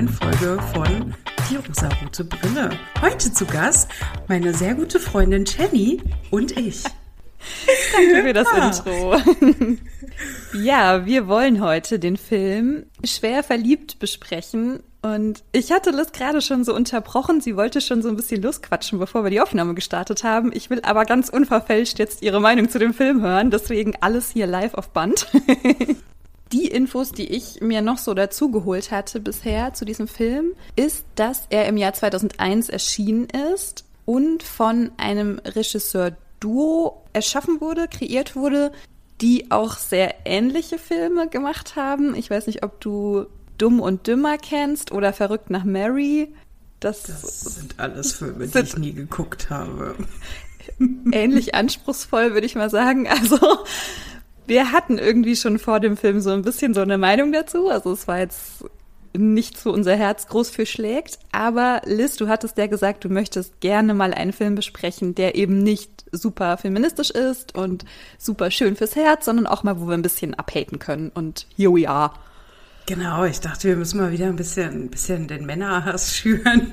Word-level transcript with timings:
neuen 0.00 0.08
Folge 0.08 0.58
von 0.72 1.14
Die 1.50 1.56
rosarote 1.56 2.24
Brille. 2.24 2.70
Heute 3.02 3.30
zu 3.30 3.44
Gast 3.44 3.90
meine 4.28 4.54
sehr 4.54 4.74
gute 4.74 4.98
Freundin 4.98 5.44
Jenny 5.44 6.00
und 6.30 6.56
ich. 6.56 6.84
Danke 7.92 8.22
für 8.22 8.32
das 8.32 8.48
ja. 8.56 8.66
Intro. 8.66 9.78
ja, 10.58 11.04
wir 11.04 11.28
wollen 11.28 11.62
heute 11.62 11.98
den 11.98 12.16
Film 12.16 12.86
Schwer 13.04 13.42
verliebt 13.42 13.98
besprechen. 13.98 14.80
Und 15.02 15.42
ich 15.52 15.70
hatte 15.70 15.90
Liz 15.90 16.12
gerade 16.12 16.40
schon 16.40 16.64
so 16.64 16.74
unterbrochen. 16.74 17.42
Sie 17.42 17.56
wollte 17.56 17.82
schon 17.82 18.00
so 18.00 18.08
ein 18.08 18.16
bisschen 18.16 18.40
losquatschen, 18.40 18.98
bevor 18.98 19.22
wir 19.22 19.30
die 19.30 19.42
Aufnahme 19.42 19.74
gestartet 19.74 20.24
haben. 20.24 20.50
Ich 20.54 20.70
will 20.70 20.80
aber 20.82 21.04
ganz 21.04 21.28
unverfälscht 21.28 21.98
jetzt 21.98 22.22
ihre 22.22 22.40
Meinung 22.40 22.70
zu 22.70 22.78
dem 22.78 22.94
Film 22.94 23.20
hören. 23.20 23.50
Deswegen 23.50 23.92
alles 24.00 24.30
hier 24.30 24.46
live 24.46 24.72
auf 24.72 24.90
Band. 24.90 25.26
die 26.52 26.66
Infos, 26.66 27.12
die 27.12 27.26
ich 27.26 27.60
mir 27.60 27.82
noch 27.82 27.98
so 27.98 28.14
dazu 28.14 28.50
geholt 28.50 28.90
hatte 28.90 29.20
bisher 29.20 29.72
zu 29.74 29.84
diesem 29.84 30.08
Film, 30.08 30.52
ist, 30.76 31.04
dass 31.14 31.44
er 31.50 31.66
im 31.66 31.76
Jahr 31.76 31.92
2001 31.92 32.68
erschienen 32.68 33.28
ist 33.54 33.84
und 34.04 34.42
von 34.42 34.90
einem 34.96 35.40
Regisseur-Duo 35.44 37.02
erschaffen 37.12 37.60
wurde, 37.60 37.86
kreiert 37.88 38.34
wurde, 38.34 38.72
die 39.20 39.50
auch 39.50 39.76
sehr 39.76 40.14
ähnliche 40.24 40.78
Filme 40.78 41.28
gemacht 41.28 41.76
haben. 41.76 42.14
Ich 42.14 42.30
weiß 42.30 42.46
nicht, 42.46 42.64
ob 42.64 42.80
du 42.80 43.26
Dumm 43.58 43.80
und 43.80 44.06
Dümmer 44.06 44.38
kennst 44.38 44.90
oder 44.90 45.12
Verrückt 45.12 45.50
nach 45.50 45.64
Mary. 45.64 46.34
Das, 46.80 47.02
das 47.02 47.40
sind 47.40 47.78
alles 47.78 48.14
Filme, 48.14 48.46
die 48.46 48.58
ich 48.58 48.76
nie 48.76 48.94
geguckt 48.94 49.50
habe. 49.50 49.94
Ähnlich 51.12 51.54
anspruchsvoll, 51.54 52.32
würde 52.32 52.46
ich 52.46 52.54
mal 52.54 52.70
sagen. 52.70 53.06
Also 53.06 53.38
wir 54.50 54.72
hatten 54.72 54.98
irgendwie 54.98 55.36
schon 55.36 55.60
vor 55.60 55.78
dem 55.78 55.96
Film 55.96 56.20
so 56.20 56.30
ein 56.30 56.42
bisschen 56.42 56.74
so 56.74 56.80
eine 56.80 56.98
Meinung 56.98 57.30
dazu. 57.30 57.68
Also 57.68 57.92
es 57.92 58.08
war 58.08 58.18
jetzt 58.18 58.64
nicht 59.16 59.56
so 59.56 59.72
unser 59.72 59.94
Herz 59.94 60.26
groß 60.26 60.50
für 60.50 60.66
schlägt. 60.66 61.20
Aber 61.30 61.82
Liz, 61.84 62.16
du 62.16 62.26
hattest 62.26 62.58
ja 62.58 62.66
gesagt, 62.66 63.04
du 63.04 63.08
möchtest 63.08 63.60
gerne 63.60 63.94
mal 63.94 64.12
einen 64.12 64.32
Film 64.32 64.56
besprechen, 64.56 65.14
der 65.14 65.36
eben 65.36 65.62
nicht 65.62 66.04
super 66.10 66.56
feministisch 66.56 67.10
ist 67.10 67.54
und 67.54 67.84
super 68.18 68.50
schön 68.50 68.74
fürs 68.74 68.96
Herz, 68.96 69.24
sondern 69.24 69.46
auch 69.46 69.62
mal, 69.62 69.80
wo 69.80 69.86
wir 69.86 69.94
ein 69.94 70.02
bisschen 70.02 70.34
abhaten 70.34 70.80
können. 70.80 71.10
Und 71.14 71.46
here 71.56 71.72
we 71.72 71.88
are. 71.88 72.12
Genau, 72.90 73.24
ich 73.24 73.38
dachte, 73.38 73.68
wir 73.68 73.76
müssen 73.76 73.98
mal 73.98 74.10
wieder 74.10 74.26
ein 74.26 74.34
bisschen, 74.34 74.86
ein 74.86 74.90
bisschen 74.90 75.28
den 75.28 75.46
Männerhass 75.46 76.16
schüren. 76.16 76.72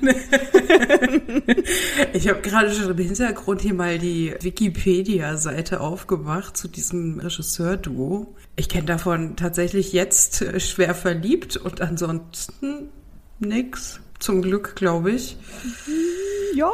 ich 2.12 2.26
habe 2.28 2.40
gerade 2.40 2.74
schon 2.74 2.90
im 2.90 2.98
Hintergrund 2.98 3.60
hier 3.60 3.74
mal 3.74 4.00
die 4.00 4.34
Wikipedia-Seite 4.40 5.78
aufgemacht 5.78 6.56
zu 6.56 6.66
diesem 6.66 7.20
Regisseur-Duo. 7.20 8.34
Ich 8.56 8.68
kenne 8.68 8.86
davon 8.86 9.36
tatsächlich 9.36 9.92
jetzt 9.92 10.42
äh, 10.42 10.58
schwer 10.58 10.96
verliebt 10.96 11.56
und 11.56 11.80
ansonsten 11.82 12.88
nix. 13.38 14.00
Zum 14.18 14.42
Glück, 14.42 14.74
glaube 14.74 15.12
ich. 15.12 15.36
Ja. 16.52 16.72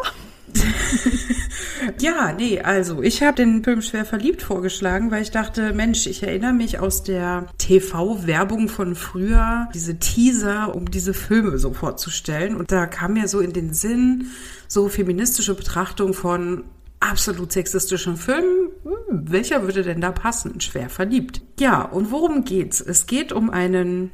ja, 2.01 2.33
nee, 2.33 2.61
also 2.61 3.03
ich 3.03 3.23
habe 3.23 3.37
den 3.37 3.65
Film 3.65 3.83
Schwer 3.83 4.05
verliebt 4.05 4.43
vorgeschlagen, 4.43 5.11
weil 5.11 5.23
ich 5.23 5.31
dachte, 5.31 5.73
Mensch, 5.73 6.07
ich 6.07 6.23
erinnere 6.23 6.53
mich 6.53 6.79
aus 6.79 7.03
der 7.03 7.47
TV-Werbung 7.59 8.69
von 8.69 8.95
früher, 8.95 9.69
diese 9.75 9.99
Teaser, 9.99 10.75
um 10.75 10.91
diese 10.91 11.15
Filme 11.15 11.59
so 11.59 11.73
vorzustellen. 11.73 12.57
Und 12.57 12.73
da 12.73 12.87
kam 12.87 13.15
mir 13.15 13.29
so 13.29 13.41
in 13.41 13.53
den 13.53 13.73
Sinn 13.73 14.29
so 14.69 14.89
feministische 14.89 15.55
Betrachtung 15.55 16.15
von 16.15 16.65
absolut 17.01 17.53
sexistischen 17.53 18.17
Filmen. 18.17 18.71
Hm, 18.83 19.31
welcher 19.31 19.63
würde 19.63 19.83
denn 19.83 20.01
da 20.01 20.13
passen? 20.13 20.61
Schwer 20.61 20.89
verliebt. 20.89 21.43
Ja, 21.59 21.83
und 21.83 22.11
worum 22.11 22.45
geht's? 22.45 22.81
Es 22.81 23.07
geht 23.07 23.33
um 23.33 23.51
einen 23.51 24.11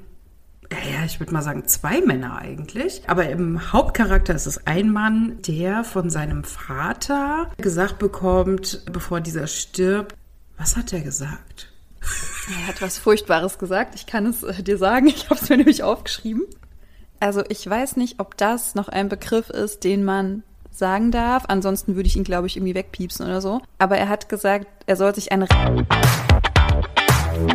ja, 0.73 1.05
ich 1.05 1.19
würde 1.19 1.33
mal 1.33 1.43
sagen, 1.43 1.67
zwei 1.67 2.01
Männer 2.01 2.39
eigentlich. 2.39 3.03
Aber 3.07 3.29
im 3.29 3.73
Hauptcharakter 3.73 4.35
ist 4.35 4.47
es 4.47 4.67
ein 4.67 4.93
Mann, 4.93 5.39
der 5.47 5.85
von 5.85 6.11
seinem 6.11 6.45
Vater 6.45 7.51
gesagt 7.59 7.99
bekommt, 7.99 8.83
bevor 8.91 9.21
dieser 9.21 9.47
stirbt, 9.47 10.15
was 10.57 10.77
hat 10.77 10.93
er 10.93 11.01
gesagt? 11.01 11.73
Er 12.49 12.69
hat 12.69 12.83
was 12.83 12.99
Furchtbares 12.99 13.59
gesagt. 13.59 13.95
Ich 13.95 14.07
kann 14.07 14.27
es 14.27 14.43
äh, 14.43 14.63
dir 14.63 14.79
sagen. 14.79 15.07
Ich 15.09 15.31
habe 15.31 15.41
es 15.41 15.49
mir 15.49 15.57
nämlich 15.57 15.83
aufgeschrieben. 15.83 16.43
Also 17.19 17.43
ich 17.49 17.69
weiß 17.69 17.97
nicht, 17.97 18.19
ob 18.19 18.37
das 18.37 18.75
noch 18.75 18.89
ein 18.89 19.09
Begriff 19.09 19.51
ist, 19.51 19.85
den 19.85 20.05
man 20.05 20.43
sagen 20.71 21.11
darf. 21.11 21.45
Ansonsten 21.49 21.97
würde 21.97 22.07
ich 22.07 22.17
ihn, 22.17 22.25
glaube 22.25 22.47
ich, 22.47 22.57
irgendwie 22.57 22.75
wegpiepsen 22.75 23.27
oder 23.27 23.41
so. 23.41 23.61
Aber 23.79 23.99
er 23.99 24.09
hat 24.09 24.29
gesagt, 24.29 24.67
er 24.87 24.97
soll 24.97 25.15
sich 25.15 25.33
eine 25.33 25.47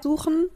suchen 0.03 0.49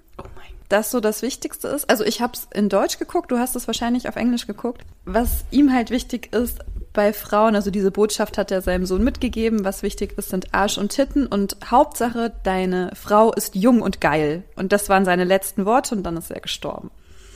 das 0.69 0.91
so 0.91 0.99
das 0.99 1.21
Wichtigste 1.21 1.67
ist. 1.67 1.89
Also 1.89 2.03
ich 2.03 2.21
habe 2.21 2.33
es 2.33 2.47
in 2.53 2.69
Deutsch 2.69 2.99
geguckt, 2.99 3.31
du 3.31 3.37
hast 3.37 3.55
es 3.55 3.67
wahrscheinlich 3.67 4.07
auf 4.07 4.15
Englisch 4.15 4.47
geguckt. 4.47 4.81
Was 5.05 5.43
ihm 5.51 5.73
halt 5.73 5.89
wichtig 5.89 6.33
ist 6.33 6.59
bei 6.93 7.11
Frauen, 7.11 7.55
also 7.55 7.71
diese 7.71 7.91
Botschaft 7.91 8.37
hat 8.37 8.51
er 8.51 8.61
seinem 8.61 8.85
Sohn 8.85 9.03
mitgegeben, 9.03 9.65
was 9.65 9.83
wichtig 9.83 10.17
ist, 10.17 10.29
sind 10.29 10.53
Arsch 10.53 10.77
und 10.77 10.89
Titten 10.89 11.27
und 11.27 11.57
Hauptsache, 11.69 12.31
deine 12.43 12.91
Frau 12.95 13.33
ist 13.33 13.55
jung 13.55 13.81
und 13.81 13.99
geil. 13.99 14.43
Und 14.55 14.71
das 14.71 14.89
waren 14.89 15.05
seine 15.05 15.23
letzten 15.23 15.65
Worte 15.65 15.95
und 15.95 16.03
dann 16.03 16.17
ist 16.17 16.31
er 16.31 16.39
gestorben. 16.39 16.91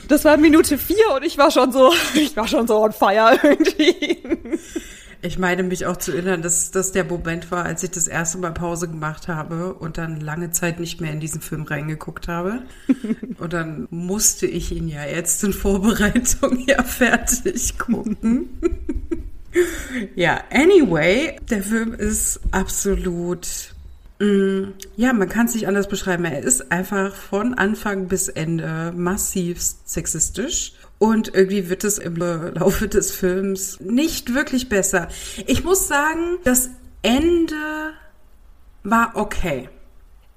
Das 0.08 0.24
war 0.24 0.36
Minute 0.36 0.78
vier 0.78 1.14
und 1.16 1.24
ich 1.24 1.38
war 1.38 1.50
schon 1.50 1.72
so, 1.72 1.92
ich 2.14 2.36
war 2.36 2.46
schon 2.46 2.68
so 2.68 2.82
on 2.82 2.92
fire 2.92 3.38
irgendwie. 3.42 4.22
Ich 5.22 5.38
meine 5.38 5.62
mich 5.62 5.86
auch 5.86 5.96
zu 5.96 6.12
erinnern, 6.12 6.42
dass 6.42 6.70
das 6.70 6.92
der 6.92 7.04
Moment 7.04 7.50
war, 7.50 7.64
als 7.64 7.82
ich 7.82 7.90
das 7.90 8.08
erste 8.08 8.38
Mal 8.38 8.52
Pause 8.52 8.88
gemacht 8.88 9.28
habe 9.28 9.74
und 9.74 9.98
dann 9.98 10.20
lange 10.20 10.50
Zeit 10.50 10.80
nicht 10.80 11.00
mehr 11.00 11.12
in 11.12 11.20
diesen 11.20 11.40
Film 11.40 11.62
reingeguckt 11.62 12.28
habe. 12.28 12.62
und 13.38 13.52
dann 13.52 13.86
musste 13.90 14.46
ich 14.46 14.72
ihn 14.72 14.88
ja 14.88 15.04
jetzt 15.04 15.42
in 15.44 15.52
Vorbereitung 15.52 16.64
ja 16.66 16.82
fertig 16.82 17.78
gucken. 17.78 18.48
ja, 20.14 20.40
anyway, 20.50 21.36
der 21.50 21.62
Film 21.62 21.94
ist 21.94 22.40
absolut 22.50 23.74
mm, 24.20 24.64
ja, 24.96 25.12
man 25.12 25.28
kann 25.28 25.46
es 25.46 25.54
nicht 25.54 25.68
anders 25.68 25.88
beschreiben. 25.88 26.24
Er 26.24 26.42
ist 26.42 26.70
einfach 26.70 27.14
von 27.14 27.54
Anfang 27.54 28.08
bis 28.08 28.28
Ende 28.28 28.92
massiv 28.96 29.60
sexistisch. 29.84 30.74
Und 30.98 31.34
irgendwie 31.34 31.68
wird 31.68 31.84
es 31.84 31.98
im 31.98 32.16
Laufe 32.16 32.88
des 32.88 33.10
Films 33.10 33.80
nicht 33.80 34.34
wirklich 34.34 34.68
besser. 34.68 35.08
Ich 35.46 35.64
muss 35.64 35.88
sagen, 35.88 36.38
das 36.44 36.70
Ende 37.02 37.92
war 38.82 39.12
okay. 39.14 39.68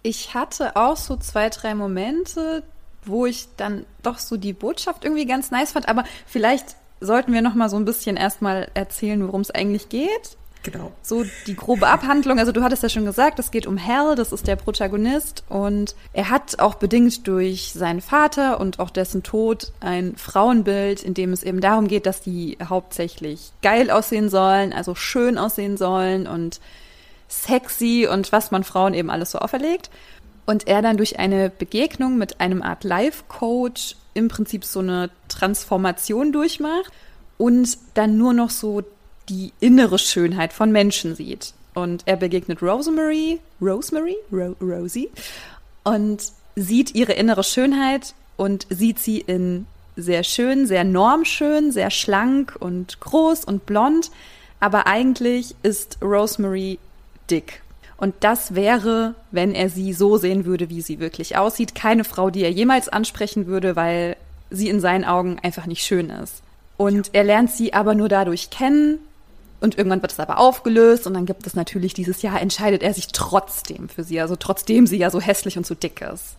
Ich 0.04 0.34
hatte 0.34 0.76
auch 0.76 0.98
so 0.98 1.18
zwei, 1.18 1.50
drei 1.50 1.76
Momente, 1.76 2.64
wo 3.06 3.26
ich 3.26 3.48
dann 3.58 3.86
doch 4.04 4.20
so 4.20 4.38
die 4.38 4.54
Botschaft 4.54 5.04
irgendwie 5.04 5.26
ganz 5.26 5.52
nice 5.52 5.72
fand. 5.72 5.88
Aber 5.88 6.04
vielleicht 6.26 6.76
sollten 7.00 7.34
wir 7.34 7.42
noch 7.42 7.54
mal 7.54 7.70
so 7.70 7.78
ein 7.78 7.86
bisschen 7.86 8.18
erstmal 8.18 8.70
erzählen, 8.74 9.26
worum 9.26 9.42
es 9.42 9.52
eigentlich 9.52 9.90
geht. 9.90 10.37
Genau. 10.72 10.92
So 11.02 11.24
die 11.46 11.56
grobe 11.56 11.88
Abhandlung, 11.88 12.40
also 12.40 12.52
du 12.52 12.62
hattest 12.62 12.84
ja 12.84 12.90
schon 12.90 13.06
gesagt, 13.06 13.40
es 13.40 13.52
geht 13.52 13.68
um 13.68 13.82
Hal, 13.82 14.16
das 14.16 14.34
ist 14.34 14.48
der 14.48 14.58
Protagonist 14.58 15.46
und 15.48 15.96
er 16.12 16.30
hat 16.30 16.60
auch 16.60 16.76
bedingt 16.76 17.26
durch 17.26 17.72
seinen 17.74 18.02
Vater 18.02 18.60
und 18.60 18.78
auch 18.80 18.90
dessen 18.90 19.24
Tod 19.24 19.72
ein 19.80 20.18
Frauenbild, 20.18 21.04
in 21.04 21.14
dem 21.14 21.32
es 21.32 21.44
eben 21.44 21.62
darum 21.62 21.88
geht, 21.88 22.06
dass 22.06 22.20
die 22.20 22.58
hauptsächlich 22.62 23.54
geil 23.62 23.90
aussehen 23.90 24.30
sollen, 24.30 24.74
also 24.74 24.94
schön 24.94 25.38
aussehen 25.38 25.78
sollen 25.78 26.28
und 26.28 26.60
sexy 27.30 28.06
und 28.12 28.34
was 28.34 28.52
man 28.52 28.66
Frauen 28.66 28.94
eben 28.94 29.10
alles 29.10 29.32
so 29.32 29.40
auferlegt. 29.40 29.90
Und 30.46 30.68
er 30.68 30.82
dann 30.82 30.98
durch 30.98 31.18
eine 31.18 31.50
Begegnung 31.50 32.18
mit 32.18 32.42
einem 32.42 32.62
Art 32.62 32.84
Life-Coach 32.84 33.96
im 34.14 34.28
Prinzip 34.28 34.66
so 34.66 34.80
eine 34.80 35.12
Transformation 35.30 36.34
durchmacht 36.34 36.92
und 37.38 37.78
dann 37.94 38.18
nur 38.18 38.34
noch 38.34 38.50
so 38.50 38.84
die 39.30 39.54
innere 39.60 40.00
Schönheit 40.00 40.54
von 40.54 40.72
Menschen 40.72 41.16
sieht. 41.16 41.54
Und 41.74 42.04
er 42.06 42.16
begegnet 42.16 42.62
Rosemary, 42.62 43.40
Rosemary, 43.62 44.16
Ro 44.32 44.56
Rosie, 44.62 45.10
und 45.84 46.32
sieht 46.56 46.96
ihre 46.96 47.14
innere 47.14 47.44
Schönheit 47.44 48.16
und 48.36 48.66
sieht 48.70 49.00
sie 49.00 49.20
in 49.20 49.68
sehr 49.96 50.24
schön, 50.24 50.66
sehr 50.66 50.84
normschön, 50.84 51.72
sehr 51.72 51.92
schlank 51.92 52.56
und 52.60 53.00
groß 53.00 53.46
und 53.46 53.66
blond. 53.66 54.12
Aber 54.60 54.88
eigentlich 54.88 55.56
ist 55.64 55.98
Rosemary 56.02 56.80
dick. 57.30 57.62
Und 57.98 58.16
das 58.20 58.54
wäre, 58.54 59.16
wenn 59.32 59.56
er 59.56 59.70
sie 59.70 59.92
so 59.94 60.18
sehen 60.18 60.46
würde, 60.46 60.70
wie 60.70 60.82
sie 60.82 61.00
wirklich 61.00 61.36
aussieht, 61.38 61.74
keine 61.74 62.04
Frau, 62.04 62.30
die 62.30 62.44
er 62.44 62.52
jemals 62.52 62.90
ansprechen 62.90 63.48
würde, 63.48 63.76
weil 63.76 64.16
sie 64.52 64.70
in 64.70 64.80
seinen 64.80 65.04
Augen 65.04 65.40
einfach 65.42 65.66
nicht 65.66 65.84
schön 65.84 66.10
ist. 66.12 66.42
Und 66.78 67.10
er 67.14 67.24
lernt 67.24 67.52
sie 67.52 67.74
aber 67.74 67.96
nur 67.96 68.08
dadurch 68.08 68.52
kennen, 68.52 69.00
und 69.60 69.78
irgendwann 69.78 70.02
wird 70.02 70.12
es 70.12 70.20
aber 70.20 70.38
aufgelöst 70.38 71.08
und 71.08 71.14
dann 71.14 71.26
gibt 71.26 71.48
es 71.48 71.56
natürlich 71.56 71.94
dieses 71.94 72.22
Jahr, 72.22 72.42
entscheidet 72.42 72.84
er 72.84 72.94
sich 72.94 73.08
trotzdem 73.08 73.90
für 73.90 74.04
sie, 74.04 74.22
also 74.22 74.36
trotzdem 74.36 74.88
sie 74.88 74.98
ja 74.98 75.10
so 75.10 75.20
hässlich 75.20 75.58
und 75.58 75.66
so 75.66 75.76
dick 75.76 76.02
ist. 76.02 76.36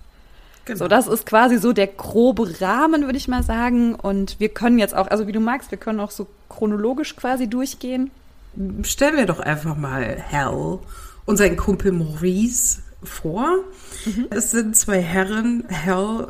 Genau. 0.68 0.80
So, 0.80 0.88
das 0.88 1.06
ist 1.06 1.24
quasi 1.24 1.56
so 1.58 1.72
der 1.72 1.86
grobe 1.86 2.60
Rahmen, 2.60 3.04
würde 3.04 3.16
ich 3.16 3.26
mal 3.26 3.42
sagen. 3.42 3.94
Und 3.94 4.38
wir 4.38 4.50
können 4.50 4.78
jetzt 4.78 4.94
auch, 4.94 5.08
also 5.08 5.26
wie 5.26 5.32
du 5.32 5.40
magst, 5.40 5.70
wir 5.70 5.78
können 5.78 5.98
auch 5.98 6.10
so 6.10 6.26
chronologisch 6.50 7.16
quasi 7.16 7.48
durchgehen. 7.48 8.10
Stellen 8.82 9.16
wir 9.16 9.26
doch 9.26 9.40
einfach 9.40 9.76
mal 9.76 10.22
Hal 10.30 10.78
und 11.24 11.36
seinen 11.38 11.56
Kumpel 11.56 11.92
Maurice 11.92 12.82
vor. 13.02 13.64
Mhm. 14.04 14.26
Es 14.30 14.50
sind 14.50 14.76
zwei 14.76 15.00
Herren, 15.00 15.64
Hell 15.68 16.26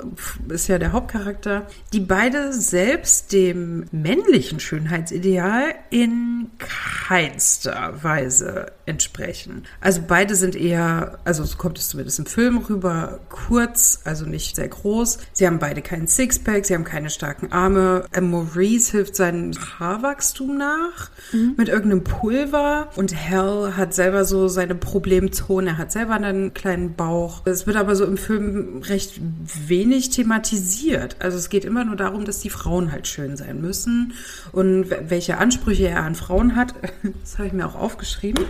ist 0.48 0.68
ja 0.68 0.78
der 0.78 0.92
Hauptcharakter, 0.92 1.66
die 1.92 2.00
beide 2.00 2.52
selbst 2.52 3.32
dem 3.32 3.86
männlichen 3.90 4.60
Schönheitsideal 4.60 5.74
in 5.90 6.50
keinster 6.58 8.02
Weise 8.02 8.72
entsprechen. 8.88 9.64
Also 9.80 10.00
beide 10.06 10.34
sind 10.34 10.56
eher, 10.56 11.18
also 11.24 11.44
so 11.44 11.56
kommt 11.56 11.78
es 11.78 11.90
zumindest 11.90 12.18
im 12.18 12.26
Film 12.26 12.58
rüber, 12.58 13.20
kurz, 13.28 14.00
also 14.04 14.24
nicht 14.24 14.56
sehr 14.56 14.68
groß. 14.68 15.18
Sie 15.32 15.46
haben 15.46 15.58
beide 15.58 15.82
keinen 15.82 16.08
Sixpack, 16.08 16.64
sie 16.64 16.74
haben 16.74 16.84
keine 16.84 17.10
starken 17.10 17.52
Arme. 17.52 18.04
Maurice 18.20 18.90
hilft 18.90 19.14
seinem 19.14 19.52
Haarwachstum 19.78 20.56
nach 20.56 21.10
mhm. 21.32 21.54
mit 21.56 21.68
irgendeinem 21.68 22.04
Pulver 22.04 22.88
und 22.96 23.14
Hell 23.14 23.74
hat 23.76 23.94
selber 23.94 24.24
so 24.24 24.48
seine 24.48 24.74
Problemzone. 24.74 25.70
Er 25.70 25.78
hat 25.78 25.92
selber 25.92 26.14
einen 26.14 26.54
kleinen 26.54 26.94
Bauch. 26.94 27.42
Es 27.44 27.66
wird 27.66 27.76
aber 27.76 27.94
so 27.94 28.04
im 28.04 28.16
Film 28.16 28.82
recht 28.82 29.20
wenig 29.68 30.10
thematisiert. 30.10 31.16
Also 31.18 31.36
es 31.36 31.50
geht 31.50 31.64
immer 31.64 31.84
nur 31.84 31.96
darum, 31.96 32.24
dass 32.24 32.40
die 32.40 32.50
Frauen 32.50 32.90
halt 32.90 33.06
schön 33.06 33.36
sein 33.36 33.60
müssen 33.60 34.14
und 34.52 34.86
welche 34.90 35.38
Ansprüche 35.38 35.88
er 35.88 36.02
an 36.02 36.14
Frauen 36.14 36.56
hat. 36.56 36.74
Das 37.20 37.38
habe 37.38 37.48
ich 37.48 37.52
mir 37.52 37.66
auch 37.66 37.74
aufgeschrieben. 37.74 38.44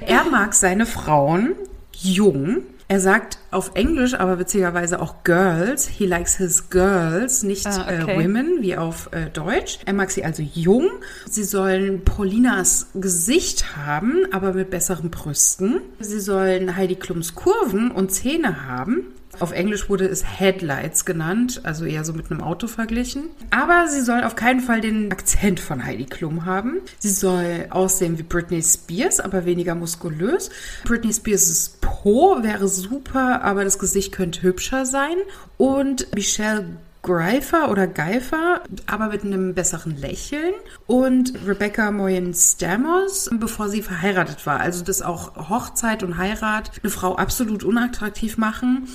Er 0.00 0.24
mag 0.24 0.54
seine 0.54 0.86
Frauen 0.86 1.54
jung. 1.92 2.62
Er 2.88 3.00
sagt 3.00 3.38
auf 3.50 3.72
Englisch, 3.74 4.14
aber 4.14 4.38
witzigerweise 4.38 5.00
auch 5.00 5.24
Girls. 5.24 5.88
He 5.88 6.06
likes 6.06 6.36
his 6.36 6.70
girls, 6.70 7.42
nicht 7.42 7.66
ah, 7.66 7.90
äh, 7.90 8.02
okay. 8.02 8.12
äh, 8.12 8.24
Women, 8.24 8.58
wie 8.60 8.76
auf 8.76 9.10
äh, 9.12 9.28
Deutsch. 9.28 9.80
Er 9.86 9.92
mag 9.92 10.12
sie 10.12 10.24
also 10.24 10.42
jung. 10.42 10.88
Sie 11.28 11.42
sollen 11.42 12.04
Paulinas 12.04 12.86
Gesicht 12.94 13.76
haben, 13.76 14.26
aber 14.30 14.52
mit 14.52 14.70
besseren 14.70 15.10
Brüsten. 15.10 15.80
Sie 15.98 16.20
sollen 16.20 16.76
Heidi 16.76 16.94
Klums 16.94 17.34
Kurven 17.34 17.90
und 17.90 18.12
Zähne 18.12 18.68
haben. 18.68 19.06
Auf 19.40 19.52
Englisch 19.52 19.88
wurde 19.88 20.06
es 20.06 20.24
Headlights 20.24 21.04
genannt, 21.04 21.60
also 21.64 21.84
eher 21.84 22.04
so 22.04 22.12
mit 22.12 22.30
einem 22.30 22.42
Auto 22.42 22.66
verglichen. 22.66 23.24
Aber 23.50 23.88
sie 23.88 24.00
soll 24.00 24.24
auf 24.24 24.36
keinen 24.36 24.60
Fall 24.60 24.80
den 24.80 25.10
Akzent 25.12 25.60
von 25.60 25.84
Heidi 25.84 26.04
Klum 26.04 26.44
haben. 26.44 26.80
Sie 26.98 27.10
soll 27.10 27.66
aussehen 27.70 28.18
wie 28.18 28.22
Britney 28.22 28.62
Spears, 28.62 29.20
aber 29.20 29.44
weniger 29.44 29.74
muskulös. 29.74 30.50
Britney 30.84 31.12
Spears' 31.12 31.76
Po 31.80 32.42
wäre 32.42 32.68
super, 32.68 33.42
aber 33.42 33.64
das 33.64 33.78
Gesicht 33.78 34.12
könnte 34.12 34.42
hübscher 34.42 34.86
sein. 34.86 35.16
Und 35.56 36.14
Michelle 36.14 36.66
Greifer 37.06 37.70
oder 37.70 37.86
Geifer, 37.86 38.62
aber 38.86 39.06
mit 39.08 39.22
einem 39.22 39.54
besseren 39.54 39.96
Lächeln. 39.96 40.54
Und 40.88 41.34
Rebecca 41.46 41.92
Moyen 41.92 42.34
Stamos, 42.34 43.30
bevor 43.32 43.68
sie 43.68 43.82
verheiratet 43.82 44.44
war. 44.44 44.58
Also, 44.58 44.84
dass 44.84 45.02
auch 45.02 45.48
Hochzeit 45.48 46.02
und 46.02 46.18
Heirat 46.18 46.72
eine 46.82 46.90
Frau 46.90 47.14
absolut 47.14 47.62
unattraktiv 47.62 48.38
machen. 48.38 48.88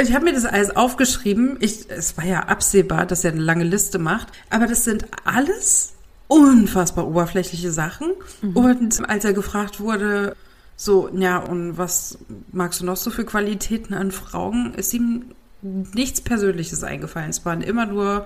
Und 0.00 0.08
ich 0.08 0.14
habe 0.14 0.24
mir 0.24 0.32
das 0.32 0.46
alles 0.46 0.74
aufgeschrieben. 0.74 1.58
Ich, 1.60 1.90
es 1.90 2.16
war 2.16 2.24
ja 2.24 2.44
absehbar, 2.44 3.04
dass 3.04 3.22
er 3.22 3.32
eine 3.32 3.42
lange 3.42 3.64
Liste 3.64 3.98
macht. 3.98 4.28
Aber 4.48 4.66
das 4.66 4.84
sind 4.84 5.04
alles 5.24 5.92
unfassbar 6.26 7.06
oberflächliche 7.06 7.70
Sachen. 7.70 8.12
Mhm. 8.40 8.56
Und 8.56 9.10
als 9.10 9.26
er 9.26 9.34
gefragt 9.34 9.78
wurde, 9.78 10.36
so, 10.74 11.10
ja, 11.12 11.36
und 11.36 11.76
was 11.76 12.16
magst 12.50 12.80
du 12.80 12.86
noch 12.86 12.96
so 12.96 13.10
für 13.10 13.26
Qualitäten 13.26 13.92
an 13.92 14.10
Frauen, 14.10 14.72
ist 14.72 14.94
ihm 14.94 15.34
nichts 15.60 16.22
Persönliches 16.22 16.82
eingefallen. 16.82 17.28
Es 17.28 17.44
waren 17.44 17.60
immer 17.60 17.84
nur, 17.84 18.24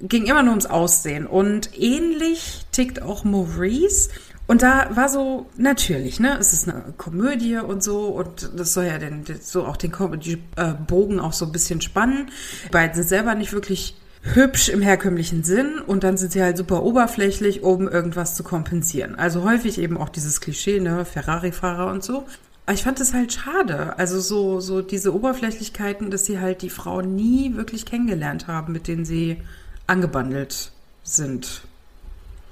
ging 0.00 0.26
immer 0.26 0.44
nur 0.44 0.52
ums 0.52 0.66
Aussehen. 0.66 1.26
Und 1.26 1.76
ähnlich 1.76 2.66
tickt 2.70 3.02
auch 3.02 3.24
Maurice. 3.24 4.10
Und 4.46 4.62
da 4.62 4.88
war 4.94 5.08
so, 5.08 5.46
natürlich, 5.56 6.20
ne, 6.20 6.36
es 6.38 6.52
ist 6.52 6.68
eine 6.68 6.94
Komödie 6.96 7.56
und 7.56 7.82
so, 7.82 8.06
und 8.06 8.50
das 8.56 8.74
soll 8.74 8.84
ja 8.84 8.98
den, 8.98 9.24
so 9.40 9.64
auch 9.64 9.76
den 9.76 9.90
Comedy-Bogen 9.90 11.18
auch 11.18 11.32
so 11.32 11.46
ein 11.46 11.52
bisschen 11.52 11.80
spannen. 11.80 12.30
Beide 12.70 12.94
sind 12.94 13.08
selber 13.08 13.34
nicht 13.34 13.52
wirklich 13.52 13.96
hübsch 14.22 14.68
im 14.68 14.82
herkömmlichen 14.82 15.44
Sinn 15.44 15.78
und 15.84 16.04
dann 16.04 16.16
sind 16.16 16.32
sie 16.32 16.42
halt 16.42 16.56
super 16.56 16.82
oberflächlich, 16.82 17.62
um 17.62 17.88
irgendwas 17.88 18.34
zu 18.36 18.42
kompensieren. 18.42 19.14
Also 19.14 19.44
häufig 19.44 19.78
eben 19.78 19.96
auch 19.96 20.08
dieses 20.08 20.40
Klischee, 20.40 20.80
ne, 20.80 21.04
Ferrari-Fahrer 21.04 21.90
und 21.90 22.04
so. 22.04 22.26
Aber 22.66 22.74
ich 22.74 22.82
fand 22.82 23.00
es 23.00 23.14
halt 23.14 23.32
schade. 23.32 23.96
Also 23.98 24.20
so, 24.20 24.60
so 24.60 24.82
diese 24.82 25.14
Oberflächlichkeiten, 25.14 26.10
dass 26.10 26.24
sie 26.24 26.40
halt 26.40 26.62
die 26.62 26.70
Frauen 26.70 27.14
nie 27.14 27.54
wirklich 27.54 27.86
kennengelernt 27.86 28.48
haben, 28.48 28.72
mit 28.72 28.88
denen 28.88 29.04
sie 29.04 29.40
angebandelt 29.86 30.72
sind. 31.04 31.62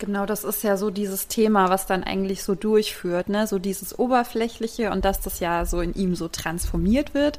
Genau, 0.05 0.27
das 0.27 0.45
ist 0.45 0.63
ja 0.63 0.77
so 0.77 0.91
dieses 0.91 1.29
Thema, 1.29 1.71
was 1.71 1.87
dann 1.87 2.05
eigentlich 2.05 2.43
so 2.43 2.55
durchführt, 2.55 3.31
ne? 3.31 3.47
So 3.47 3.59
dieses 3.59 3.99
Oberflächliche 3.99 4.91
und 4.91 5.05
dass 5.05 5.21
das 5.21 5.41
ja 5.41 5.65
so 5.65 5.81
in 5.81 5.95
ihm 5.95 6.15
so 6.15 6.29
transformiert 6.29 7.15
wird. 7.15 7.39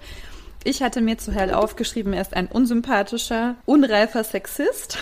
Ich 0.63 0.81
hatte 0.81 1.01
mir 1.01 1.19
zu 1.19 1.31
Hell 1.31 1.53
aufgeschrieben, 1.53 2.13
er 2.13 2.23
ist 2.23 2.33
ein 2.33 2.47
unsympathischer, 2.47 3.53
unreifer 3.67 4.23
Sexist. 4.23 4.97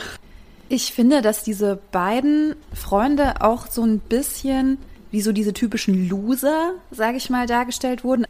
Ich 0.68 0.92
finde, 0.92 1.22
dass 1.22 1.44
diese 1.44 1.80
beiden 1.92 2.56
Freunde 2.74 3.42
auch 3.42 3.68
so 3.68 3.84
ein 3.84 4.00
bisschen 4.00 4.78
wie 5.12 5.22
so 5.22 5.32
diese 5.32 5.54
typischen 5.54 6.10
Loser, 6.10 6.74
sage 6.92 7.16
ich 7.16 7.30
mal, 7.30 7.48
dargestellt 7.48 8.04
wurden. 8.04 8.26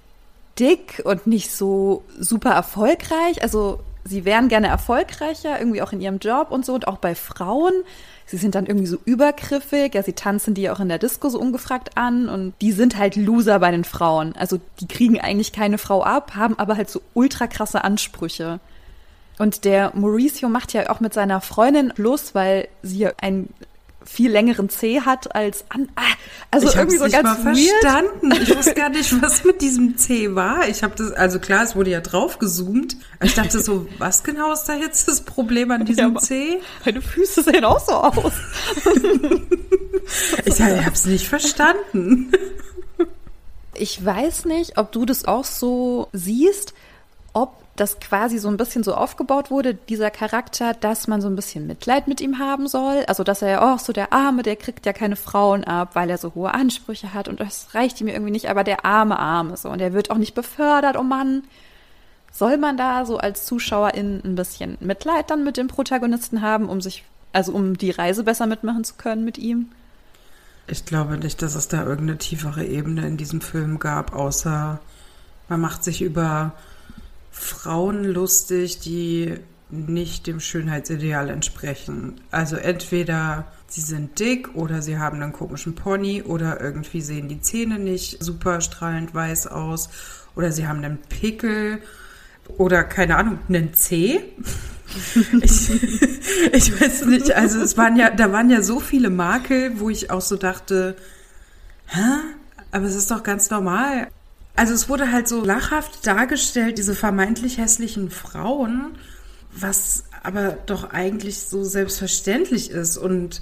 Dick 0.59 1.01
und 1.06 1.25
nicht 1.25 1.50
so 1.50 2.03
super 2.19 2.51
erfolgreich. 2.51 3.41
Also 3.41 3.80
sie 4.03 4.25
wären 4.25 4.47
gerne 4.47 4.68
erfolgreicher, 4.68 5.57
irgendwie 5.57 5.81
auch 5.81 5.91
in 5.91 6.01
ihrem 6.01 6.19
Job 6.19 6.51
und 6.51 6.65
so 6.65 6.75
und 6.75 6.88
auch 6.88 6.97
bei 6.97 7.15
Frauen. 7.15 7.74
Sie 8.33 8.39
sind 8.39 8.56
dann 8.56 8.65
irgendwie 8.65 8.88
so 8.88 8.97
übergriffig, 9.06 9.94
ja, 9.94 10.01
sie 10.01 10.13
tanzen 10.13 10.56
die 10.56 10.68
auch 10.71 10.80
in 10.80 10.89
der 10.89 10.97
Disco 10.97 11.30
so 11.30 11.39
ungefragt 11.39 12.00
an 12.00 12.30
und 12.30 12.56
die 12.62 12.71
sind 12.71 12.97
halt 12.97 13.15
Loser 13.15 13.59
bei 13.59 13.69
den 13.69 13.83
Frauen. 13.83 14.35
Also 14.35 14.59
die 14.80 14.88
kriegen 14.88 15.21
eigentlich 15.21 15.51
keine 15.51 15.77
Frau 15.77 16.01
ab, 16.01 16.33
haben 16.33 16.57
aber 16.57 16.75
halt 16.75 16.89
so 16.89 17.03
ultra 17.13 17.45
krasse 17.45 17.83
Ansprüche. 17.83 18.59
Und 19.38 19.65
der 19.65 19.91
Mauricio 19.95 20.50
macht 20.50 20.74
ja 20.74 20.89
auch 20.89 21.00
mit 21.00 21.13
seiner 21.13 21.41
Freundin 21.41 21.94
Schluss, 21.95 22.33
weil 22.33 22.69
sie 22.81 23.07
ein 23.21 23.50
viel 24.06 24.32
längeren 24.32 24.70
C 24.70 25.02
hat 25.02 25.36
als 25.36 25.66
an. 25.70 25.90
Ah, 25.96 26.02
also 26.52 26.68
ich 26.68 26.76
irgendwie 26.76 26.98
so 26.98 27.06
nicht 27.06 27.14
ganz 27.14 27.44
mal 27.44 27.56
weird. 27.56 27.70
verstanden. 27.82 28.32
Ich 28.42 28.56
wusste 28.56 28.74
gar 28.74 28.90
nicht, 28.90 29.22
was 29.22 29.44
mit 29.44 29.62
diesem 29.62 29.98
C 29.98 30.36
war. 30.36 30.68
Ich 30.68 30.84
habe 30.84 30.96
das, 30.96 31.12
also 31.12 31.40
klar, 31.40 31.64
es 31.64 31.76
wurde 31.76 31.92
ja 31.92 32.02
drauf 32.02 32.40
gezoomt. 32.40 32.98
Ich 33.22 33.34
dachte 33.34 33.60
so, 33.60 33.88
was 33.98 34.24
genau 34.24 34.52
ist 34.54 34.66
da 34.66 34.76
jetzt 34.76 35.08
das 35.08 35.22
Problem 35.22 35.72
an 35.72 35.86
diesem 35.86 36.16
ja, 36.16 36.20
C? 36.20 36.60
Meine 36.86 37.02
Füße 37.02 37.44
sehen 37.44 37.66
auch 37.66 37.80
so 37.80 37.94
aus. 37.94 38.34
ich 40.46 40.62
habe 40.62 40.92
es 40.94 41.06
nicht 41.06 41.28
verstanden. 41.28 42.31
Ich 43.76 44.04
weiß 44.04 44.45
nicht, 44.45 44.78
ob 44.78 44.92
du 44.92 45.06
das 45.06 45.26
auch 45.26 45.45
so 45.45 46.07
siehst, 46.14 46.74
ob 47.33 47.63
das 47.75 47.99
quasi 47.99 48.37
so 48.37 48.49
ein 48.49 48.57
bisschen 48.57 48.83
so 48.83 48.94
aufgebaut 48.94 49.49
wurde, 49.49 49.73
dieser 49.73 50.11
Charakter, 50.11 50.73
dass 50.73 51.07
man 51.07 51.21
so 51.21 51.27
ein 51.27 51.35
bisschen 51.35 51.65
Mitleid 51.65 52.07
mit 52.07 52.21
ihm 52.21 52.37
haben 52.37 52.68
soll. 52.68 53.03
Also, 53.07 53.23
dass 53.23 53.42
er 53.42 53.49
ja 53.49 53.73
auch 53.73 53.80
so 53.80 53.94
der 53.94 54.13
Arme, 54.13 54.44
der 54.44 54.56
kriegt 54.57 54.85
ja 54.85 54.94
keine 54.94 55.15
Frauen 55.15 55.63
ab, 55.63 55.92
weil 55.94 56.09
er 56.09 56.19
so 56.19 56.35
hohe 56.35 56.53
Ansprüche 56.53 57.13
hat 57.13 57.27
und 57.27 57.39
das 57.39 57.73
reicht 57.73 57.99
ihm 57.99 58.07
irgendwie 58.07 58.31
nicht, 58.31 58.49
aber 58.49 58.63
der 58.63 58.85
arme 58.85 59.18
Arme 59.18 59.57
so 59.57 59.69
und 59.69 59.81
er 59.81 59.94
wird 59.94 60.11
auch 60.11 60.18
nicht 60.18 60.35
befördert, 60.35 60.97
oh 60.97 61.03
Mann. 61.03 61.44
Soll 62.31 62.57
man 62.57 62.77
da 62.77 63.06
so 63.06 63.18
als 63.19 63.45
Zuschauerin 63.45 64.21
ein 64.25 64.33
bisschen 64.33 64.77
Mitleid 64.80 65.30
dann 65.30 65.44
mit 65.44 65.56
dem 65.56 65.68
Protagonisten 65.68 66.42
haben, 66.42 66.68
um 66.68 66.81
sich, 66.81 67.03
also 67.31 67.51
um 67.51 67.77
die 67.77 67.92
Reise 67.92 68.23
besser 68.23 68.47
mitmachen 68.47 68.83
zu 68.83 68.95
können 68.95 69.23
mit 69.23 69.37
ihm? 69.37 69.69
Ich 70.65 70.85
glaube 70.85 71.18
nicht, 71.18 71.44
dass 71.44 71.53
es 71.53 71.68
da 71.68 71.83
irgendeine 71.83 72.18
tiefere 72.18 72.65
Ebene 72.65 73.06
in 73.06 73.18
diesem 73.18 73.39
Film 73.39 73.77
gab, 73.77 74.15
außer 74.15 74.80
man 75.47 75.61
macht 75.61 75.83
sich 75.83 76.01
über 76.01 76.53
Frauen 77.33 78.04
lustig, 78.06 78.80
die 78.80 79.40
nicht 79.71 80.28
dem 80.28 80.40
Schönheitsideal 80.40 81.30
entsprechen. 81.30 82.21
Also 82.30 82.56
entweder 82.56 83.47
sie 83.68 83.81
sind 83.81 84.19
dick 84.19 84.56
oder 84.56 84.83
sie 84.83 84.99
haben 84.99 85.21
einen 85.21 85.33
komischen 85.33 85.73
Pony 85.73 86.21
oder 86.21 86.61
irgendwie 86.61 87.02
sehen 87.02 87.28
die 87.28 87.42
Zähne 87.42 87.80
nicht 87.80 88.23
super 88.23 88.61
strahlend 88.61 89.16
weiß 89.16 89.47
aus 89.47 89.90
oder 90.35 90.52
sie 90.52 90.68
haben 90.68 90.83
einen 90.83 90.99
Pickel 91.02 91.80
oder 92.57 92.83
keine 92.83 93.18
Ahnung, 93.18 93.40
einen 93.49 93.73
C. 93.73 94.23
ich, 95.42 95.71
ich 96.52 96.81
weiß 96.81 97.06
nicht, 97.06 97.31
also 97.31 97.59
es 97.59 97.75
waren 97.75 97.95
ja, 97.95 98.11
da 98.11 98.31
waren 98.31 98.52
ja 98.52 98.61
so 98.61 98.80
viele 98.80 99.09
Makel, 99.09 99.80
wo 99.80 99.90
ich 99.90 100.11
auch 100.11 100.21
so 100.21 100.35
dachte, 100.35 100.95
hä? 101.87 101.99
Aber 102.71 102.85
es 102.85 102.95
ist 102.95 103.09
doch 103.09 103.23
ganz 103.23 103.49
normal. 103.49 104.07
Also 104.56 104.74
es 104.74 104.88
wurde 104.88 105.12
halt 105.12 105.28
so 105.28 105.44
lachhaft 105.44 106.06
dargestellt, 106.06 106.78
diese 106.78 106.94
vermeintlich 106.94 107.57
hässlichen 107.57 108.12
Frauen, 108.12 108.95
was 109.52 110.04
aber 110.22 110.57
doch 110.66 110.92
eigentlich 110.92 111.40
so 111.40 111.64
selbstverständlich 111.64 112.69
ist. 112.69 112.98
Und 112.98 113.42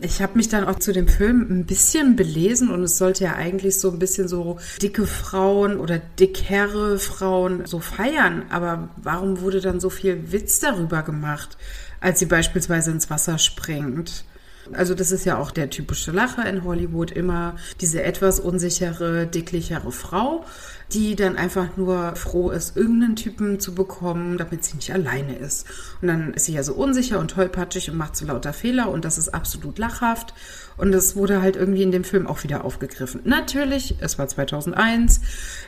ich 0.00 0.20
habe 0.20 0.36
mich 0.36 0.48
dann 0.48 0.64
auch 0.64 0.78
zu 0.78 0.92
dem 0.92 1.08
Film 1.08 1.46
ein 1.50 1.66
bisschen 1.66 2.16
belesen 2.16 2.70
und 2.70 2.82
es 2.82 2.98
sollte 2.98 3.24
ja 3.24 3.34
eigentlich 3.34 3.78
so 3.78 3.90
ein 3.90 3.98
bisschen 3.98 4.28
so 4.28 4.58
dicke 4.80 5.06
Frauen 5.06 5.78
oder 5.78 5.98
dickere 5.98 6.98
Frauen 6.98 7.66
so 7.66 7.80
feiern. 7.80 8.44
Aber 8.50 8.90
warum 8.96 9.40
wurde 9.40 9.60
dann 9.60 9.80
so 9.80 9.90
viel 9.90 10.32
Witz 10.32 10.60
darüber 10.60 11.02
gemacht, 11.02 11.56
als 12.00 12.18
sie 12.18 12.26
beispielsweise 12.26 12.90
ins 12.90 13.10
Wasser 13.10 13.38
springt? 13.38 14.24
Also 14.72 14.94
das 14.94 15.12
ist 15.12 15.24
ja 15.24 15.38
auch 15.38 15.50
der 15.50 15.70
typische 15.70 16.12
Lacher 16.12 16.46
in 16.48 16.64
Hollywood, 16.64 17.10
immer 17.10 17.56
diese 17.80 18.02
etwas 18.02 18.40
unsichere, 18.40 19.26
dicklichere 19.26 19.92
Frau, 19.92 20.44
die 20.92 21.16
dann 21.16 21.36
einfach 21.36 21.76
nur 21.76 22.14
froh 22.16 22.50
ist, 22.50 22.76
irgendeinen 22.76 23.16
Typen 23.16 23.60
zu 23.60 23.74
bekommen, 23.74 24.36
damit 24.38 24.64
sie 24.64 24.76
nicht 24.76 24.92
alleine 24.92 25.36
ist. 25.36 25.66
Und 26.00 26.08
dann 26.08 26.34
ist 26.34 26.46
sie 26.46 26.52
ja 26.52 26.62
so 26.62 26.74
unsicher 26.74 27.18
und 27.18 27.30
tollpatschig 27.30 27.90
und 27.90 27.96
macht 27.96 28.16
so 28.16 28.26
lauter 28.26 28.52
Fehler 28.52 28.90
und 28.90 29.04
das 29.04 29.18
ist 29.18 29.30
absolut 29.30 29.78
lachhaft. 29.78 30.34
Und 30.76 30.92
das 30.92 31.16
wurde 31.16 31.42
halt 31.42 31.56
irgendwie 31.56 31.82
in 31.82 31.92
dem 31.92 32.04
Film 32.04 32.26
auch 32.26 32.42
wieder 32.44 32.64
aufgegriffen. 32.64 33.20
Natürlich, 33.24 33.96
es 34.00 34.18
war 34.18 34.26
2001. 34.26 35.20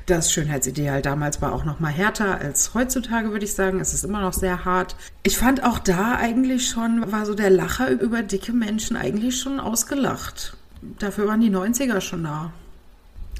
Das 0.07 0.33
Schönheitsideal 0.33 1.03
damals 1.03 1.43
war 1.43 1.53
auch 1.53 1.65
noch 1.65 1.79
mal 1.79 1.93
härter 1.93 2.39
als 2.39 2.75
heutzutage, 2.75 3.31
würde 3.31 3.45
ich 3.45 3.55
sagen. 3.55 3.81
Es 3.81 3.95
ist 3.95 4.05
immer 4.05 4.21
noch 4.21 4.33
sehr 4.33 4.65
hart. 4.65 4.97
Ich 5.23 5.37
fand 5.37 5.63
auch 5.63 5.79
da 5.79 6.17
eigentlich 6.17 6.69
schon, 6.69 7.11
war 7.13 7.27
so 7.27 7.35
der 7.35 7.51
Lacher 7.51 7.91
über 7.91 8.23
dicke 8.23 8.53
Menschen 8.53 8.84
eigentlich 8.93 9.41
schon 9.41 9.61
ausgelacht. 9.61 10.57
Dafür 10.99 11.26
waren 11.29 11.41
die 11.41 11.50
90er 11.50 12.00
schon 12.00 12.25
da. 12.25 12.53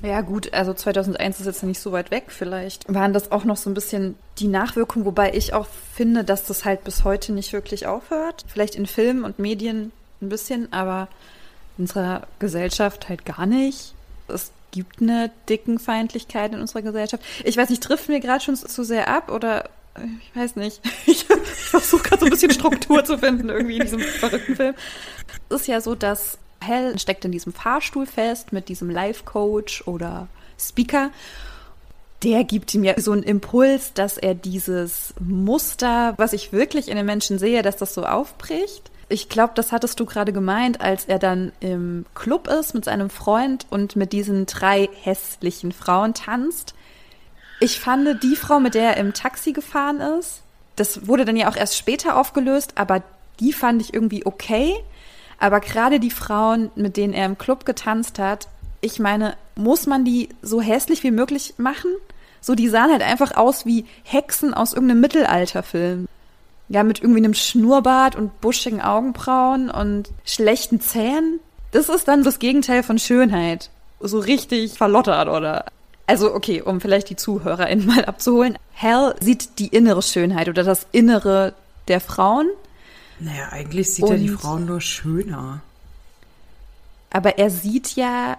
Ja, 0.03 0.21
gut, 0.21 0.53
also 0.53 0.75
2001 0.75 1.41
ist 1.41 1.47
jetzt 1.47 1.63
nicht 1.63 1.81
so 1.81 1.93
weit 1.93 2.11
weg. 2.11 2.25
Vielleicht 2.29 2.93
waren 2.93 3.13
das 3.13 3.33
auch 3.33 3.45
noch 3.45 3.57
so 3.57 3.71
ein 3.71 3.75
bisschen 3.75 4.17
die 4.39 4.49
Nachwirkungen, 4.49 5.07
wobei 5.07 5.33
ich 5.33 5.55
auch 5.55 5.67
finde, 5.95 6.25
dass 6.25 6.45
das 6.45 6.65
halt 6.65 6.85
bis 6.85 7.05
heute 7.05 7.33
nicht 7.33 7.53
wirklich 7.53 7.87
aufhört. 7.87 8.45
Vielleicht 8.47 8.75
in 8.75 8.87
Filmen 8.87 9.25
und 9.25 9.39
Medien 9.39 9.93
ein 10.21 10.29
bisschen, 10.29 10.73
aber 10.73 11.09
in 11.79 11.85
unserer 11.85 12.27
Gesellschaft 12.39 13.09
halt 13.09 13.25
gar 13.25 13.47
nicht. 13.47 13.95
Es 14.29 14.51
gibt 14.73 15.01
eine 15.01 15.31
dicken 15.49 15.79
Feindlichkeit 15.79 16.53
in 16.53 16.61
unserer 16.61 16.83
Gesellschaft. 16.83 17.23
Ich 17.45 17.57
weiß 17.57 17.71
nicht, 17.71 17.83
trifft 17.83 18.09
mir 18.09 18.21
gerade 18.21 18.45
schon 18.45 18.57
zu 18.57 18.85
sehr 18.85 19.09
ab 19.09 19.31
oder 19.31 19.71
ich 20.21 20.37
weiß 20.37 20.57
nicht. 20.57 20.81
Ich, 21.07 21.25
ich 21.31 21.31
versuche 21.31 22.03
gerade 22.03 22.21
so 22.21 22.27
ein 22.27 22.31
bisschen 22.31 22.51
Struktur 22.51 23.05
zu 23.05 23.19
finden 23.19 23.49
irgendwie 23.49 23.77
in 23.77 23.83
diesem 23.83 24.01
verrückten 24.01 24.57
Film. 24.57 24.75
Ist 25.51 25.69
ja 25.69 25.81
so, 25.81 25.95
dass 25.95 26.39
Hell 26.61 26.99
steckt 26.99 27.25
in 27.25 27.33
diesem 27.33 27.53
Fahrstuhl 27.53 28.07
fest 28.07 28.53
mit 28.53 28.69
diesem 28.69 28.91
Life-Coach 28.91 29.87
oder 29.87 30.29
Speaker. 30.59 31.11
Der 32.23 32.45
gibt 32.45 32.73
ihm 32.73 32.85
ja 32.85 32.99
so 32.99 33.13
einen 33.13 33.23
Impuls, 33.23 33.93
dass 33.93 34.17
er 34.17 34.35
dieses 34.35 35.13
Muster, 35.21 36.15
was 36.17 36.33
ich 36.33 36.53
wirklich 36.53 36.89
in 36.89 36.97
den 36.97 37.05
Menschen 37.05 37.39
sehe, 37.39 37.63
dass 37.63 37.77
das 37.77 37.93
so 37.93 38.05
aufbricht. 38.05 38.91
Ich 39.11 39.29
glaube, 39.29 39.53
das 39.55 39.73
hattest 39.73 40.01
du 40.01 40.07
gerade 40.07 40.33
gemeint, 40.33 40.81
als 40.81 41.05
er 41.05 41.19
dann 41.19 41.53
im 41.61 42.07
Club 42.15 42.49
ist 42.49 42.75
mit 42.75 42.87
seinem 42.87 43.11
Freund 43.11 43.67
und 43.69 43.97
mit 43.97 44.15
diesen 44.15 44.47
drei 44.47 44.89
hässlichen 45.03 45.73
Frauen 45.73 46.15
tanzt. 46.15 46.75
Ich 47.61 47.79
fand 47.79 48.23
die 48.23 48.37
Frau, 48.37 48.59
mit 48.61 48.75
der 48.75 48.95
er 48.95 48.97
im 48.97 49.13
Taxi 49.13 49.53
gefahren 49.53 50.01
ist, 50.01 50.41
das 50.77 51.07
wurde 51.07 51.25
dann 51.25 51.37
ja 51.37 51.49
auch 51.49 51.57
erst 51.57 51.77
später 51.77 52.17
aufgelöst, 52.17 52.73
aber 52.77 53.03
die 53.41 53.53
fand 53.53 53.81
ich 53.81 53.95
irgendwie 53.95 54.27
okay. 54.27 54.75
Aber 55.45 55.61
gerade 55.61 56.01
die 56.01 56.11
Frauen, 56.11 56.71
mit 56.75 56.97
denen 56.97 57.13
er 57.13 57.27
im 57.27 57.37
Club 57.37 57.67
getanzt 57.67 58.19
hat, 58.19 58.49
ich 58.81 58.99
meine, 58.99 59.37
muss 59.57 59.87
man 59.87 60.03
die 60.03 60.31
so 60.41 60.63
hässlich 60.63 61.03
wie 61.03 61.11
möglich 61.11 61.53
machen? 61.59 61.91
So, 62.41 62.55
die 62.55 62.71
sahen 62.71 62.91
halt 62.91 63.03
einfach 63.03 63.37
aus 63.37 63.67
wie 63.67 63.85
Hexen 64.05 64.55
aus 64.55 64.73
irgendeinem 64.73 65.03
Mittelalterfilm. 65.03 66.09
Ja, 66.71 66.83
mit 66.83 67.03
irgendwie 67.03 67.19
einem 67.19 67.35
Schnurrbart 67.35 68.17
und 68.17 68.41
buschigen 68.41 68.81
Augenbrauen 68.81 69.69
und 69.69 70.09
schlechten 70.25 70.81
Zähnen. 70.81 71.41
Das 71.73 71.91
ist 71.91 72.09
dann 72.09 72.25
das 72.25 72.39
Gegenteil 72.39 72.83
von 72.83 72.99
Schönheit. 72.99 73.69
So 74.01 74.21
richtig 74.21 74.79
verlottert, 74.79 75.29
oder? 75.29 75.67
Also, 76.07 76.33
okay, 76.33 76.63
um 76.63 76.81
vielleicht 76.81 77.11
die 77.11 77.17
ZuhörerInnen 77.17 77.85
mal 77.85 78.07
abzuholen. 78.07 78.57
Hell 78.73 79.15
sieht 79.21 79.59
die 79.59 79.69
innere 79.69 80.01
Schönheit 80.01 80.49
oder 80.49 80.65
das 80.65 80.87
Innere 80.91 81.53
der 81.89 82.01
Frauen 82.01 82.49
naja, 83.21 83.49
eigentlich 83.51 83.93
sieht 83.93 84.09
er 84.09 84.19
die 84.19 84.29
Frauen 84.29 84.67
nur 84.67 84.81
schöner. 84.81 85.61
Aber 87.11 87.39
er 87.39 87.51
sieht 87.51 87.95
ja 87.97 88.37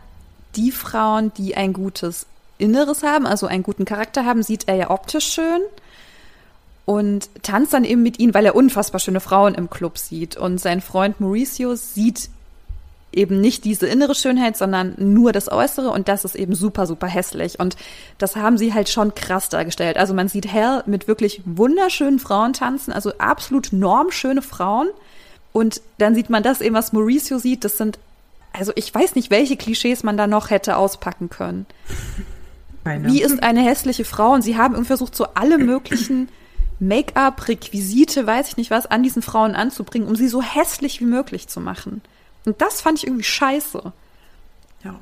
die 0.55 0.72
Frauen, 0.72 1.34
die 1.38 1.55
ein 1.55 1.74
gutes 1.74 2.25
Inneres 2.58 3.03
haben, 3.03 3.25
also 3.25 3.48
einen 3.48 3.63
guten 3.63 3.86
Charakter 3.86 4.25
haben, 4.25 4.44
sieht 4.44 4.67
er 4.67 4.75
ja 4.75 4.89
optisch 4.89 5.27
schön 5.27 5.62
und 6.86 7.29
tanzt 7.41 7.74
dann 7.74 7.84
eben 7.84 8.03
mit 8.03 8.20
ihnen, 8.20 8.34
weil 8.34 8.46
er 8.46 8.55
unfassbar 8.55 9.00
schöne 9.00 9.20
Frauen 9.20 9.55
im 9.55 9.70
Club 9.70 9.98
sieht. 9.98 10.38
Und 10.38 10.60
sein 10.60 10.82
Freund 10.82 11.20
Mauricio 11.20 11.75
sieht 11.75 12.29
eben 13.16 13.42
nicht 13.42 13.66
diese 13.66 13.88
innere 13.88 14.16
Schönheit, 14.16 14.58
sondern 14.58 14.96
nur 14.98 15.32
das 15.32 15.52
Äußere 15.52 15.90
und 15.90 16.08
das 16.08 16.26
ist 16.26 16.36
eben 16.36 16.56
super, 16.56 16.86
super 16.88 17.08
hässlich. 17.08 17.60
Und 17.60 17.76
das 18.18 18.36
haben 18.36 18.58
sie 18.58 18.74
halt 18.74 18.90
schon 18.90 19.16
krass 19.16 19.50
dargestellt. 19.50 19.98
Also 19.98 20.14
man 20.14 20.28
sieht 20.28 20.52
Hell 20.52 20.84
mit 20.86 21.08
wirklich 21.08 21.42
wunderschönen 21.46 22.20
Frauen 22.20 22.54
tanzen, 22.54 22.92
also 22.92 23.14
absolut 23.18 23.72
normschöne 23.72 24.42
Frauen. 24.42 24.88
Und 25.54 25.82
dann 25.98 26.16
sieht 26.16 26.30
man 26.30 26.44
das 26.44 26.62
eben, 26.62 26.76
was 26.76 26.94
Mauricio 26.94 27.38
sieht. 27.38 27.64
Das 27.64 27.78
sind, 27.78 27.98
also 28.52 28.74
ich 28.76 28.94
weiß 28.94 29.16
nicht, 29.16 29.32
welche 29.32 29.56
Klischees 29.56 30.04
man 30.04 30.18
da 30.18 30.28
noch 30.28 30.50
hätte 30.50 30.78
auspacken 30.78 31.30
können. 31.30 31.66
Keine. 32.84 33.12
Wie 33.12 33.22
ist 33.22 33.42
eine 33.42 33.62
hässliche 33.62 34.06
Frau? 34.06 34.34
Und 34.34 34.42
sie 34.42 34.58
haben 34.58 34.74
irgendwie 34.74 34.88
versucht, 34.88 35.16
so 35.16 35.28
alle 35.34 35.58
möglichen 35.58 36.30
Make-up, 36.80 37.48
Requisite, 37.48 38.28
weiß 38.28 38.50
ich 38.50 38.58
nicht 38.58 38.70
was, 38.70 38.86
an 38.86 39.02
diesen 39.02 39.22
Frauen 39.22 39.56
anzubringen, 39.56 40.08
um 40.08 40.16
sie 40.16 40.28
so 40.28 40.42
hässlich 40.42 41.00
wie 41.00 41.06
möglich 41.06 41.48
zu 41.48 41.60
machen. 41.62 42.02
Und 42.46 42.62
das 42.62 42.82
fand 42.82 43.00
ich 43.00 43.08
irgendwie 43.08 43.24
scheiße. 43.24 43.92
Ja. 44.84 44.96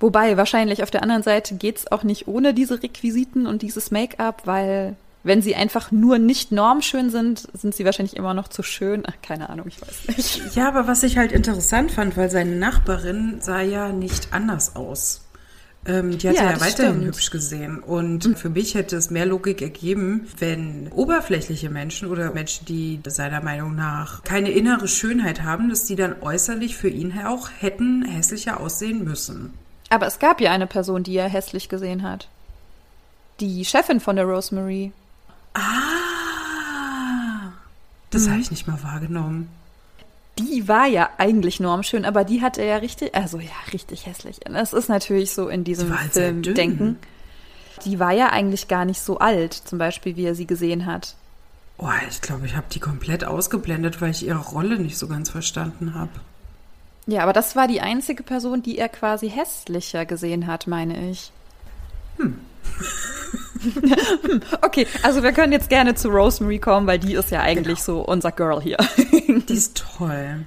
Wobei, 0.00 0.36
wahrscheinlich 0.36 0.82
auf 0.82 0.90
der 0.90 1.02
anderen 1.02 1.22
Seite 1.22 1.54
geht 1.54 1.78
es 1.78 1.92
auch 1.92 2.02
nicht 2.02 2.28
ohne 2.28 2.54
diese 2.54 2.82
Requisiten 2.82 3.46
und 3.46 3.62
dieses 3.62 3.90
Make-up, 3.90 4.42
weil 4.44 4.96
wenn 5.22 5.40
sie 5.40 5.54
einfach 5.54 5.90
nur 5.90 6.18
nicht 6.18 6.52
normschön 6.52 7.10
sind, 7.10 7.48
sind 7.54 7.74
sie 7.74 7.84
wahrscheinlich 7.86 8.16
immer 8.16 8.34
noch 8.34 8.48
zu 8.48 8.62
schön. 8.62 9.04
Ach, 9.06 9.14
keine 9.22 9.48
Ahnung, 9.48 9.66
ich 9.66 9.80
weiß 9.80 10.16
nicht. 10.16 10.54
Ja, 10.54 10.68
aber 10.68 10.86
was 10.86 11.02
ich 11.02 11.16
halt 11.16 11.32
interessant 11.32 11.92
fand, 11.92 12.16
weil 12.16 12.30
seine 12.30 12.56
Nachbarin 12.56 13.38
sah 13.40 13.62
ja 13.62 13.88
nicht 13.88 14.34
anders 14.34 14.76
aus. 14.76 15.22
Ähm, 15.86 16.16
die 16.16 16.28
hat 16.28 16.36
ja, 16.36 16.50
ja 16.50 16.60
weiterhin 16.60 16.94
stimmt. 16.94 17.04
hübsch 17.04 17.30
gesehen. 17.30 17.80
Und 17.80 18.26
mhm. 18.26 18.36
für 18.36 18.48
mich 18.48 18.74
hätte 18.74 18.96
es 18.96 19.10
mehr 19.10 19.26
Logik 19.26 19.60
ergeben, 19.60 20.26
wenn 20.38 20.88
oberflächliche 20.92 21.68
Menschen 21.68 22.08
oder 22.08 22.32
Menschen, 22.32 22.64
die 22.66 23.00
seiner 23.06 23.42
Meinung 23.42 23.74
nach 23.74 24.22
keine 24.24 24.50
innere 24.50 24.88
Schönheit 24.88 25.42
haben, 25.42 25.68
dass 25.68 25.84
die 25.84 25.96
dann 25.96 26.22
äußerlich 26.22 26.76
für 26.76 26.88
ihn 26.88 27.18
auch 27.24 27.50
hätten 27.58 28.04
hässlicher 28.04 28.60
aussehen 28.60 29.04
müssen. 29.04 29.52
Aber 29.90 30.06
es 30.06 30.18
gab 30.18 30.40
ja 30.40 30.50
eine 30.52 30.66
Person, 30.66 31.02
die 31.02 31.16
er 31.16 31.28
hässlich 31.28 31.68
gesehen 31.68 32.02
hat. 32.02 32.28
Die 33.40 33.64
Chefin 33.64 34.00
von 34.00 34.16
der 34.16 34.24
Rosemary. 34.24 34.92
Ah, 35.52 35.60
das 38.10 38.26
mhm. 38.26 38.30
habe 38.30 38.40
ich 38.40 38.50
nicht 38.50 38.66
mal 38.66 38.82
wahrgenommen 38.82 39.48
die 40.38 40.66
war 40.66 40.86
ja 40.86 41.10
eigentlich 41.18 41.60
normschön, 41.60 42.04
aber 42.04 42.24
die 42.24 42.42
hatte 42.42 42.64
ja 42.64 42.76
richtig, 42.76 43.14
also 43.14 43.38
ja, 43.38 43.52
richtig 43.72 44.06
hässlich. 44.06 44.40
Das 44.40 44.72
ist 44.72 44.88
natürlich 44.88 45.32
so 45.32 45.48
in 45.48 45.64
diesem 45.64 45.98
halt 45.98 46.12
Film 46.12 46.42
denken. 46.42 46.98
Die 47.84 47.98
war 47.98 48.12
ja 48.12 48.30
eigentlich 48.30 48.68
gar 48.68 48.84
nicht 48.84 49.00
so 49.00 49.18
alt, 49.18 49.52
zum 49.52 49.78
Beispiel, 49.78 50.16
wie 50.16 50.24
er 50.24 50.34
sie 50.34 50.46
gesehen 50.46 50.86
hat. 50.86 51.14
Oh, 51.76 51.88
ich 52.08 52.20
glaube, 52.20 52.46
ich 52.46 52.56
habe 52.56 52.66
die 52.70 52.80
komplett 52.80 53.24
ausgeblendet, 53.24 54.00
weil 54.00 54.10
ich 54.10 54.26
ihre 54.26 54.38
Rolle 54.38 54.78
nicht 54.78 54.96
so 54.96 55.08
ganz 55.08 55.30
verstanden 55.30 55.94
habe. 55.94 56.12
Ja, 57.06 57.22
aber 57.22 57.32
das 57.32 57.56
war 57.56 57.68
die 57.68 57.80
einzige 57.80 58.22
Person, 58.22 58.62
die 58.62 58.78
er 58.78 58.88
quasi 58.88 59.28
hässlicher 59.28 60.06
gesehen 60.06 60.46
hat, 60.46 60.66
meine 60.66 61.10
ich. 61.10 61.32
Hm. 62.16 62.38
okay, 64.62 64.86
also 65.02 65.22
wir 65.22 65.32
können 65.32 65.52
jetzt 65.52 65.68
gerne 65.68 65.94
zu 65.94 66.08
Rosemary 66.08 66.58
kommen, 66.58 66.86
weil 66.86 66.98
die 66.98 67.14
ist 67.14 67.30
ja 67.30 67.40
eigentlich 67.40 67.84
genau. 67.84 68.00
so 68.00 68.00
unser 68.00 68.32
Girl 68.32 68.60
hier. 68.60 68.76
die 69.48 69.54
ist 69.54 69.84
toll. 69.98 70.46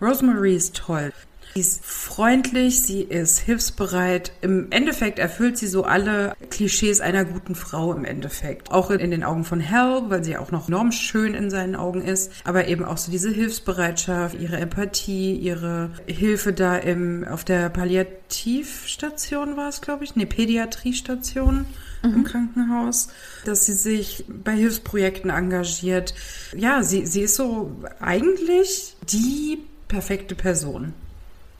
Rosemary 0.00 0.54
ist 0.54 0.76
toll. 0.76 1.12
Sie 1.56 1.62
ist 1.62 1.82
freundlich, 1.82 2.82
sie 2.82 3.00
ist 3.00 3.38
hilfsbereit. 3.38 4.30
Im 4.42 4.66
Endeffekt 4.68 5.18
erfüllt 5.18 5.56
sie 5.56 5.66
so 5.66 5.84
alle 5.84 6.34
Klischees 6.50 7.00
einer 7.00 7.24
guten 7.24 7.54
Frau 7.54 7.94
im 7.94 8.04
Endeffekt. 8.04 8.70
Auch 8.70 8.90
in 8.90 9.10
den 9.10 9.24
Augen 9.24 9.44
von 9.44 9.60
Hell, 9.60 10.02
weil 10.08 10.22
sie 10.22 10.36
auch 10.36 10.50
noch 10.50 10.68
enorm 10.68 10.92
schön 10.92 11.32
in 11.32 11.48
seinen 11.48 11.74
Augen 11.74 12.02
ist. 12.02 12.30
Aber 12.44 12.68
eben 12.68 12.84
auch 12.84 12.98
so 12.98 13.10
diese 13.10 13.30
Hilfsbereitschaft, 13.30 14.38
ihre 14.38 14.58
Empathie, 14.58 15.34
ihre 15.34 15.88
Hilfe 16.06 16.52
da 16.52 16.76
im, 16.76 17.24
auf 17.24 17.42
der 17.42 17.70
Palliativstation 17.70 19.56
war 19.56 19.70
es, 19.70 19.80
glaube 19.80 20.04
ich. 20.04 20.14
Ne, 20.14 20.26
Pädiatriestation 20.26 21.64
mhm. 22.02 22.14
im 22.16 22.24
Krankenhaus, 22.24 23.08
dass 23.46 23.64
sie 23.64 23.72
sich 23.72 24.26
bei 24.28 24.52
Hilfsprojekten 24.52 25.30
engagiert. 25.30 26.12
Ja, 26.54 26.82
sie, 26.82 27.06
sie 27.06 27.22
ist 27.22 27.36
so 27.36 27.74
eigentlich 27.98 28.94
die 29.10 29.60
perfekte 29.88 30.34
Person. 30.34 30.92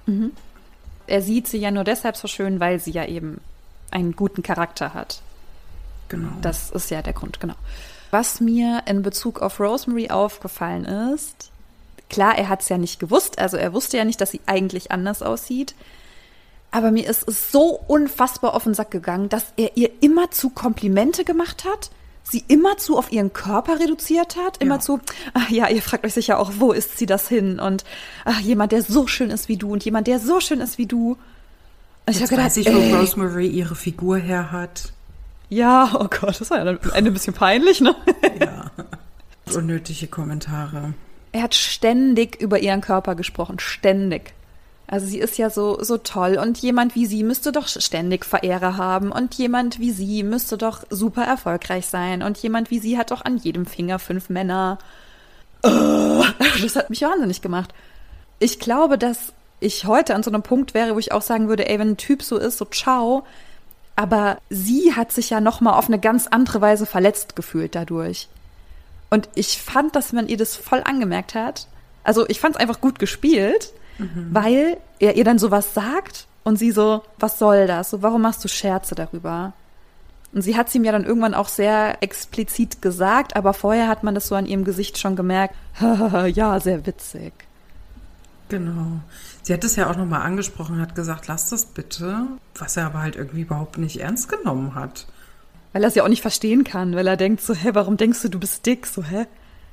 Mhm. 0.06 0.32
Er 1.06 1.22
sieht 1.22 1.46
sie 1.46 1.58
ja 1.58 1.70
nur 1.70 1.84
deshalb 1.84 2.16
so 2.16 2.26
schön, 2.26 2.58
weil 2.58 2.80
sie 2.80 2.90
ja 2.90 3.04
eben 3.04 3.40
einen 3.90 4.16
guten 4.16 4.42
Charakter 4.42 4.94
hat. 4.94 5.20
Genau. 6.08 6.28
Das 6.42 6.70
ist 6.70 6.90
ja 6.90 7.02
der 7.02 7.12
Grund, 7.12 7.40
genau. 7.40 7.54
Was 8.10 8.40
mir 8.40 8.82
in 8.86 9.02
Bezug 9.02 9.40
auf 9.40 9.60
Rosemary 9.60 10.10
aufgefallen 10.10 10.84
ist, 10.84 11.50
klar, 12.08 12.38
er 12.38 12.48
hat 12.48 12.62
es 12.62 12.68
ja 12.68 12.78
nicht 12.78 13.00
gewusst, 13.00 13.38
also 13.38 13.56
er 13.56 13.72
wusste 13.72 13.96
ja 13.96 14.04
nicht, 14.04 14.20
dass 14.20 14.30
sie 14.30 14.40
eigentlich 14.46 14.90
anders 14.92 15.22
aussieht. 15.22 15.74
Aber 16.70 16.90
mir 16.90 17.08
ist 17.08 17.28
es 17.28 17.50
so 17.52 17.80
unfassbar 17.86 18.54
auf 18.54 18.64
den 18.64 18.74
Sack 18.74 18.90
gegangen, 18.90 19.28
dass 19.28 19.52
er 19.56 19.76
ihr 19.76 19.90
immer 20.00 20.30
zu 20.30 20.50
Komplimente 20.50 21.24
gemacht 21.24 21.64
hat, 21.64 21.90
sie 22.28 22.44
immerzu 22.48 22.98
auf 22.98 23.12
ihren 23.12 23.32
Körper 23.32 23.78
reduziert 23.78 24.36
hat, 24.36 24.56
immerzu, 24.62 24.96
Ja. 25.24 25.30
ach 25.34 25.50
ja, 25.50 25.68
ihr 25.68 25.80
fragt 25.82 26.04
euch 26.04 26.14
sicher 26.14 26.38
auch, 26.38 26.52
wo 26.58 26.72
ist 26.72 26.98
sie 26.98 27.06
das 27.06 27.28
hin? 27.28 27.60
Und 27.60 27.84
ach, 28.24 28.40
jemand, 28.40 28.72
der 28.72 28.82
so 28.82 29.06
schön 29.06 29.30
ist 29.30 29.48
wie 29.48 29.56
du 29.56 29.72
und 29.72 29.84
jemand, 29.84 30.06
der 30.08 30.18
so 30.18 30.40
schön 30.40 30.60
ist 30.60 30.76
wie 30.78 30.86
du. 30.86 31.16
Und 32.06 32.16
ich 32.16 32.22
habe 32.22 32.36
weiß 32.36 32.54
gedacht, 32.54 32.68
ich, 32.68 32.74
wo 32.74 32.78
ey, 32.80 32.92
Rosemary 32.94 33.46
ihre 33.48 33.74
Figur 33.76 34.16
her 34.18 34.50
hat. 34.52 34.92
ja, 35.48 35.90
oh 35.94 36.08
Gott, 36.08 36.40
das 36.40 36.50
war 36.50 36.58
ja 36.64 36.70
am 36.70 36.78
Ende 36.94 37.10
ein 37.10 37.14
bisschen 37.14 37.34
peinlich, 37.34 37.80
ne? 37.80 37.94
Ja. 38.40 38.70
Unnötige 39.56 40.08
Kommentare. 40.08 40.94
Er 41.32 41.42
hat 41.42 41.54
ständig 41.54 42.40
über 42.40 42.58
ihren 42.58 42.80
Körper 42.80 43.14
gesprochen, 43.14 43.58
ständig. 43.60 44.32
Also 44.88 45.06
sie 45.06 45.18
ist 45.18 45.36
ja 45.36 45.50
so, 45.50 45.82
so 45.82 45.98
toll 45.98 46.38
und 46.40 46.58
jemand 46.58 46.94
wie 46.94 47.06
sie 47.06 47.24
müsste 47.24 47.50
doch 47.50 47.66
ständig 47.66 48.24
Verehrer 48.24 48.76
haben 48.76 49.10
und 49.10 49.34
jemand 49.34 49.80
wie 49.80 49.90
sie 49.90 50.22
müsste 50.22 50.56
doch 50.56 50.84
super 50.90 51.24
erfolgreich 51.24 51.86
sein 51.86 52.22
und 52.22 52.38
jemand 52.38 52.70
wie 52.70 52.78
sie 52.78 52.96
hat 52.96 53.10
doch 53.10 53.24
an 53.24 53.36
jedem 53.36 53.66
Finger 53.66 53.98
fünf 53.98 54.28
Männer. 54.28 54.78
Äh, 55.62 55.68
Das 56.62 56.76
hat 56.76 56.90
mich 56.90 57.02
wahnsinnig 57.02 57.42
gemacht. 57.42 57.74
Ich 58.38 58.60
glaube, 58.60 58.98
dass 58.98 59.32
ich 59.60 59.86
heute 59.86 60.14
an 60.14 60.22
so 60.22 60.30
einem 60.30 60.42
Punkt 60.42 60.74
wäre, 60.74 60.94
wo 60.94 60.98
ich 60.98 61.12
auch 61.12 61.22
sagen 61.22 61.48
würde, 61.48 61.68
ey, 61.68 61.78
wenn 61.78 61.92
ein 61.92 61.96
Typ 61.96 62.22
so 62.22 62.36
ist, 62.36 62.58
so 62.58 62.64
ciao. 62.66 63.24
Aber 63.96 64.38
sie 64.50 64.94
hat 64.94 65.12
sich 65.12 65.30
ja 65.30 65.40
noch 65.40 65.60
mal 65.60 65.72
auf 65.72 65.86
eine 65.88 65.98
ganz 65.98 66.26
andere 66.26 66.60
Weise 66.60 66.84
verletzt 66.86 67.34
gefühlt 67.34 67.74
dadurch. 67.74 68.28
Und 69.08 69.28
ich 69.34 69.60
fand, 69.60 69.96
dass 69.96 70.12
man 70.12 70.28
ihr 70.28 70.36
das 70.36 70.56
voll 70.56 70.82
angemerkt 70.84 71.34
hat. 71.34 71.66
Also 72.04 72.28
ich 72.28 72.38
fand 72.38 72.56
es 72.56 72.60
einfach 72.60 72.80
gut 72.80 72.98
gespielt, 72.98 73.72
weil 73.98 74.78
er 74.98 75.16
ihr 75.16 75.24
dann 75.24 75.38
sowas 75.38 75.74
sagt 75.74 76.26
und 76.44 76.58
sie 76.58 76.70
so, 76.70 77.02
was 77.18 77.38
soll 77.38 77.66
das? 77.66 77.90
So, 77.90 78.02
warum 78.02 78.22
machst 78.22 78.44
du 78.44 78.48
Scherze 78.48 78.94
darüber? 78.94 79.52
Und 80.32 80.42
sie 80.42 80.56
hat 80.56 80.68
es 80.68 80.74
ihm 80.74 80.84
ja 80.84 80.92
dann 80.92 81.04
irgendwann 81.04 81.34
auch 81.34 81.48
sehr 81.48 82.02
explizit 82.02 82.82
gesagt, 82.82 83.36
aber 83.36 83.54
vorher 83.54 83.88
hat 83.88 84.02
man 84.02 84.14
das 84.14 84.28
so 84.28 84.34
an 84.34 84.46
ihrem 84.46 84.64
Gesicht 84.64 84.98
schon 84.98 85.16
gemerkt. 85.16 85.54
ja, 85.80 86.60
sehr 86.60 86.86
witzig. 86.86 87.32
Genau. 88.48 89.00
Sie 89.42 89.52
hat 89.52 89.64
es 89.64 89.76
ja 89.76 89.90
auch 89.90 89.96
nochmal 89.96 90.22
angesprochen, 90.22 90.80
hat 90.80 90.94
gesagt, 90.94 91.26
lass 91.26 91.50
das 91.50 91.66
bitte, 91.66 92.26
was 92.54 92.76
er 92.76 92.86
aber 92.86 93.00
halt 93.00 93.16
irgendwie 93.16 93.42
überhaupt 93.42 93.78
nicht 93.78 94.00
ernst 94.00 94.28
genommen 94.28 94.74
hat. 94.74 95.06
Weil 95.72 95.82
er 95.82 95.88
es 95.88 95.94
ja 95.94 96.04
auch 96.04 96.08
nicht 96.08 96.22
verstehen 96.22 96.64
kann, 96.64 96.94
weil 96.94 97.06
er 97.06 97.16
denkt 97.16 97.40
so, 97.40 97.54
hä, 97.54 97.70
warum 97.72 97.96
denkst 97.96 98.22
du, 98.22 98.28
du 98.28 98.38
bist 98.38 98.66
dick? 98.66 98.86
So, 98.86 99.02
hä? 99.02 99.26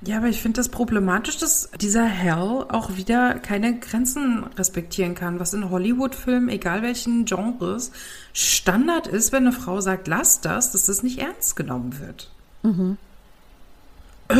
Ja, 0.06 0.18
aber 0.18 0.28
ich 0.28 0.42
finde 0.42 0.58
das 0.58 0.70
problematisch, 0.70 1.38
dass 1.38 1.70
dieser 1.80 2.06
Hell 2.06 2.66
auch 2.68 2.98
wieder 2.98 3.36
keine 3.36 3.80
Grenzen 3.80 4.44
respektieren 4.58 5.16
kann, 5.16 5.40
was 5.40 5.54
in 5.54 5.70
Hollywood-Filmen, 5.70 6.50
egal 6.50 6.82
welchen 6.82 7.24
Genres, 7.24 7.92
Standard 8.34 9.08
ist, 9.08 9.32
wenn 9.32 9.48
eine 9.48 9.56
Frau 9.56 9.80
sagt, 9.80 10.08
lass 10.08 10.42
das, 10.42 10.72
dass 10.72 10.88
das 10.88 11.04
nicht 11.04 11.20
ernst 11.20 11.56
genommen 11.56 12.00
wird. 12.00 12.32
Äh. 14.30 14.36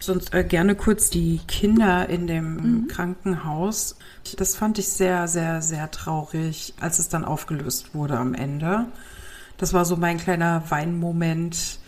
Sonst 0.00 0.32
äh, 0.32 0.44
gerne 0.44 0.74
kurz 0.74 1.10
die 1.10 1.40
Kinder 1.48 2.08
in 2.08 2.26
dem 2.26 2.88
Krankenhaus. 2.88 3.96
Das 4.36 4.54
fand 4.54 4.78
ich 4.78 4.88
sehr, 4.88 5.28
sehr, 5.28 5.60
sehr 5.60 5.90
traurig, 5.90 6.74
als 6.80 6.98
es 6.98 7.08
dann 7.08 7.24
aufgelöst 7.24 7.94
wurde 7.94 8.18
am 8.18 8.34
Ende. 8.34 8.86
Das 9.56 9.72
war 9.72 9.84
so 9.84 9.96
mein 9.96 10.18
kleiner 10.18 10.62
Weinmoment 10.68 11.80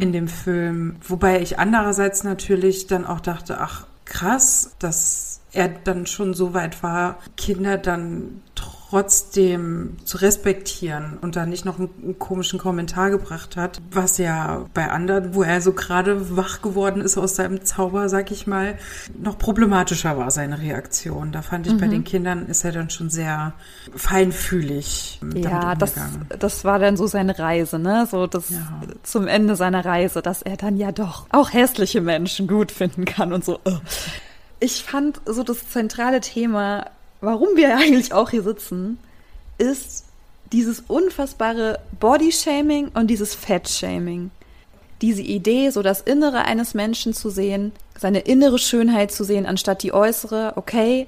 in 0.00 0.12
dem 0.12 0.28
Film. 0.28 0.96
Wobei 1.06 1.40
ich 1.40 1.58
andererseits 1.58 2.24
natürlich 2.24 2.86
dann 2.86 3.06
auch 3.06 3.20
dachte, 3.20 3.60
ach 3.60 3.86
krass, 4.04 4.74
dass 4.78 5.40
er 5.52 5.68
dann 5.68 6.06
schon 6.06 6.34
so 6.34 6.52
weit 6.54 6.82
war, 6.82 7.18
Kinder 7.36 7.78
dann 7.78 8.42
trotzdem 8.54 8.83
zu 9.02 10.16
respektieren 10.18 11.18
und 11.20 11.36
da 11.36 11.46
nicht 11.46 11.64
noch 11.64 11.78
einen, 11.78 11.90
einen 12.02 12.18
komischen 12.18 12.58
Kommentar 12.58 13.10
gebracht 13.10 13.56
hat, 13.56 13.80
was 13.90 14.18
ja 14.18 14.66
bei 14.74 14.90
anderen, 14.90 15.34
wo 15.34 15.42
er 15.42 15.60
so 15.60 15.72
gerade 15.72 16.36
wach 16.36 16.62
geworden 16.62 17.00
ist 17.02 17.18
aus 17.18 17.36
seinem 17.36 17.64
Zauber, 17.64 18.08
sag 18.08 18.30
ich 18.30 18.46
mal, 18.46 18.78
noch 19.18 19.38
problematischer 19.38 20.16
war 20.16 20.30
seine 20.30 20.60
Reaktion. 20.60 21.32
Da 21.32 21.42
fand 21.42 21.66
ich 21.66 21.76
bei 21.76 21.88
den 21.88 22.04
Kindern 22.04 22.46
ist 22.46 22.64
er 22.64 22.72
dann 22.72 22.90
schon 22.90 23.10
sehr 23.10 23.52
feinfühlig 23.94 25.18
damit 25.20 25.44
Ja, 25.44 25.74
das, 25.74 25.94
das 26.38 26.64
war 26.64 26.78
dann 26.78 26.96
so 26.96 27.06
seine 27.06 27.38
Reise, 27.38 27.78
ne? 27.78 28.06
So 28.10 28.26
das 28.26 28.50
Ja. 28.50 28.80
zum 29.02 29.26
Ende 29.26 29.56
seiner 29.56 29.84
Reise, 29.84 30.22
dass 30.22 30.42
er 30.42 30.56
dann 30.56 30.76
ja 30.76 30.92
doch 30.92 31.26
auch 31.30 31.52
hässliche 31.52 32.00
Menschen 32.00 32.46
gut 32.46 32.70
finden 32.70 33.04
kann 33.04 33.32
und 33.32 33.44
so. 33.44 33.58
Ich 34.60 34.84
fand 34.84 35.20
so 35.26 35.42
das 35.42 35.68
zentrale 35.68 36.20
Thema, 36.20 36.86
warum 37.24 37.56
wir 37.56 37.76
eigentlich 37.76 38.12
auch 38.12 38.30
hier 38.30 38.42
sitzen, 38.42 38.98
ist 39.58 40.04
dieses 40.52 40.84
unfassbare 40.86 41.80
Bodyshaming 41.98 42.88
und 42.94 43.08
dieses 43.08 43.34
Fettshaming. 43.34 44.30
Diese 45.02 45.22
Idee, 45.22 45.70
so 45.70 45.82
das 45.82 46.00
Innere 46.00 46.44
eines 46.44 46.74
Menschen 46.74 47.12
zu 47.14 47.30
sehen, 47.30 47.72
seine 47.98 48.20
innere 48.20 48.58
Schönheit 48.58 49.12
zu 49.12 49.24
sehen, 49.24 49.46
anstatt 49.46 49.82
die 49.82 49.92
äußere, 49.92 50.52
okay, 50.56 51.06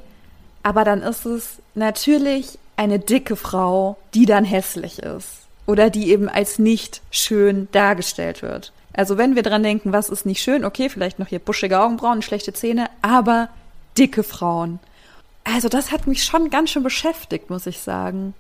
aber 0.63 0.85
dann 0.85 1.03
ist 1.03 1.25
es 1.27 1.59
natürlich 1.75 2.59
eine 2.77 2.99
dicke 2.99 3.37
Frau, 3.37 3.97
die 4.15 4.27
dann 4.27 4.45
hässlich 4.45 4.99
ist. 4.99 5.29
Oder 5.67 5.91
die 5.91 6.11
eben 6.11 6.29
als 6.29 6.59
nicht 6.59 7.03
schön 7.11 7.69
dargestellt 7.73 8.43
wird. 8.43 8.73
Also 8.93 9.19
wenn 9.19 9.37
wir 9.37 9.43
dran 9.43 9.63
denken, 9.63 9.93
was 9.93 10.09
ist 10.09 10.27
nicht 10.27 10.43
schön, 10.43 10.65
okay, 10.65 10.89
vielleicht 10.89 11.19
noch 11.19 11.29
hier 11.29 11.39
buschige 11.39 11.81
Augenbrauen, 11.81 12.23
schlechte 12.23 12.53
Zähne, 12.53 12.89
aber 13.03 13.49
dicke 13.99 14.23
Frauen. 14.23 14.79
Also 15.55 15.69
das 15.69 15.93
hat 15.93 16.09
mich 16.09 16.25
schon 16.25 16.51
ganz 16.51 16.71
schön 16.71 16.83
beschäftigt, 16.83 17.51
muss 17.51 17.67
ich 17.67 17.79
sagen. 17.79 18.35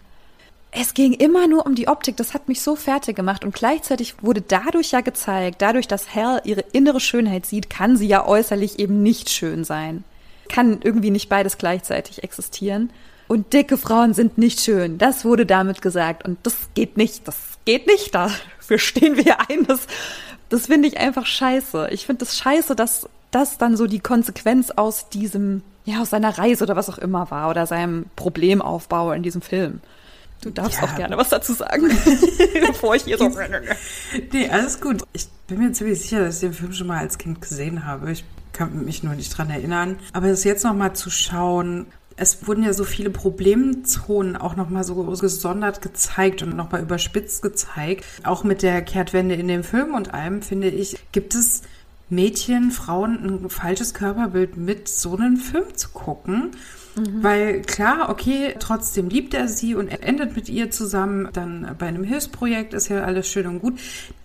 Es 0.72 0.92
ging 0.92 1.12
immer 1.12 1.46
nur 1.46 1.64
um 1.64 1.76
die 1.76 1.86
Optik, 1.86 2.16
das 2.16 2.34
hat 2.34 2.48
mich 2.48 2.60
so 2.60 2.74
fertig 2.74 3.14
gemacht 3.14 3.44
und 3.44 3.54
gleichzeitig 3.54 4.16
wurde 4.22 4.42
dadurch 4.42 4.90
ja 4.90 5.00
gezeigt, 5.00 5.62
dadurch, 5.62 5.86
dass 5.86 6.12
Hell 6.12 6.40
ihre 6.44 6.64
innere 6.72 6.98
Schönheit 6.98 7.46
sieht, 7.46 7.70
kann 7.70 7.96
sie 7.96 8.08
ja 8.08 8.26
äußerlich 8.26 8.80
eben 8.80 9.02
nicht 9.04 9.30
schön 9.30 9.62
sein. 9.62 10.02
Kann 10.48 10.80
irgendwie 10.82 11.10
nicht 11.10 11.28
beides 11.28 11.58
gleichzeitig 11.58 12.24
existieren. 12.24 12.90
Und 13.28 13.52
dicke 13.52 13.76
Frauen 13.76 14.12
sind 14.12 14.36
nicht 14.36 14.60
schön. 14.60 14.98
Das 14.98 15.24
wurde 15.24 15.46
damit 15.46 15.82
gesagt. 15.82 16.24
Und 16.24 16.38
das 16.42 16.56
geht 16.74 16.96
nicht. 16.96 17.26
Das 17.26 17.36
geht 17.64 17.86
nicht. 17.86 18.14
Dafür 18.14 18.78
stehen 18.78 19.16
wir 19.16 19.40
ein. 19.48 19.64
Das, 19.66 19.86
das 20.48 20.66
finde 20.66 20.88
ich 20.88 20.98
einfach 20.98 21.26
scheiße. 21.26 21.88
Ich 21.90 22.06
finde 22.06 22.24
das 22.24 22.36
scheiße, 22.36 22.76
dass 22.76 23.08
das 23.30 23.58
dann 23.58 23.76
so 23.76 23.86
die 23.86 24.00
Konsequenz 24.00 24.70
aus 24.70 25.08
diesem, 25.08 25.62
ja, 25.86 26.02
aus 26.02 26.10
seiner 26.10 26.36
Reise 26.36 26.64
oder 26.64 26.76
was 26.76 26.90
auch 26.90 26.98
immer 26.98 27.30
war 27.30 27.48
oder 27.48 27.64
seinem 27.66 28.04
Problemaufbau 28.16 29.12
in 29.12 29.22
diesem 29.22 29.40
Film. 29.40 29.80
Du 30.42 30.50
darfst 30.50 30.78
Ja. 30.82 30.84
auch 30.86 30.94
gerne 30.96 31.16
was 31.16 31.30
dazu 31.30 31.54
sagen, 31.54 31.88
bevor 32.66 32.94
ich 32.94 33.04
hier 33.04 33.16
so. 33.16 33.30
Nee, 34.32 34.50
alles 34.50 34.80
gut. 34.80 35.02
Ich 35.14 35.28
bin 35.46 35.58
mir 35.60 35.72
ziemlich 35.72 36.00
sicher, 36.02 36.20
dass 36.20 36.34
ich 36.36 36.40
den 36.40 36.52
Film 36.52 36.72
schon 36.74 36.88
mal 36.88 36.98
als 36.98 37.16
Kind 37.16 37.40
gesehen 37.40 37.86
habe. 37.86 38.12
Ich 38.12 38.24
kann 38.52 38.84
mich 38.84 39.02
nur 39.02 39.14
nicht 39.14 39.30
dran 39.30 39.48
erinnern. 39.48 39.98
Aber 40.12 40.26
es 40.26 40.44
jetzt 40.44 40.64
noch 40.64 40.74
mal 40.74 40.92
zu 40.92 41.08
schauen, 41.08 41.86
es 42.16 42.46
wurden 42.46 42.64
ja 42.64 42.72
so 42.72 42.84
viele 42.84 43.10
Problemzonen 43.10 44.36
auch 44.36 44.56
noch 44.56 44.68
mal 44.70 44.84
so 44.84 44.94
gesondert 45.04 45.82
gezeigt 45.82 46.42
und 46.42 46.56
noch 46.56 46.70
mal 46.70 46.82
überspitzt 46.82 47.42
gezeigt. 47.42 48.04
Auch 48.24 48.44
mit 48.44 48.62
der 48.62 48.82
Kehrtwende 48.82 49.34
in 49.34 49.48
dem 49.48 49.64
Film 49.64 49.94
und 49.94 50.12
allem, 50.14 50.42
finde 50.42 50.68
ich, 50.68 50.98
gibt 51.12 51.34
es 51.34 51.62
Mädchen, 52.08 52.70
Frauen 52.70 53.44
ein 53.44 53.50
falsches 53.50 53.94
Körperbild 53.94 54.56
mit 54.56 54.88
so 54.88 55.16
einem 55.16 55.36
Film 55.36 55.74
zu 55.74 55.88
gucken. 55.90 56.52
Weil 57.20 57.60
klar, 57.60 58.08
okay, 58.08 58.54
trotzdem 58.58 59.10
liebt 59.10 59.34
er 59.34 59.48
sie 59.48 59.74
und 59.74 59.88
er 59.88 60.02
endet 60.02 60.34
mit 60.34 60.48
ihr 60.48 60.70
zusammen. 60.70 61.28
Dann 61.34 61.76
bei 61.78 61.86
einem 61.86 62.04
Hilfsprojekt 62.04 62.72
ist 62.72 62.88
ja 62.88 63.02
alles 63.02 63.28
schön 63.28 63.46
und 63.46 63.60
gut. 63.60 63.78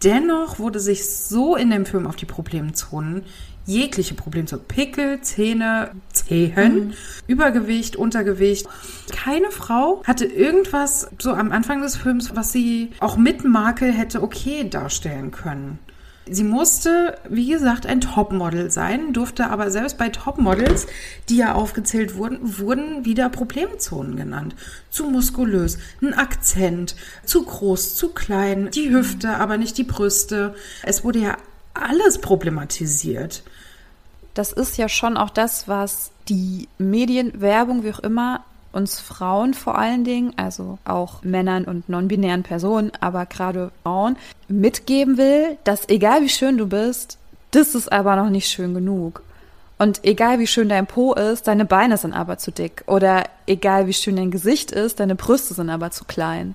Dennoch 0.05 0.57
wurde 0.57 0.79
sich 0.79 1.05
so 1.09 1.57
in 1.57 1.69
dem 1.69 1.85
Film 1.85 2.07
auf 2.07 2.15
die 2.15 2.25
Problemzonen, 2.25 3.23
jegliche 3.65 4.13
Problemzonen, 4.13 4.63
Pickel, 4.65 5.19
Zähne, 5.19 5.91
Zehen, 6.13 6.93
Übergewicht, 7.27 7.97
Untergewicht. 7.97 8.67
Keine 9.11 9.51
Frau 9.51 10.01
hatte 10.05 10.25
irgendwas 10.25 11.09
so 11.19 11.33
am 11.33 11.51
Anfang 11.51 11.81
des 11.81 11.97
Films, 11.97 12.37
was 12.37 12.53
sie 12.53 12.91
auch 13.01 13.17
mit 13.17 13.43
Makel 13.43 13.91
hätte 13.91 14.23
okay 14.23 14.69
darstellen 14.69 15.31
können. 15.31 15.77
Sie 16.33 16.45
musste, 16.45 17.17
wie 17.27 17.49
gesagt, 17.49 17.85
ein 17.85 17.99
Topmodel 17.99 18.71
sein, 18.71 19.11
durfte 19.11 19.49
aber 19.49 19.69
selbst 19.69 19.97
bei 19.97 20.07
Topmodels, 20.07 20.87
die 21.27 21.35
ja 21.35 21.53
aufgezählt 21.53 22.15
wurden, 22.15 22.57
wurden 22.57 23.03
wieder 23.03 23.27
Problemzonen 23.27 24.15
genannt. 24.15 24.55
Zu 24.89 25.09
muskulös, 25.09 25.77
ein 26.01 26.13
Akzent, 26.13 26.95
zu 27.25 27.43
groß, 27.43 27.95
zu 27.95 28.13
klein, 28.13 28.69
die 28.73 28.91
Hüfte, 28.91 29.35
aber 29.35 29.57
nicht 29.57 29.77
die 29.77 29.83
Brüste. 29.83 30.55
Es 30.83 31.03
wurde 31.03 31.19
ja 31.19 31.37
alles 31.73 32.19
problematisiert. 32.19 33.43
Das 34.33 34.53
ist 34.53 34.77
ja 34.77 34.87
schon 34.87 35.17
auch 35.17 35.31
das, 35.31 35.67
was 35.67 36.11
die 36.29 36.69
Medien, 36.77 37.41
Werbung, 37.41 37.83
wie 37.83 37.91
auch 37.91 37.99
immer, 37.99 38.45
uns 38.71 38.99
Frauen 38.99 39.53
vor 39.53 39.77
allen 39.77 40.03
Dingen, 40.03 40.34
also 40.38 40.77
auch 40.86 41.23
Männern 41.23 41.65
und 41.65 41.89
non-binären 41.89 42.43
Personen, 42.43 42.91
aber 42.99 43.25
gerade 43.25 43.71
Frauen, 43.84 44.17
mitgeben 44.47 45.17
will, 45.17 45.57
dass 45.63 45.89
egal 45.89 46.21
wie 46.21 46.29
schön 46.29 46.57
du 46.57 46.67
bist, 46.67 47.17
das 47.51 47.75
ist 47.75 47.91
aber 47.91 48.15
noch 48.15 48.29
nicht 48.29 48.47
schön 48.47 48.73
genug. 48.73 49.23
Und 49.77 50.05
egal 50.05 50.39
wie 50.39 50.47
schön 50.47 50.69
dein 50.69 50.86
Po 50.86 51.13
ist, 51.13 51.47
deine 51.47 51.65
Beine 51.65 51.97
sind 51.97 52.13
aber 52.13 52.38
zu 52.38 52.51
dick. 52.51 52.84
Oder 52.86 53.23
egal 53.47 53.88
wie 53.88 53.93
schön 53.93 54.15
dein 54.15 54.29
Gesicht 54.29 54.71
ist, 54.71 54.99
deine 54.99 55.15
Brüste 55.15 55.55
sind 55.55 55.71
aber 55.71 55.89
zu 55.89 56.05
klein. 56.05 56.53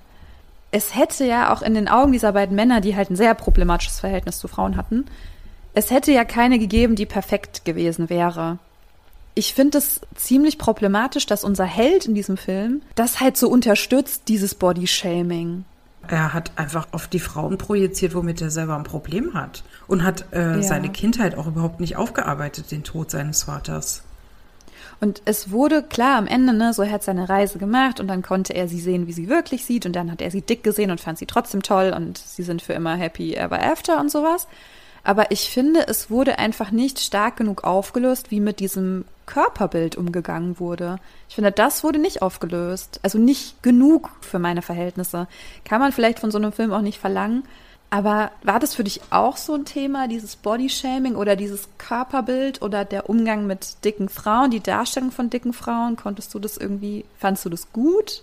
es 0.70 0.94
hätte 0.94 1.24
ja 1.24 1.52
auch 1.52 1.62
in 1.62 1.74
den 1.74 1.88
Augen 1.88 2.12
dieser 2.12 2.32
beiden 2.32 2.54
Männer, 2.54 2.80
die 2.80 2.96
halt 2.96 3.10
ein 3.10 3.16
sehr 3.16 3.34
problematisches 3.34 4.00
Verhältnis 4.00 4.38
zu 4.38 4.46
Frauen 4.46 4.76
hatten, 4.76 5.06
es 5.74 5.90
hätte 5.90 6.12
ja 6.12 6.24
keine 6.24 6.58
gegeben, 6.58 6.96
die 6.96 7.06
perfekt 7.06 7.64
gewesen 7.64 8.10
wäre. 8.10 8.58
Ich 9.38 9.52
finde 9.52 9.76
es 9.76 10.00
ziemlich 10.14 10.56
problematisch, 10.56 11.26
dass 11.26 11.44
unser 11.44 11.66
Held 11.66 12.06
in 12.06 12.14
diesem 12.14 12.38
Film 12.38 12.80
das 12.94 13.20
halt 13.20 13.36
so 13.36 13.50
unterstützt, 13.50 14.22
dieses 14.28 14.54
Body-Shaming. 14.54 15.66
Er 16.08 16.32
hat 16.32 16.52
einfach 16.56 16.88
auf 16.92 17.06
die 17.06 17.20
Frauen 17.20 17.58
projiziert, 17.58 18.14
womit 18.14 18.40
er 18.40 18.50
selber 18.50 18.76
ein 18.76 18.84
Problem 18.84 19.34
hat. 19.34 19.62
Und 19.88 20.04
hat 20.04 20.24
äh, 20.32 20.56
ja. 20.56 20.62
seine 20.62 20.88
Kindheit 20.88 21.36
auch 21.36 21.46
überhaupt 21.48 21.80
nicht 21.80 21.96
aufgearbeitet, 21.96 22.70
den 22.70 22.82
Tod 22.82 23.10
seines 23.10 23.42
Vaters. 23.42 24.02
Und 25.00 25.20
es 25.26 25.50
wurde 25.50 25.82
klar 25.82 26.16
am 26.16 26.26
Ende, 26.26 26.54
ne, 26.54 26.72
so 26.72 26.80
er 26.80 26.92
hat 26.92 27.02
seine 27.02 27.28
Reise 27.28 27.58
gemacht 27.58 28.00
und 28.00 28.08
dann 28.08 28.22
konnte 28.22 28.54
er 28.54 28.68
sie 28.68 28.80
sehen, 28.80 29.06
wie 29.06 29.12
sie 29.12 29.28
wirklich 29.28 29.66
sieht 29.66 29.84
und 29.84 29.92
dann 29.92 30.10
hat 30.10 30.22
er 30.22 30.30
sie 30.30 30.40
dick 30.40 30.64
gesehen 30.64 30.90
und 30.90 31.02
fand 31.02 31.18
sie 31.18 31.26
trotzdem 31.26 31.62
toll 31.62 31.92
und 31.94 32.16
sie 32.16 32.42
sind 32.42 32.62
für 32.62 32.72
immer 32.72 32.96
happy 32.96 33.34
ever 33.34 33.62
after 33.62 34.00
und 34.00 34.10
sowas. 34.10 34.48
Aber 35.04 35.30
ich 35.30 35.50
finde, 35.50 35.86
es 35.86 36.10
wurde 36.10 36.38
einfach 36.38 36.70
nicht 36.70 36.98
stark 37.00 37.36
genug 37.36 37.64
aufgelöst, 37.64 38.30
wie 38.30 38.40
mit 38.40 38.58
diesem 38.58 39.04
Körperbild 39.26 39.96
umgegangen 39.96 40.58
wurde. 40.58 40.96
Ich 41.28 41.34
finde, 41.34 41.52
das 41.52 41.84
wurde 41.84 41.98
nicht 41.98 42.22
aufgelöst. 42.22 43.00
Also 43.02 43.18
nicht 43.18 43.62
genug 43.62 44.10
für 44.20 44.38
meine 44.38 44.62
Verhältnisse. 44.62 45.26
Kann 45.64 45.80
man 45.80 45.92
vielleicht 45.92 46.20
von 46.20 46.30
so 46.30 46.38
einem 46.38 46.52
Film 46.52 46.72
auch 46.72 46.80
nicht 46.80 46.98
verlangen. 46.98 47.44
Aber 47.90 48.32
war 48.42 48.58
das 48.58 48.74
für 48.74 48.84
dich 48.84 49.00
auch 49.10 49.36
so 49.36 49.54
ein 49.54 49.64
Thema, 49.64 50.08
dieses 50.08 50.36
Bodyshaming 50.36 51.14
oder 51.14 51.36
dieses 51.36 51.68
Körperbild 51.78 52.60
oder 52.60 52.84
der 52.84 53.08
Umgang 53.08 53.46
mit 53.46 53.84
dicken 53.84 54.08
Frauen, 54.08 54.50
die 54.50 54.60
Darstellung 54.60 55.12
von 55.12 55.30
dicken 55.30 55.52
Frauen? 55.52 55.96
Konntest 55.96 56.34
du 56.34 56.38
das 56.38 56.56
irgendwie, 56.56 57.04
fandst 57.16 57.44
du 57.44 57.48
das 57.48 57.72
gut? 57.72 58.22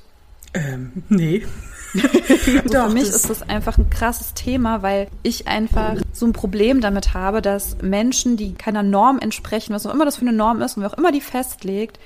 Ähm, 0.53 1.03
nee. 1.09 1.45
Für 1.93 2.89
mich 2.89 3.03
ist 3.03 3.29
das 3.29 3.43
einfach 3.43 3.77
ein 3.77 3.89
krasses 3.89 4.33
Thema, 4.33 4.81
weil 4.81 5.07
ich 5.21 5.47
einfach 5.47 5.97
so 6.11 6.25
ein 6.25 6.33
Problem 6.33 6.81
damit 6.81 7.13
habe, 7.13 7.41
dass 7.41 7.77
Menschen, 7.83 8.35
die 8.35 8.53
keiner 8.53 8.81
Norm 8.81 9.19
entsprechen, 9.19 9.73
was 9.73 9.85
auch 9.85 9.93
immer 9.93 10.05
das 10.05 10.15
für 10.15 10.23
eine 10.23 10.33
Norm 10.33 10.61
ist 10.61 10.75
und 10.75 10.81
wer 10.81 10.91
auch 10.91 10.97
immer 10.97 11.11
die 11.11 11.21
festlegt, 11.21 11.99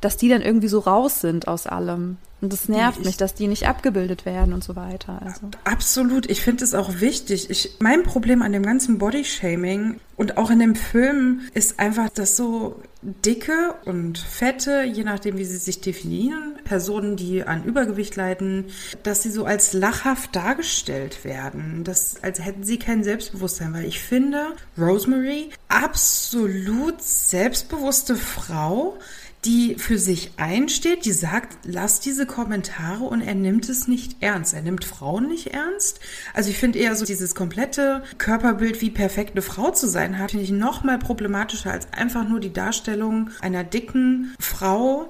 dass 0.00 0.16
die 0.16 0.28
dann 0.28 0.42
irgendwie 0.42 0.68
so 0.68 0.80
raus 0.80 1.20
sind 1.20 1.46
aus 1.46 1.68
allem. 1.68 2.18
Und 2.40 2.52
das 2.52 2.68
nervt 2.68 3.00
ich, 3.00 3.06
mich, 3.06 3.16
dass 3.16 3.34
die 3.34 3.48
nicht 3.48 3.66
abgebildet 3.66 4.24
werden 4.24 4.52
und 4.52 4.62
so 4.62 4.76
weiter. 4.76 5.20
Also. 5.24 5.48
Absolut. 5.64 6.30
Ich 6.30 6.42
finde 6.42 6.64
es 6.64 6.74
auch 6.74 7.00
wichtig. 7.00 7.50
Ich, 7.50 7.76
mein 7.80 8.04
Problem 8.04 8.42
an 8.42 8.52
dem 8.52 8.62
ganzen 8.62 8.98
Bodyshaming 8.98 9.98
und 10.16 10.36
auch 10.36 10.50
in 10.50 10.60
dem 10.60 10.76
Film 10.76 11.40
ist 11.54 11.80
einfach, 11.80 12.08
dass 12.08 12.36
so 12.36 12.80
dicke 13.02 13.74
und 13.84 14.18
fette, 14.18 14.82
je 14.82 15.04
nachdem, 15.04 15.38
wie 15.38 15.44
sie 15.44 15.56
sich 15.56 15.80
definieren, 15.80 16.58
Personen, 16.64 17.16
die 17.16 17.44
an 17.44 17.64
Übergewicht 17.64 18.16
leiden, 18.16 18.66
dass 19.04 19.22
sie 19.22 19.30
so 19.30 19.44
als 19.44 19.72
lachhaft 19.72 20.34
dargestellt 20.34 21.24
werden. 21.24 21.84
Das, 21.84 22.22
als 22.22 22.44
hätten 22.44 22.64
sie 22.64 22.78
kein 22.78 23.04
Selbstbewusstsein. 23.04 23.72
Weil 23.72 23.84
ich 23.84 24.00
finde, 24.00 24.54
Rosemary, 24.76 25.50
absolut 25.68 27.00
selbstbewusste 27.00 28.16
Frau, 28.16 28.98
die 29.44 29.76
für 29.76 29.98
sich 29.98 30.32
einsteht, 30.36 31.04
die 31.04 31.12
sagt, 31.12 31.58
lass 31.64 32.00
diese 32.00 32.26
Kommentare 32.26 33.04
und 33.04 33.20
er 33.20 33.34
nimmt 33.34 33.68
es 33.68 33.86
nicht 33.86 34.16
ernst. 34.20 34.52
Er 34.52 34.62
nimmt 34.62 34.84
Frauen 34.84 35.28
nicht 35.28 35.48
ernst. 35.48 36.00
Also 36.34 36.50
ich 36.50 36.58
finde 36.58 36.78
eher 36.78 36.96
so 36.96 37.04
dieses 37.04 37.34
komplette 37.34 38.02
Körperbild, 38.18 38.80
wie 38.80 38.90
perfekt 38.90 39.32
eine 39.32 39.42
Frau 39.42 39.70
zu 39.70 39.88
sein 39.88 40.18
hat, 40.18 40.32
finde 40.32 40.44
ich 40.44 40.50
noch 40.50 40.82
mal 40.82 40.98
problematischer 40.98 41.70
als 41.70 41.92
einfach 41.92 42.28
nur 42.28 42.40
die 42.40 42.52
Darstellung 42.52 43.30
einer 43.40 43.64
dicken 43.64 44.34
Frau. 44.40 45.08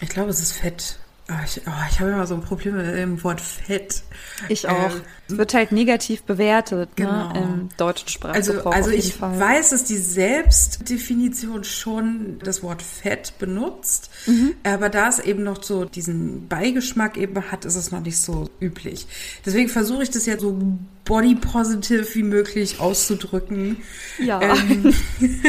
Ich 0.00 0.10
glaube, 0.10 0.30
es 0.30 0.40
ist 0.40 0.52
fett. 0.52 0.98
Ah, 1.28 1.40
ich, 1.44 1.60
oh, 1.66 1.70
ich 1.90 1.98
habe 1.98 2.12
immer 2.12 2.26
so 2.26 2.34
ein 2.34 2.40
Problem 2.40 2.76
mit 2.76 2.86
dem 2.86 3.22
Wort 3.24 3.40
Fett. 3.40 4.04
Ich 4.48 4.68
auch. 4.68 4.94
Ähm, 4.94 5.00
es 5.28 5.36
wird 5.36 5.54
halt 5.54 5.72
negativ 5.72 6.22
bewertet 6.22 6.90
ne, 6.90 7.04
genau. 7.04 7.32
ne, 7.32 7.38
im 7.40 7.68
deutschen 7.76 8.08
Sprachgebrauch. 8.08 8.72
Also, 8.72 8.90
also 8.90 8.90
ich 8.90 9.14
Fall. 9.14 9.40
weiß, 9.40 9.70
dass 9.70 9.82
die 9.82 9.96
Selbstdefinition 9.96 11.64
schon 11.64 12.38
das 12.44 12.62
Wort 12.62 12.80
Fett 12.80 13.32
benutzt, 13.40 14.10
mhm. 14.26 14.54
aber 14.62 14.88
da 14.88 15.08
es 15.08 15.18
eben 15.18 15.42
noch 15.42 15.64
so 15.64 15.84
diesen 15.84 16.46
Beigeschmack 16.46 17.16
eben 17.16 17.50
hat, 17.50 17.64
ist 17.64 17.74
es 17.74 17.90
noch 17.90 18.02
nicht 18.02 18.18
so 18.18 18.48
üblich. 18.60 19.08
Deswegen 19.44 19.68
versuche 19.68 20.04
ich 20.04 20.10
das 20.10 20.26
ja 20.26 20.38
so 20.38 20.56
body 21.04 21.34
positive 21.34 22.06
wie 22.14 22.22
möglich 22.22 22.78
auszudrücken. 22.78 23.78
Ja. 24.24 24.40
Ähm, 24.40 24.94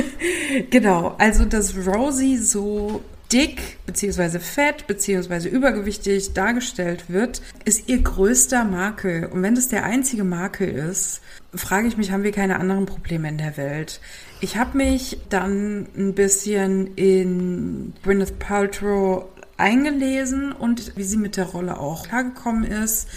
genau, 0.72 1.14
also 1.20 1.46
dass 1.46 1.76
Rosie 1.86 2.38
so 2.38 3.04
dick 3.32 3.78
beziehungsweise 3.86 4.40
fett 4.40 4.88
beziehungsweise 4.88 5.50
übergewichtig 5.50 6.34
dargestellt 6.34 7.06
wird, 7.10 7.42
ist 7.66 7.90
ihr 7.90 8.02
größter 8.02 8.64
Makel. 8.64 9.26
Und 9.26 9.42
wenn 9.44 9.56
das 9.56 9.68
der 9.68 9.84
einzige 9.84 10.24
Makel 10.24 10.70
ist, 10.70 11.22
frage 11.54 11.88
ich 11.88 11.98
mich, 11.98 12.12
haben 12.12 12.24
wir 12.24 12.32
keine 12.32 12.60
anderen 12.60 12.86
Probleme 12.86 13.30
in 13.30 13.38
der 13.38 13.58
Welt? 13.58 14.00
Ich 14.40 14.58
habe 14.58 14.78
mich 14.78 15.20
dann 15.30 15.88
ein 15.98 16.14
bisschen 16.14 16.96
in 16.96 17.94
Gwyneth 18.04 18.40
Paltrow 18.40 19.26
eingelesen 19.58 20.52
und 20.52 20.96
wie 20.96 21.04
sie 21.04 21.18
mit 21.18 21.36
der 21.36 21.46
Rolle 21.46 21.80
auch 21.80 22.08
klargekommen 22.08 22.64
ist 22.64 23.08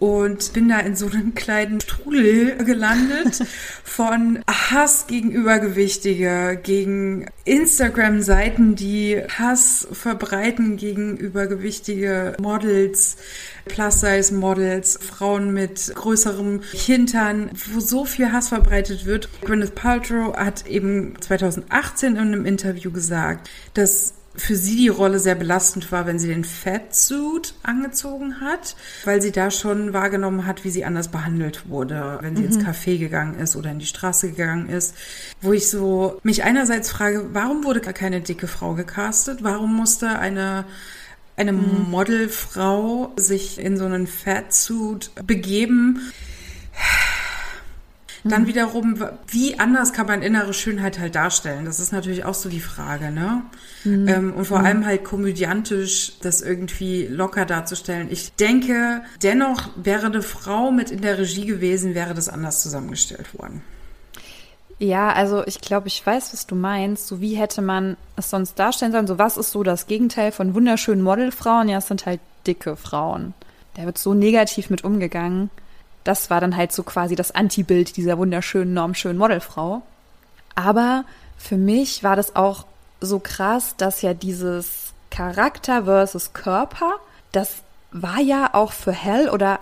und 0.00 0.54
bin 0.54 0.68
da 0.68 0.80
in 0.80 0.96
so 0.96 1.06
einem 1.06 1.34
kleinen 1.34 1.80
Strudel 1.80 2.56
gelandet 2.64 3.44
von 3.84 4.40
Hass 4.48 5.06
gegen 5.06 5.30
Übergewichtige, 5.30 6.58
gegen 6.60 7.26
Instagram-Seiten, 7.44 8.74
die 8.74 9.22
Hass 9.28 9.86
verbreiten 9.92 10.78
gegen 10.78 11.18
übergewichtige 11.18 12.34
Models, 12.40 13.18
Plus-Size-Models, 13.66 14.98
Frauen 15.02 15.52
mit 15.52 15.92
größerem 15.94 16.62
Hintern, 16.72 17.50
wo 17.70 17.80
so 17.80 18.06
viel 18.06 18.32
Hass 18.32 18.48
verbreitet 18.48 19.04
wird. 19.04 19.28
Gwyneth 19.42 19.74
Paltrow 19.74 20.34
hat 20.34 20.66
eben 20.66 21.14
2018 21.20 22.12
in 22.12 22.18
einem 22.18 22.46
Interview 22.46 22.90
gesagt, 22.90 23.50
dass 23.74 24.14
für 24.36 24.54
sie 24.54 24.76
die 24.76 24.88
Rolle 24.88 25.18
sehr 25.18 25.34
belastend 25.34 25.90
war, 25.90 26.06
wenn 26.06 26.18
sie 26.18 26.28
den 26.28 26.44
Fatsuit 26.44 27.54
angezogen 27.62 28.40
hat, 28.40 28.76
weil 29.04 29.20
sie 29.20 29.32
da 29.32 29.50
schon 29.50 29.92
wahrgenommen 29.92 30.46
hat, 30.46 30.64
wie 30.64 30.70
sie 30.70 30.84
anders 30.84 31.08
behandelt 31.08 31.68
wurde, 31.68 32.18
wenn 32.22 32.36
sie 32.36 32.42
mhm. 32.42 32.48
ins 32.48 32.58
Café 32.58 32.98
gegangen 32.98 33.38
ist 33.38 33.56
oder 33.56 33.72
in 33.72 33.80
die 33.80 33.86
Straße 33.86 34.30
gegangen 34.30 34.68
ist. 34.68 34.94
Wo 35.40 35.52
ich 35.52 35.68
so 35.68 36.20
mich 36.22 36.44
einerseits 36.44 36.90
frage, 36.90 37.30
warum 37.32 37.64
wurde 37.64 37.80
gar 37.80 37.92
keine 37.92 38.20
dicke 38.20 38.46
Frau 38.46 38.74
gecastet? 38.74 39.42
Warum 39.42 39.74
musste 39.74 40.18
eine 40.18 40.64
eine 41.36 41.52
mhm. 41.52 41.90
Modelfrau 41.90 43.12
sich 43.16 43.58
in 43.58 43.78
so 43.78 43.86
einen 43.86 44.06
Fatsuit 44.06 45.10
begeben? 45.26 46.12
Dann 48.24 48.42
mhm. 48.42 48.46
wiederum, 48.46 49.04
wie 49.28 49.58
anders 49.58 49.92
kann 49.92 50.06
man 50.06 50.22
innere 50.22 50.52
Schönheit 50.52 50.98
halt 50.98 51.14
darstellen? 51.14 51.64
Das 51.64 51.80
ist 51.80 51.92
natürlich 51.92 52.24
auch 52.24 52.34
so 52.34 52.48
die 52.48 52.60
Frage, 52.60 53.10
ne? 53.10 53.42
Mhm. 53.84 54.08
Ähm, 54.08 54.34
und 54.34 54.44
vor 54.44 54.58
mhm. 54.58 54.66
allem 54.66 54.86
halt 54.86 55.04
komödiantisch 55.04 56.18
das 56.20 56.42
irgendwie 56.42 57.06
locker 57.06 57.46
darzustellen. 57.46 58.08
Ich 58.10 58.32
denke, 58.34 59.02
dennoch 59.22 59.70
wäre 59.76 60.06
eine 60.06 60.22
Frau 60.22 60.70
mit 60.70 60.90
in 60.90 61.00
der 61.00 61.18
Regie 61.18 61.46
gewesen, 61.46 61.94
wäre 61.94 62.14
das 62.14 62.28
anders 62.28 62.62
zusammengestellt 62.62 63.38
worden. 63.38 63.62
Ja, 64.78 65.12
also 65.12 65.46
ich 65.46 65.60
glaube, 65.60 65.88
ich 65.88 66.04
weiß, 66.04 66.32
was 66.32 66.46
du 66.46 66.54
meinst. 66.54 67.06
So 67.06 67.20
wie 67.20 67.34
hätte 67.34 67.60
man 67.60 67.96
es 68.16 68.30
sonst 68.30 68.58
darstellen 68.58 68.92
sollen? 68.92 69.06
So 69.06 69.18
was 69.18 69.36
ist 69.36 69.50
so 69.50 69.62
das 69.62 69.86
Gegenteil 69.86 70.32
von 70.32 70.54
wunderschönen 70.54 71.02
Modelfrauen? 71.02 71.68
Ja, 71.68 71.78
es 71.78 71.86
sind 71.86 72.06
halt 72.06 72.20
dicke 72.46 72.76
Frauen. 72.76 73.34
Da 73.74 73.84
wird 73.84 73.98
so 73.98 74.14
negativ 74.14 74.70
mit 74.70 74.82
umgegangen 74.82 75.50
das 76.10 76.28
war 76.28 76.40
dann 76.40 76.56
halt 76.56 76.72
so 76.72 76.82
quasi 76.82 77.14
das 77.14 77.30
Antibild 77.30 77.96
dieser 77.96 78.18
wunderschönen, 78.18 78.74
normschönen 78.74 79.16
Modelfrau. 79.16 79.82
Aber 80.56 81.04
für 81.38 81.56
mich 81.56 82.02
war 82.02 82.16
das 82.16 82.34
auch 82.34 82.66
so 83.00 83.20
krass, 83.20 83.76
dass 83.76 84.02
ja 84.02 84.12
dieses 84.12 84.92
Charakter 85.10 85.84
versus 85.84 86.32
Körper, 86.32 86.94
das 87.30 87.62
war 87.92 88.18
ja 88.18 88.54
auch 88.54 88.72
für 88.72 88.90
Hell 88.90 89.28
oder 89.28 89.60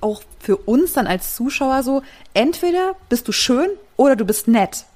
auch 0.00 0.22
für 0.40 0.56
uns 0.56 0.94
dann 0.94 1.06
als 1.06 1.36
Zuschauer 1.36 1.82
so, 1.82 2.02
entweder 2.32 2.94
bist 3.10 3.28
du 3.28 3.32
schön 3.32 3.68
oder 3.98 4.16
du 4.16 4.24
bist 4.24 4.48
nett. 4.48 4.86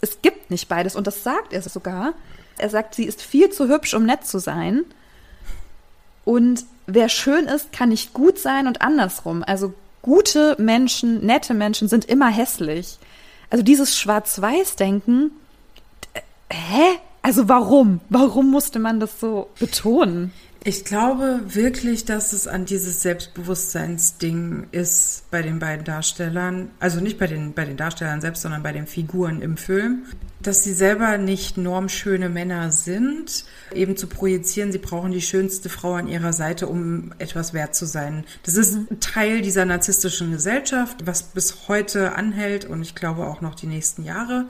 Es 0.00 0.22
gibt 0.22 0.50
nicht 0.50 0.68
beides 0.68 0.96
und 0.96 1.06
das 1.06 1.22
sagt 1.22 1.52
er 1.52 1.60
sogar. 1.60 2.14
Er 2.56 2.70
sagt, 2.70 2.94
sie 2.94 3.04
ist 3.04 3.20
viel 3.20 3.50
zu 3.50 3.68
hübsch, 3.68 3.92
um 3.92 4.06
nett 4.06 4.26
zu 4.26 4.38
sein. 4.38 4.86
Und 6.24 6.64
wer 6.86 7.10
schön 7.10 7.44
ist, 7.44 7.72
kann 7.72 7.90
nicht 7.90 8.14
gut 8.14 8.38
sein 8.38 8.66
und 8.66 8.80
andersrum. 8.80 9.44
Also 9.46 9.74
gute 10.02 10.56
Menschen, 10.58 11.24
nette 11.24 11.54
Menschen 11.54 11.88
sind 11.88 12.04
immer 12.04 12.28
hässlich. 12.28 12.98
Also 13.50 13.62
dieses 13.64 13.98
Schwarz-Weiß-Denken, 13.98 15.32
hä? 16.50 16.98
Also 17.22 17.48
warum? 17.48 18.00
Warum 18.08 18.50
musste 18.50 18.78
man 18.78 19.00
das 19.00 19.20
so 19.20 19.50
betonen? 19.58 20.32
Ich 20.62 20.84
glaube 20.84 21.40
wirklich, 21.46 22.04
dass 22.04 22.34
es 22.34 22.46
an 22.46 22.66
dieses 22.66 23.00
Selbstbewusstseinsding 23.00 24.66
ist 24.72 25.22
bei 25.30 25.40
den 25.40 25.58
beiden 25.58 25.86
Darstellern. 25.86 26.70
Also 26.78 27.00
nicht 27.00 27.18
bei 27.18 27.26
den, 27.26 27.54
bei 27.54 27.64
den 27.64 27.78
Darstellern 27.78 28.20
selbst, 28.20 28.42
sondern 28.42 28.62
bei 28.62 28.72
den 28.72 28.86
Figuren 28.86 29.40
im 29.40 29.56
Film. 29.56 30.04
Dass 30.42 30.62
sie 30.62 30.74
selber 30.74 31.16
nicht 31.16 31.56
normschöne 31.56 32.28
Männer 32.28 32.72
sind, 32.72 33.46
eben 33.72 33.96
zu 33.96 34.06
projizieren, 34.06 34.70
sie 34.70 34.78
brauchen 34.78 35.12
die 35.12 35.22
schönste 35.22 35.70
Frau 35.70 35.94
an 35.94 36.08
ihrer 36.08 36.34
Seite, 36.34 36.66
um 36.66 37.12
etwas 37.18 37.54
wert 37.54 37.74
zu 37.74 37.86
sein. 37.86 38.24
Das 38.44 38.54
ist 38.54 38.74
mhm. 38.74 39.00
Teil 39.00 39.40
dieser 39.40 39.64
narzisstischen 39.64 40.30
Gesellschaft, 40.30 41.06
was 41.06 41.22
bis 41.22 41.68
heute 41.68 42.12
anhält 42.16 42.66
und 42.66 42.82
ich 42.82 42.94
glaube 42.94 43.26
auch 43.26 43.40
noch 43.40 43.54
die 43.54 43.66
nächsten 43.66 44.04
Jahre, 44.04 44.46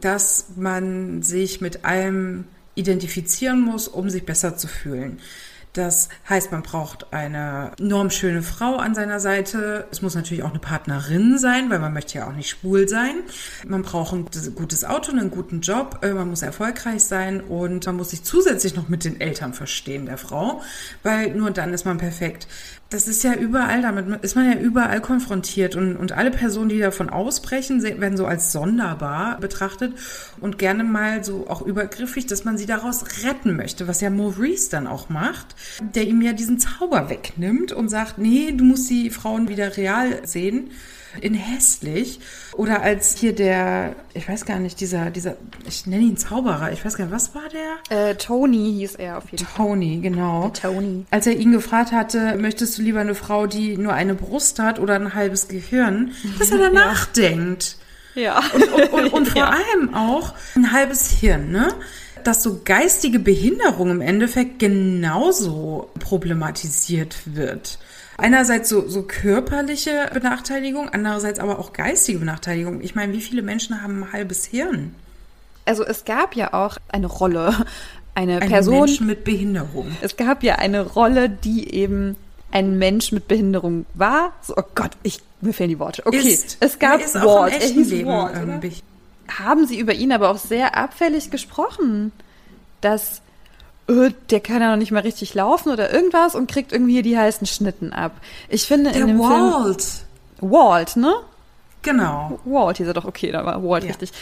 dass 0.00 0.46
man 0.56 1.22
sich 1.22 1.60
mit 1.60 1.84
allem 1.84 2.44
identifizieren 2.74 3.60
muss, 3.60 3.88
um 3.88 4.10
sich 4.10 4.24
besser 4.24 4.56
zu 4.56 4.68
fühlen. 4.68 5.18
Das 5.72 6.10
heißt, 6.28 6.52
man 6.52 6.62
braucht 6.62 7.14
eine 7.14 7.72
normschöne 7.80 8.42
Frau 8.42 8.76
an 8.76 8.94
seiner 8.94 9.20
Seite. 9.20 9.86
Es 9.90 10.02
muss 10.02 10.14
natürlich 10.14 10.42
auch 10.42 10.50
eine 10.50 10.58
Partnerin 10.58 11.38
sein, 11.38 11.70
weil 11.70 11.78
man 11.78 11.94
möchte 11.94 12.18
ja 12.18 12.28
auch 12.28 12.34
nicht 12.34 12.50
schwul 12.50 12.88
sein. 12.88 13.22
Man 13.66 13.80
braucht 13.80 14.12
ein 14.12 14.26
gutes 14.54 14.84
Auto, 14.84 15.12
einen 15.12 15.30
guten 15.30 15.62
Job, 15.62 16.00
äh, 16.02 16.12
man 16.12 16.28
muss 16.28 16.42
erfolgreich 16.42 17.04
sein 17.04 17.40
und 17.40 17.86
man 17.86 17.96
muss 17.96 18.10
sich 18.10 18.22
zusätzlich 18.22 18.76
noch 18.76 18.90
mit 18.90 19.04
den 19.04 19.18
Eltern 19.18 19.54
verstehen 19.54 20.04
der 20.04 20.18
Frau, 20.18 20.60
weil 21.02 21.34
nur 21.34 21.50
dann 21.50 21.72
ist 21.72 21.86
man 21.86 21.96
perfekt 21.96 22.48
das 22.92 23.08
ist 23.08 23.24
ja 23.24 23.34
überall, 23.34 23.82
damit 23.82 24.22
ist 24.22 24.36
man 24.36 24.46
ja 24.46 24.58
überall 24.58 25.00
konfrontiert. 25.00 25.76
Und, 25.76 25.96
und 25.96 26.12
alle 26.12 26.30
Personen, 26.30 26.68
die 26.68 26.78
davon 26.78 27.08
ausbrechen, 27.08 27.82
werden 27.82 28.16
so 28.16 28.26
als 28.26 28.52
sonderbar 28.52 29.38
betrachtet 29.40 29.94
und 30.40 30.58
gerne 30.58 30.84
mal 30.84 31.24
so 31.24 31.46
auch 31.48 31.62
übergriffig, 31.62 32.26
dass 32.26 32.44
man 32.44 32.58
sie 32.58 32.66
daraus 32.66 33.04
retten 33.24 33.56
möchte, 33.56 33.88
was 33.88 34.00
ja 34.00 34.10
Maurice 34.10 34.70
dann 34.70 34.86
auch 34.86 35.08
macht, 35.08 35.54
der 35.94 36.06
ihm 36.06 36.20
ja 36.22 36.32
diesen 36.32 36.58
Zauber 36.58 37.08
wegnimmt 37.08 37.72
und 37.72 37.88
sagt, 37.88 38.18
nee, 38.18 38.52
du 38.52 38.64
musst 38.64 38.90
die 38.90 39.10
Frauen 39.10 39.48
wieder 39.48 39.76
real 39.76 40.26
sehen 40.26 40.70
in 41.20 41.34
hässlich. 41.34 42.20
Oder 42.54 42.82
als 42.82 43.16
hier 43.16 43.34
der, 43.34 43.94
ich 44.14 44.28
weiß 44.28 44.44
gar 44.44 44.58
nicht, 44.58 44.80
dieser, 44.80 45.10
dieser, 45.10 45.36
ich 45.66 45.86
nenne 45.86 46.04
ihn 46.04 46.16
Zauberer, 46.16 46.72
ich 46.72 46.84
weiß 46.84 46.96
gar 46.96 47.04
nicht, 47.06 47.14
was 47.14 47.34
war 47.34 47.48
der? 47.48 48.10
Äh, 48.10 48.14
Tony 48.16 48.74
hieß 48.78 48.96
er 48.96 49.18
auf 49.18 49.30
jeden 49.30 49.44
Fall. 49.44 49.66
Tony, 49.66 49.98
genau. 50.00 50.48
Der 50.48 50.70
Tony. 50.70 51.06
Als 51.10 51.26
er 51.26 51.36
ihn 51.36 51.52
gefragt 51.52 51.92
hatte, 51.92 52.36
möchtest 52.36 52.78
du 52.78 52.82
lieber 52.82 53.00
eine 53.00 53.14
Frau, 53.14 53.46
die 53.46 53.76
nur 53.76 53.92
eine 53.92 54.14
Brust 54.14 54.58
hat 54.58 54.78
oder 54.78 54.94
ein 54.94 55.14
halbes 55.14 55.48
Gehirn, 55.48 56.12
dass 56.38 56.50
er 56.50 56.58
danach 56.70 57.08
ja. 57.16 57.22
denkt. 57.22 57.76
Ja. 58.14 58.42
Und, 58.54 58.72
und, 58.72 58.92
und, 58.92 59.12
und 59.12 59.28
vor 59.30 59.42
ja. 59.42 59.50
allem 59.50 59.94
auch 59.94 60.34
ein 60.54 60.72
halbes 60.72 61.10
Hirn, 61.10 61.50
ne? 61.50 61.68
dass 62.24 62.42
so 62.42 62.60
geistige 62.64 63.18
Behinderung 63.18 63.90
im 63.90 64.00
Endeffekt 64.00 64.58
genauso 64.58 65.90
problematisiert 65.98 67.16
wird 67.24 67.78
einerseits 68.16 68.68
so, 68.68 68.88
so 68.88 69.02
körperliche 69.02 70.10
Benachteiligung, 70.12 70.88
andererseits 70.88 71.38
aber 71.38 71.58
auch 71.58 71.72
geistige 71.72 72.18
Benachteiligung. 72.18 72.80
Ich 72.80 72.94
meine, 72.94 73.12
wie 73.12 73.20
viele 73.20 73.42
Menschen 73.42 73.82
haben 73.82 74.04
ein 74.04 74.12
halbes 74.12 74.44
Hirn? 74.44 74.94
Also 75.64 75.84
es 75.84 76.04
gab 76.04 76.34
ja 76.34 76.52
auch 76.54 76.78
eine 76.88 77.06
Rolle, 77.06 77.66
eine 78.14 78.40
ein 78.40 78.48
Person. 78.48 78.80
Mensch 78.80 79.00
mit 79.00 79.24
Behinderung. 79.24 79.96
Es 80.00 80.16
gab 80.16 80.42
ja 80.42 80.56
eine 80.56 80.82
Rolle, 80.82 81.30
die 81.30 81.72
eben 81.72 82.16
ein 82.50 82.78
Mensch 82.78 83.12
mit 83.12 83.28
Behinderung 83.28 83.86
war. 83.94 84.32
So, 84.42 84.54
oh 84.56 84.62
Gott, 84.74 84.92
ich, 85.02 85.20
mir 85.40 85.54
fehlen 85.54 85.70
die 85.70 85.78
Worte. 85.78 86.06
Okay, 86.06 86.18
ist. 86.18 86.58
es 86.60 86.78
gab 86.78 87.00
ist 87.00 87.14
Walt. 87.14 87.54
Er 87.54 87.68
hieß 87.68 87.90
Leben, 87.90 88.08
Walt. 88.08 88.36
Ähm, 88.36 88.72
Haben 89.28 89.66
Sie 89.66 89.78
über 89.78 89.94
ihn 89.94 90.12
aber 90.12 90.30
auch 90.30 90.38
sehr 90.38 90.76
abfällig 90.76 91.30
gesprochen, 91.30 92.12
dass 92.80 93.22
der 93.88 94.40
kann 94.40 94.60
ja 94.60 94.70
noch 94.70 94.76
nicht 94.76 94.92
mal 94.92 95.00
richtig 95.00 95.34
laufen 95.34 95.70
oder 95.70 95.92
irgendwas 95.92 96.34
und 96.34 96.50
kriegt 96.50 96.72
irgendwie 96.72 97.02
die 97.02 97.18
heißen 97.18 97.46
Schnitten 97.46 97.92
ab. 97.92 98.12
Ich 98.48 98.66
finde 98.66 98.92
der 98.92 99.02
in 99.02 99.08
dem 99.08 99.18
Walt. 99.18 99.82
Film 99.82 100.52
Walt, 100.52 100.96
ne? 100.96 101.14
Genau. 101.82 102.38
Walt 102.44 102.78
hieß 102.78 102.86
er 102.86 102.94
doch, 102.94 103.04
okay, 103.04 103.32
da 103.32 103.44
war 103.44 103.62
Walt 103.62 103.84
ja. 103.84 103.90
richtig. 103.90 104.12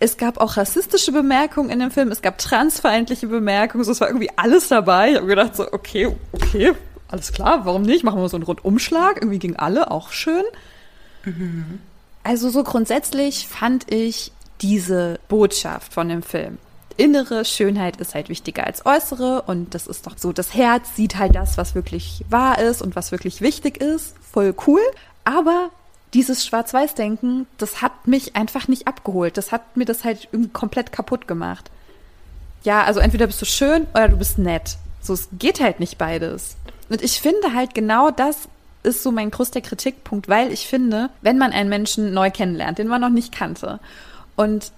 Es 0.00 0.16
gab 0.16 0.38
auch 0.38 0.56
rassistische 0.56 1.12
Bemerkungen 1.12 1.70
in 1.70 1.78
dem 1.78 1.90
Film, 1.90 2.10
es 2.10 2.20
gab 2.20 2.38
transfeindliche 2.38 3.26
Bemerkungen, 3.26 3.84
so 3.84 3.92
es 3.92 4.00
war 4.00 4.08
irgendwie 4.08 4.30
alles 4.36 4.68
dabei. 4.68 5.10
Ich 5.10 5.16
habe 5.16 5.26
gedacht 5.26 5.56
so, 5.56 5.72
okay, 5.72 6.14
okay, 6.32 6.72
alles 7.08 7.32
klar, 7.32 7.64
warum 7.64 7.82
nicht? 7.82 8.04
Machen 8.04 8.20
wir 8.20 8.28
so 8.28 8.36
einen 8.36 8.44
Rundumschlag, 8.44 9.16
irgendwie 9.16 9.38
gegen 9.38 9.56
alle, 9.56 9.90
auch 9.90 10.10
schön. 10.10 10.44
Mhm. 11.24 11.78
Also 12.22 12.50
so 12.50 12.64
grundsätzlich 12.64 13.46
fand 13.46 13.92
ich 13.92 14.32
diese 14.60 15.20
Botschaft 15.28 15.92
von 15.92 16.08
dem 16.08 16.22
Film 16.22 16.58
innere 16.96 17.44
Schönheit 17.44 17.96
ist 17.98 18.14
halt 18.14 18.28
wichtiger 18.28 18.66
als 18.66 18.86
äußere 18.86 19.42
und 19.42 19.74
das 19.74 19.86
ist 19.86 20.06
doch 20.06 20.16
so, 20.16 20.32
das 20.32 20.54
Herz 20.54 20.96
sieht 20.96 21.16
halt 21.16 21.34
das, 21.34 21.56
was 21.58 21.74
wirklich 21.74 22.24
wahr 22.28 22.58
ist 22.58 22.82
und 22.82 22.96
was 22.96 23.12
wirklich 23.12 23.40
wichtig 23.40 23.78
ist. 23.78 24.14
Voll 24.32 24.54
cool. 24.66 24.80
Aber 25.24 25.70
dieses 26.12 26.44
Schwarz-Weiß-Denken, 26.46 27.46
das 27.58 27.82
hat 27.82 28.06
mich 28.06 28.36
einfach 28.36 28.68
nicht 28.68 28.86
abgeholt. 28.86 29.36
Das 29.36 29.52
hat 29.52 29.76
mir 29.76 29.84
das 29.84 30.04
halt 30.04 30.28
komplett 30.52 30.92
kaputt 30.92 31.26
gemacht. 31.26 31.70
Ja, 32.62 32.84
also 32.84 33.00
entweder 33.00 33.26
bist 33.26 33.42
du 33.42 33.46
schön 33.46 33.86
oder 33.92 34.08
du 34.08 34.16
bist 34.16 34.38
nett. 34.38 34.78
So, 35.02 35.12
es 35.12 35.28
geht 35.32 35.60
halt 35.60 35.80
nicht 35.80 35.98
beides. 35.98 36.56
Und 36.88 37.02
ich 37.02 37.20
finde 37.20 37.54
halt 37.54 37.74
genau 37.74 38.10
das 38.10 38.48
ist 38.82 39.02
so 39.02 39.10
mein 39.10 39.30
größter 39.30 39.60
Kritikpunkt, 39.60 40.28
weil 40.28 40.52
ich 40.52 40.66
finde, 40.66 41.10
wenn 41.22 41.38
man 41.38 41.52
einen 41.52 41.70
Menschen 41.70 42.12
neu 42.12 42.30
kennenlernt, 42.30 42.78
den 42.78 42.86
man 42.86 43.00
noch 43.00 43.08
nicht 43.10 43.32
kannte, 43.32 43.80
und 44.36 44.72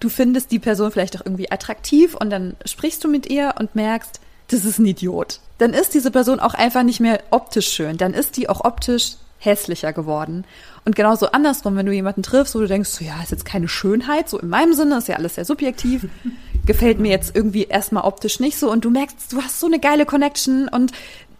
du 0.00 0.08
findest 0.08 0.50
die 0.50 0.58
Person 0.58 0.90
vielleicht 0.90 1.16
auch 1.16 1.24
irgendwie 1.24 1.50
attraktiv 1.50 2.14
und 2.14 2.30
dann 2.30 2.56
sprichst 2.64 3.02
du 3.04 3.08
mit 3.08 3.28
ihr 3.30 3.54
und 3.58 3.74
merkst, 3.74 4.20
das 4.48 4.64
ist 4.64 4.78
ein 4.78 4.86
Idiot. 4.86 5.40
Dann 5.58 5.72
ist 5.72 5.94
diese 5.94 6.10
Person 6.10 6.40
auch 6.40 6.54
einfach 6.54 6.82
nicht 6.82 7.00
mehr 7.00 7.20
optisch 7.30 7.68
schön. 7.68 7.96
Dann 7.96 8.12
ist 8.12 8.36
die 8.36 8.48
auch 8.48 8.64
optisch 8.64 9.16
hässlicher 9.38 9.92
geworden. 9.92 10.44
Und 10.84 10.96
genauso 10.96 11.30
andersrum, 11.30 11.76
wenn 11.76 11.86
du 11.86 11.92
jemanden 11.92 12.22
triffst, 12.22 12.54
wo 12.54 12.60
du 12.60 12.66
denkst, 12.66 12.90
so, 12.90 13.04
ja, 13.04 13.22
ist 13.22 13.30
jetzt 13.30 13.44
keine 13.44 13.68
Schönheit, 13.68 14.28
so 14.28 14.38
in 14.38 14.48
meinem 14.48 14.74
Sinne, 14.74 14.98
ist 14.98 15.08
ja 15.08 15.16
alles 15.16 15.36
sehr 15.36 15.44
subjektiv, 15.44 16.06
gefällt 16.66 16.98
mir 16.98 17.10
jetzt 17.10 17.34
irgendwie 17.34 17.64
erstmal 17.64 18.04
optisch 18.04 18.40
nicht 18.40 18.58
so 18.58 18.70
und 18.70 18.84
du 18.84 18.90
merkst, 18.90 19.32
du 19.32 19.42
hast 19.42 19.60
so 19.60 19.66
eine 19.66 19.78
geile 19.78 20.06
Connection 20.06 20.68
und 20.68 20.92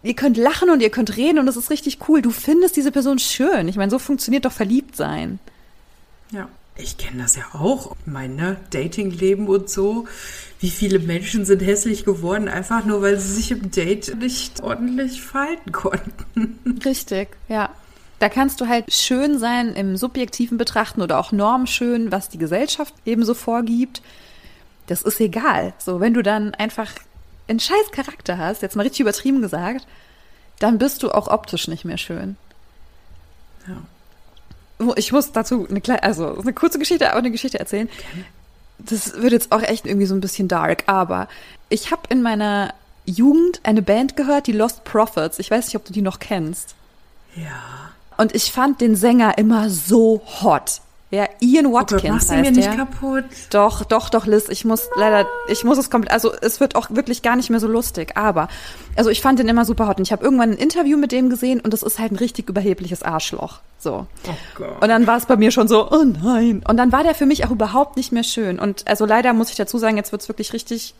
ihr 0.03 0.15
könnt 0.15 0.37
lachen 0.37 0.69
und 0.69 0.81
ihr 0.81 0.89
könnt 0.89 1.17
reden 1.17 1.39
und 1.39 1.45
das 1.45 1.57
ist 1.57 1.69
richtig 1.69 1.99
cool. 2.07 2.21
Du 2.21 2.31
findest 2.31 2.75
diese 2.75 2.91
Person 2.91 3.19
schön. 3.19 3.67
Ich 3.67 3.75
meine, 3.75 3.91
so 3.91 3.99
funktioniert 3.99 4.45
doch 4.45 4.51
verliebt 4.51 4.95
sein. 4.95 5.39
Ja. 6.31 6.47
Ich 6.77 6.97
kenne 6.97 7.23
das 7.23 7.37
ja 7.37 7.43
auch, 7.53 7.95
mein 8.05 8.35
ne, 8.35 8.57
Datingleben 8.71 9.47
und 9.47 9.69
so. 9.69 10.07
Wie 10.59 10.69
viele 10.69 10.99
Menschen 10.99 11.45
sind 11.45 11.61
hässlich 11.61 12.03
geworden, 12.03 12.49
einfach 12.49 12.83
nur 12.83 13.01
weil 13.01 13.17
sie 13.17 13.33
sich 13.33 13.51
im 13.51 13.71
Date 13.71 14.17
nicht 14.17 14.61
ordentlich 14.61 15.21
verhalten 15.21 15.71
konnten. 15.71 16.79
Richtig, 16.85 17.29
ja. 17.47 17.69
Da 18.19 18.29
kannst 18.29 18.59
du 18.59 18.67
halt 18.67 18.91
schön 18.93 19.39
sein 19.39 19.73
im 19.73 19.97
subjektiven 19.97 20.57
Betrachten 20.57 21.01
oder 21.01 21.19
auch 21.19 21.31
normschön, 21.31 22.11
was 22.11 22.29
die 22.29 22.37
Gesellschaft 22.37 22.93
ebenso 23.05 23.33
vorgibt. 23.33 24.01
Das 24.87 25.01
ist 25.01 25.19
egal. 25.19 25.73
So, 25.77 25.99
wenn 25.99 26.13
du 26.13 26.23
dann 26.23 26.55
einfach 26.55 26.91
einen 27.47 27.59
scheiß 27.59 27.91
Charakter 27.91 28.37
hast, 28.37 28.61
jetzt 28.61 28.75
mal 28.75 28.83
richtig 28.83 29.01
übertrieben 29.01 29.41
gesagt, 29.41 29.85
dann 30.59 30.77
bist 30.77 31.03
du 31.03 31.11
auch 31.11 31.27
optisch 31.27 31.67
nicht 31.67 31.85
mehr 31.85 31.97
schön. 31.97 32.37
Ja 33.67 33.81
ich 34.95 35.11
muss 35.11 35.31
dazu 35.31 35.67
eine 35.69 35.81
kleine, 35.81 36.03
also 36.03 36.37
eine 36.37 36.53
kurze 36.53 36.79
Geschichte, 36.79 37.09
aber 37.09 37.19
eine 37.19 37.31
Geschichte 37.31 37.59
erzählen. 37.59 37.89
Das 38.77 39.13
wird 39.21 39.31
jetzt 39.31 39.51
auch 39.51 39.61
echt 39.61 39.85
irgendwie 39.85 40.05
so 40.05 40.15
ein 40.15 40.21
bisschen 40.21 40.47
dark, 40.47 40.83
aber 40.87 41.27
ich 41.69 41.91
habe 41.91 42.01
in 42.09 42.21
meiner 42.21 42.73
Jugend 43.05 43.61
eine 43.63 43.81
Band 43.81 44.15
gehört, 44.15 44.47
die 44.47 44.51
Lost 44.51 44.83
Prophets. 44.83 45.39
Ich 45.39 45.49
weiß 45.49 45.67
nicht, 45.67 45.75
ob 45.75 45.85
du 45.85 45.93
die 45.93 46.01
noch 46.01 46.19
kennst. 46.19 46.75
Ja. 47.35 47.91
Und 48.17 48.33
ich 48.33 48.51
fand 48.51 48.81
den 48.81 48.95
Sänger 48.95 49.37
immer 49.37 49.69
so 49.69 50.21
hot. 50.41 50.81
Ja, 51.15 51.29
Ian 51.39 51.71
Watkins 51.71 52.01
oh 52.03 52.07
Gott, 52.07 52.11
machst 52.11 52.29
du 52.29 52.35
mir 52.35 52.51
nicht 52.51 52.75
kaputt? 52.75 53.23
Doch, 53.49 53.85
doch, 53.85 54.09
doch, 54.09 54.25
Liz. 54.25 54.49
Ich 54.49 54.65
muss 54.65 54.89
leider, 54.97 55.25
ich 55.47 55.63
muss 55.63 55.77
es 55.77 55.89
komplett, 55.89 56.11
also 56.11 56.33
es 56.41 56.59
wird 56.59 56.75
auch 56.75 56.89
wirklich 56.89 57.21
gar 57.21 57.37
nicht 57.37 57.49
mehr 57.49 57.61
so 57.61 57.67
lustig. 57.67 58.17
Aber, 58.17 58.49
also 58.97 59.09
ich 59.09 59.21
fand 59.21 59.39
den 59.39 59.47
immer 59.47 59.63
super 59.63 59.87
hot. 59.87 59.97
Und 59.97 60.03
ich 60.03 60.11
habe 60.11 60.25
irgendwann 60.25 60.51
ein 60.51 60.57
Interview 60.57 60.97
mit 60.97 61.13
dem 61.13 61.29
gesehen 61.29 61.61
und 61.61 61.71
das 61.71 61.83
ist 61.83 61.99
halt 61.99 62.11
ein 62.11 62.17
richtig 62.17 62.49
überhebliches 62.49 63.01
Arschloch. 63.01 63.59
So. 63.79 64.07
Oh 64.27 64.31
Gott. 64.55 64.81
Und 64.81 64.89
dann 64.89 65.07
war 65.07 65.15
es 65.15 65.25
bei 65.25 65.37
mir 65.37 65.51
schon 65.51 65.69
so, 65.69 65.89
oh 65.89 66.03
nein. 66.03 66.61
Und 66.67 66.75
dann 66.75 66.91
war 66.91 67.03
der 67.03 67.15
für 67.15 67.25
mich 67.25 67.45
auch 67.45 67.51
überhaupt 67.51 67.95
nicht 67.95 68.11
mehr 68.11 68.23
schön. 68.23 68.59
Und 68.59 68.85
also 68.85 69.05
leider 69.05 69.31
muss 69.31 69.49
ich 69.49 69.55
dazu 69.55 69.77
sagen, 69.77 69.95
jetzt 69.95 70.11
wird's 70.11 70.27
wirklich 70.27 70.51
richtig, 70.51 70.95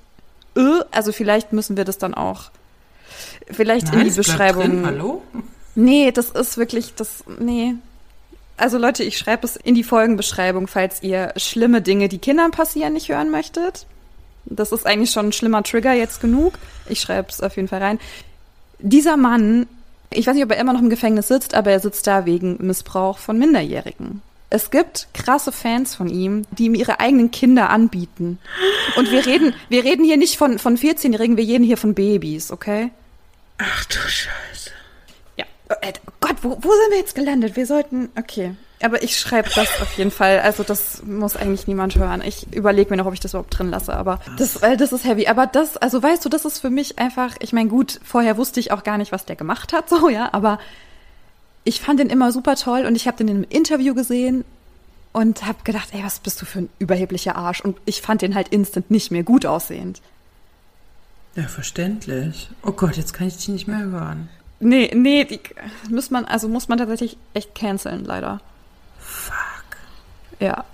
äh, 0.55 0.61
also 0.91 1.11
vielleicht 1.11 1.51
müssen 1.51 1.75
wir 1.75 1.83
das 1.83 1.97
dann 1.97 2.13
auch, 2.13 2.51
vielleicht 3.51 3.87
nein, 3.87 3.99
in 3.99 4.09
die 4.09 4.15
Beschreibung. 4.15 4.63
Drin, 4.63 4.85
hallo? 4.85 5.23
Nee, 5.75 6.13
das 6.13 6.29
ist 6.29 6.57
wirklich, 6.57 6.95
das, 6.95 7.25
nee. 7.37 7.75
Also 8.57 8.77
Leute, 8.77 9.03
ich 9.03 9.17
schreibe 9.17 9.45
es 9.45 9.57
in 9.57 9.75
die 9.75 9.83
Folgenbeschreibung, 9.83 10.67
falls 10.67 11.03
ihr 11.03 11.33
schlimme 11.35 11.81
Dinge, 11.81 12.07
die 12.07 12.19
Kindern 12.19 12.51
passieren, 12.51 12.93
nicht 12.93 13.09
hören 13.09 13.29
möchtet. 13.29 13.85
Das 14.45 14.71
ist 14.71 14.85
eigentlich 14.85 15.11
schon 15.11 15.27
ein 15.27 15.33
schlimmer 15.33 15.63
Trigger 15.63 15.93
jetzt 15.93 16.21
genug. 16.21 16.57
Ich 16.87 17.01
schreibe 17.01 17.29
es 17.29 17.41
auf 17.41 17.55
jeden 17.55 17.67
Fall 17.67 17.81
rein. 17.81 17.99
Dieser 18.79 19.17
Mann, 19.17 19.67
ich 20.09 20.27
weiß 20.27 20.35
nicht, 20.35 20.43
ob 20.43 20.51
er 20.51 20.59
immer 20.59 20.73
noch 20.73 20.81
im 20.81 20.89
Gefängnis 20.89 21.27
sitzt, 21.27 21.53
aber 21.53 21.71
er 21.71 21.79
sitzt 21.79 22.07
da 22.07 22.25
wegen 22.25 22.57
Missbrauch 22.65 23.17
von 23.17 23.37
Minderjährigen. 23.37 24.21
Es 24.49 24.69
gibt 24.69 25.07
krasse 25.13 25.51
Fans 25.51 25.95
von 25.95 26.07
ihm, 26.07 26.43
die 26.51 26.65
ihm 26.65 26.75
ihre 26.75 26.99
eigenen 26.99 27.31
Kinder 27.31 27.69
anbieten. 27.69 28.39
Und 28.95 29.11
wir 29.11 29.25
reden, 29.25 29.53
wir 29.69 29.83
reden 29.83 30.05
hier 30.05 30.17
nicht 30.17 30.37
von, 30.37 30.59
von 30.59 30.77
14-Jährigen, 30.77 31.35
wir 31.35 31.45
reden 31.45 31.63
hier 31.63 31.77
von 31.77 31.93
Babys, 31.93 32.51
okay? 32.51 32.91
Ach 33.57 33.85
du 33.85 33.97
Scheiße. 33.97 34.64
Äh, 35.69 35.93
Gott, 36.21 36.37
wo, 36.41 36.49
wo 36.49 36.71
sind 36.71 36.91
wir 36.91 36.97
jetzt 36.97 37.15
gelandet? 37.15 37.55
Wir 37.55 37.65
sollten, 37.65 38.09
okay. 38.17 38.55
Aber 38.81 39.01
ich 39.01 39.17
schreibe 39.17 39.49
das 39.55 39.81
auf 39.81 39.97
jeden 39.97 40.11
Fall. 40.11 40.39
Also 40.39 40.63
das 40.63 41.01
muss 41.03 41.35
eigentlich 41.35 41.65
niemand 41.65 41.95
hören. 41.95 42.21
Ich 42.21 42.53
überlege 42.53 42.89
mir 42.89 42.97
noch, 42.97 43.05
ob 43.05 43.13
ich 43.13 43.19
das 43.19 43.31
überhaupt 43.31 43.57
drin 43.57 43.69
lasse. 43.69 43.93
Aber 43.95 44.19
das, 44.37 44.61
weil 44.61 44.77
das 44.77 44.91
ist 44.91 45.05
heavy. 45.05 45.27
Aber 45.27 45.47
das, 45.47 45.77
also 45.77 46.03
weißt 46.03 46.23
du, 46.25 46.29
das 46.29 46.45
ist 46.45 46.59
für 46.59 46.69
mich 46.69 46.99
einfach. 46.99 47.35
Ich 47.39 47.53
meine, 47.53 47.69
gut, 47.69 47.99
vorher 48.03 48.37
wusste 48.37 48.59
ich 48.59 48.71
auch 48.71 48.83
gar 48.83 48.97
nicht, 48.97 49.11
was 49.11 49.25
der 49.25 49.35
gemacht 49.35 49.73
hat, 49.73 49.89
so 49.89 50.09
ja. 50.09 50.29
Aber 50.33 50.59
ich 51.63 51.81
fand 51.81 51.99
den 51.99 52.09
immer 52.09 52.31
super 52.31 52.55
toll 52.55 52.85
und 52.85 52.95
ich 52.95 53.07
habe 53.07 53.17
den 53.17 53.27
in 53.27 53.35
einem 53.37 53.47
Interview 53.49 53.95
gesehen 53.95 54.45
und 55.13 55.45
habe 55.45 55.59
gedacht, 55.63 55.89
ey, 55.93 56.03
was 56.03 56.19
bist 56.19 56.41
du 56.41 56.45
für 56.45 56.59
ein 56.59 56.69
überheblicher 56.77 57.37
Arsch? 57.37 57.61
Und 57.61 57.77
ich 57.85 58.01
fand 58.01 58.21
den 58.21 58.35
halt 58.35 58.49
instant 58.49 58.91
nicht 58.91 59.09
mehr 59.09 59.23
gut 59.23 59.45
aussehend. 59.45 60.01
Ja, 61.35 61.47
verständlich. 61.47 62.49
Oh 62.61 62.71
Gott, 62.71 62.97
jetzt 62.97 63.13
kann 63.13 63.27
ich 63.27 63.37
dich 63.37 63.47
nicht 63.47 63.67
mehr 63.67 63.79
hören. 63.79 64.29
Nee, 64.59 64.91
nee, 64.93 65.25
die 65.25 65.39
muss 65.89 66.11
man, 66.11 66.25
also 66.25 66.47
muss 66.47 66.67
man 66.67 66.77
tatsächlich 66.77 67.17
echt 67.33 67.55
canceln, 67.55 68.05
leider. 68.05 68.39
Fuck. 68.97 69.35
Ja. 70.39 70.65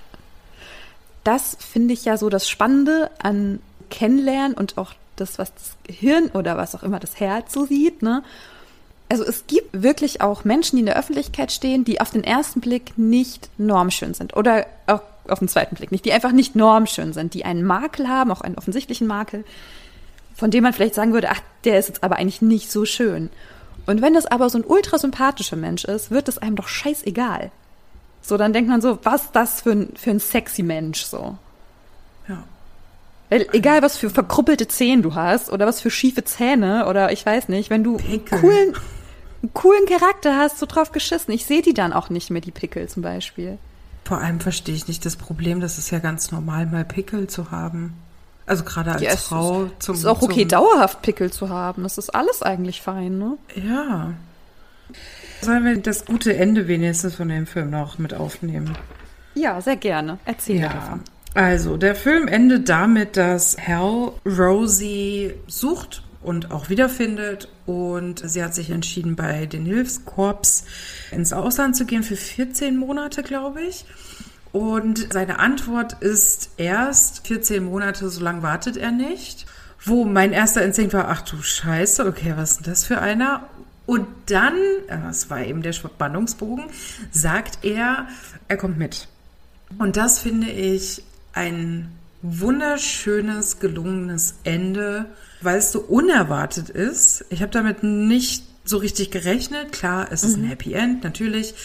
Das 1.24 1.58
finde 1.60 1.94
ich 1.94 2.06
ja 2.06 2.18
so 2.18 2.30
das 2.30 2.48
Spannende 2.48 3.12
an 3.20 3.60
Kennenlernen 3.90 4.54
und 4.54 4.78
auch 4.78 4.94
das, 5.16 5.38
was 5.38 5.54
das 5.54 5.76
Gehirn 5.84 6.30
oder 6.30 6.58
was 6.58 6.76
auch 6.76 6.84
immer 6.84 7.00
das 7.00 7.20
Herz 7.20 7.54
so 7.54 7.66
sieht, 7.66 8.02
ne? 8.02 8.24
Also 9.10 9.26
es 9.26 9.46
gibt 9.46 9.84
wirklich 9.84 10.22
auch 10.22 10.46
Menschen, 10.46 10.78
die 10.78 10.82
in 10.82 10.86
der 10.86 10.98
Öffentlichkeit 10.98 11.52
stehen, 11.52 11.84
die 11.84 12.00
auf 12.00 12.12
den 12.12 12.24
ersten 12.24 12.62
Blick 12.62 12.98
nicht 12.98 13.50
normschön 13.58 14.14
sind 14.14 14.38
oder 14.38 14.66
auch 14.88 15.02
auf 15.28 15.40
den 15.40 15.50
zweiten 15.50 15.76
Blick 15.76 15.92
nicht, 15.92 16.06
die 16.06 16.14
einfach 16.14 16.32
nicht 16.32 16.56
normschön 16.56 17.12
sind, 17.12 17.34
die 17.34 17.44
einen 17.44 17.64
Makel 17.64 18.08
haben, 18.08 18.32
auch 18.32 18.40
einen 18.40 18.58
offensichtlichen 18.58 19.08
Makel, 19.08 19.44
von 20.34 20.50
dem 20.50 20.64
man 20.64 20.72
vielleicht 20.72 20.96
sagen 20.96 21.12
würde, 21.12 21.30
ach, 21.30 21.42
der 21.66 21.78
ist 21.78 21.90
jetzt 21.90 22.04
aber 22.04 22.16
eigentlich 22.16 22.42
nicht 22.42 22.72
so 22.72 22.86
schön. 22.86 23.30
Und 23.92 24.02
wenn 24.02 24.14
das 24.14 24.26
aber 24.26 24.50
so 24.50 24.58
ein 24.58 24.64
ultra 24.64 24.98
sympathischer 24.98 25.58
Mensch 25.58 25.84
ist, 25.84 26.12
wird 26.12 26.30
es 26.30 26.38
einem 26.38 26.56
doch 26.56 26.70
scheißegal. 26.70 27.52
So, 28.22 28.38
dann 28.38 28.54
denkt 28.54 28.70
man 28.70 28.82
so, 28.82 29.00
was 29.04 29.34
das 29.34 29.62
für 29.62 29.72
ein, 29.72 29.94
für 29.96 30.12
ein 30.12 30.22
sexy 30.22 30.64
Mensch, 30.64 31.04
so. 31.04 31.38
Ja. 32.28 32.44
Weil 33.30 33.48
egal, 33.52 33.82
was 33.82 33.98
für 33.98 34.10
verkruppelte 34.10 34.70
Zähne 34.70 35.02
du 35.02 35.14
hast 35.16 35.52
oder 35.52 35.68
was 35.68 35.82
für 35.82 35.92
schiefe 35.92 36.24
Zähne 36.24 36.88
oder 36.88 37.12
ich 37.12 37.26
weiß 37.26 37.50
nicht, 37.50 37.70
wenn 37.70 37.84
du 37.84 37.98
Pickel. 37.98 38.40
coolen, 38.40 38.76
einen 39.42 39.54
coolen 39.54 39.86
Charakter 39.86 40.38
hast, 40.38 40.60
so 40.60 40.66
drauf 40.66 40.94
geschissen. 40.94 41.34
Ich 41.34 41.46
sehe 41.46 41.62
die 41.62 41.74
dann 41.74 41.92
auch 41.92 42.10
nicht 42.10 42.30
mehr, 42.30 42.42
die 42.42 42.52
Pickel 42.52 42.88
zum 42.88 43.02
Beispiel. 43.04 43.58
Vor 44.06 44.20
allem 44.20 44.40
verstehe 44.40 44.76
ich 44.76 44.88
nicht 44.88 45.06
das 45.06 45.18
Problem, 45.18 45.60
das 45.60 45.78
ist 45.78 45.92
ja 45.92 46.00
ganz 46.00 46.32
normal, 46.32 46.66
mal 46.66 46.86
Pickel 46.86 47.28
zu 47.28 47.52
haben. 47.52 47.94
Also 48.52 48.66
gerade 48.66 48.92
als 48.92 49.02
Ja, 49.02 49.16
Frau 49.16 49.70
zum. 49.80 49.96
Es 49.96 50.02
ist 50.02 50.06
auch 50.06 50.22
okay, 50.22 50.44
dauerhaft 50.44 51.02
Pickel 51.04 51.32
zu 51.32 51.48
haben. 51.48 51.84
Das 51.84 51.98
ist 51.98 52.14
alles 52.14 52.44
eigentlich 52.44 52.82
fein, 52.82 53.18
ne? 53.18 53.38
Ja. 53.56 54.12
Sollen 55.40 55.64
wir 55.64 55.78
das 55.78 56.04
gute 56.04 56.36
Ende 56.36 56.68
wenigstens 56.68 57.16
von 57.16 57.30
dem 57.30 57.48
Film 57.48 57.70
noch 57.70 57.98
mit 57.98 58.14
aufnehmen? 58.14 58.78
Ja, 59.36 59.62
sehr 59.62 59.78
gerne. 59.78 60.18
Erzähl 60.26 60.64
davon. 60.64 61.00
Also, 61.34 61.78
der 61.78 61.96
Film 61.96 62.28
endet 62.28 62.68
damit, 62.68 63.16
dass 63.16 63.56
Hal 63.58 64.12
Rosie 64.26 65.34
sucht 65.48 66.04
und 66.22 66.52
auch 66.52 66.68
wiederfindet. 66.68 67.48
Und 67.66 68.22
sie 68.30 68.44
hat 68.44 68.54
sich 68.54 68.70
entschieden, 68.70 69.16
bei 69.16 69.46
den 69.46 69.66
Hilfskorps 69.66 70.66
ins 71.12 71.32
Ausland 71.32 71.78
zu 71.78 71.86
gehen 71.86 72.04
für 72.04 72.18
14 72.18 72.76
Monate, 72.76 73.24
glaube 73.24 73.62
ich. 73.62 73.86
Und 74.52 75.14
seine 75.14 75.40
Antwort 75.40 76.02
ist 76.02 76.52
erst 76.58 77.26
14 77.28 77.64
Monate, 77.64 78.10
so 78.10 78.22
lange 78.22 78.44
wartet 78.44 78.78
er 78.78 78.92
nicht. 78.92 79.46
Wo 79.84 80.06
mein 80.06 80.34
erster 80.34 80.64
Instinkt 80.64 80.94
war, 80.94 81.08
ach 81.08 81.22
du 81.22 81.42
Scheiße, 81.42 82.06
okay, 82.06 82.34
was 82.36 82.52
ist 82.52 82.58
denn 82.58 82.72
das 82.72 82.86
für 82.86 83.00
einer? 83.00 83.48
Und 83.86 84.08
dann, 84.28 84.56
äh, 84.88 84.98
das 85.04 85.30
war 85.30 85.42
eben 85.44 85.62
der 85.64 85.74
Spannungsbogen, 85.74 86.66
sagt 87.12 87.64
er, 87.64 88.08
er 88.48 88.58
kommt 88.58 88.78
mit. 88.78 89.08
Und 89.80 89.98
das 89.98 90.20
finde 90.20 90.50
ich 90.52 91.04
ein 91.34 91.92
wunderschönes, 92.22 93.60
gelungenes 93.60 94.36
Ende, 94.44 95.06
weil 95.42 95.58
es 95.58 95.72
so 95.72 95.80
unerwartet 95.80 96.70
ist. 96.70 97.26
Ich 97.30 97.42
habe 97.42 97.52
damit 97.52 97.82
nicht 97.84 98.46
so 98.64 98.78
richtig 98.78 99.10
gerechnet. 99.12 99.72
Klar, 99.72 100.10
es 100.12 100.24
ist 100.24 100.38
ein 100.38 100.44
Happy 100.44 100.74
End, 100.74 101.04
natürlich. 101.04 101.56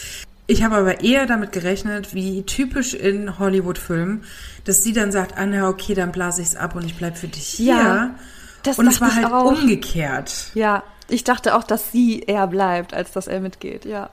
Ich 0.49 0.63
habe 0.63 0.77
aber 0.77 1.01
eher 1.01 1.25
damit 1.25 1.51
gerechnet, 1.51 2.13
wie 2.13 2.43
typisch 2.43 2.93
in 2.93 3.37
Hollywood-Filmen, 3.37 4.23
dass 4.63 4.81
sie 4.81 4.93
dann 4.93 5.11
sagt, 5.11 5.37
Anna, 5.37 5.67
okay, 5.67 5.93
dann 5.93 6.13
blase 6.13 6.41
ich 6.41 6.47
es 6.47 6.55
ab 6.55 6.73
und 6.75 6.85
ich 6.85 6.95
bleib 6.95 7.17
für 7.17 7.27
dich 7.27 7.45
hier. 7.45 7.75
Ja, 7.75 8.15
das 8.63 8.79
und 8.79 8.87
es 8.87 9.01
war 9.01 9.13
halt 9.13 9.25
auch. 9.25 9.51
umgekehrt. 9.51 10.51
Ja, 10.53 10.83
ich 11.09 11.25
dachte 11.25 11.55
auch, 11.55 11.63
dass 11.63 11.91
sie 11.91 12.21
eher 12.21 12.47
bleibt, 12.47 12.93
als 12.93 13.11
dass 13.11 13.27
er 13.27 13.41
mitgeht, 13.41 13.83
ja. 13.83 14.09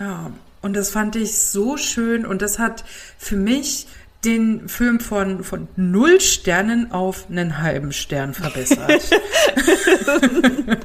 Ja, 0.00 0.30
und 0.62 0.74
das 0.74 0.90
fand 0.90 1.16
ich 1.16 1.36
so 1.36 1.76
schön 1.76 2.24
und 2.24 2.40
das 2.40 2.58
hat 2.58 2.84
für 3.18 3.36
mich 3.36 3.86
den 4.24 4.70
Film 4.70 5.00
von, 5.00 5.44
von 5.44 5.68
null 5.76 6.18
Sternen 6.20 6.92
auf 6.92 7.26
einen 7.28 7.60
halben 7.60 7.92
Stern 7.92 8.32
verbessert. 8.32 9.02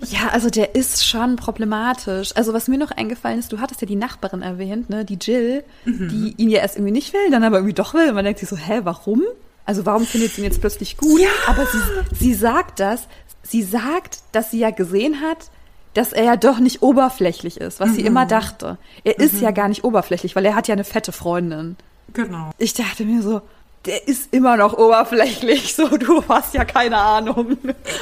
Ja, 0.00 0.28
also 0.32 0.50
der 0.50 0.74
ist 0.74 1.06
schon 1.06 1.36
problematisch. 1.36 2.32
Also 2.36 2.52
was 2.52 2.68
mir 2.68 2.78
noch 2.78 2.90
eingefallen 2.90 3.38
ist, 3.38 3.52
du 3.52 3.60
hattest 3.60 3.80
ja 3.80 3.86
die 3.86 3.96
Nachbarin 3.96 4.42
erwähnt, 4.42 4.90
ne, 4.90 5.04
die 5.04 5.18
Jill, 5.20 5.64
die 5.86 6.34
ihn 6.36 6.50
ja 6.50 6.60
erst 6.60 6.76
irgendwie 6.76 6.92
nicht 6.92 7.14
will, 7.14 7.30
dann 7.30 7.44
aber 7.44 7.56
irgendwie 7.56 7.74
doch 7.74 7.94
will. 7.94 8.08
Und 8.08 8.14
man 8.14 8.24
denkt 8.24 8.40
sich 8.40 8.48
so, 8.48 8.56
hä, 8.56 8.80
warum? 8.84 9.22
Also 9.64 9.86
warum 9.86 10.04
findet 10.04 10.32
sie 10.32 10.42
ihn 10.42 10.44
jetzt 10.44 10.60
plötzlich 10.60 10.96
gut? 10.96 11.20
Ja. 11.20 11.28
Aber 11.48 11.66
sie, 11.66 11.78
sie 12.14 12.34
sagt 12.34 12.78
das, 12.78 13.08
sie 13.42 13.62
sagt, 13.62 14.18
dass 14.32 14.50
sie 14.50 14.58
ja 14.58 14.70
gesehen 14.70 15.20
hat, 15.22 15.50
dass 15.94 16.12
er 16.12 16.24
ja 16.24 16.36
doch 16.36 16.58
nicht 16.58 16.82
oberflächlich 16.82 17.56
ist, 17.58 17.80
was 17.80 17.94
sie 17.94 18.02
immer 18.02 18.26
dachte. 18.26 18.76
Er 19.02 19.18
ist 19.18 19.40
ja 19.40 19.50
gar 19.50 19.68
nicht 19.68 19.82
oberflächlich, 19.82 20.36
weil 20.36 20.44
er 20.44 20.54
hat 20.54 20.68
ja 20.68 20.74
eine 20.74 20.84
fette 20.84 21.10
Freundin. 21.10 21.76
genau. 22.12 22.50
Ich 22.58 22.74
dachte 22.74 23.06
mir 23.06 23.22
so, 23.22 23.40
der 23.86 24.08
ist 24.08 24.32
immer 24.32 24.56
noch 24.56 24.76
oberflächlich, 24.76 25.74
so 25.76 25.88
du 25.96 26.22
hast 26.28 26.54
ja 26.54 26.64
keine 26.64 26.98
Ahnung. 26.98 27.56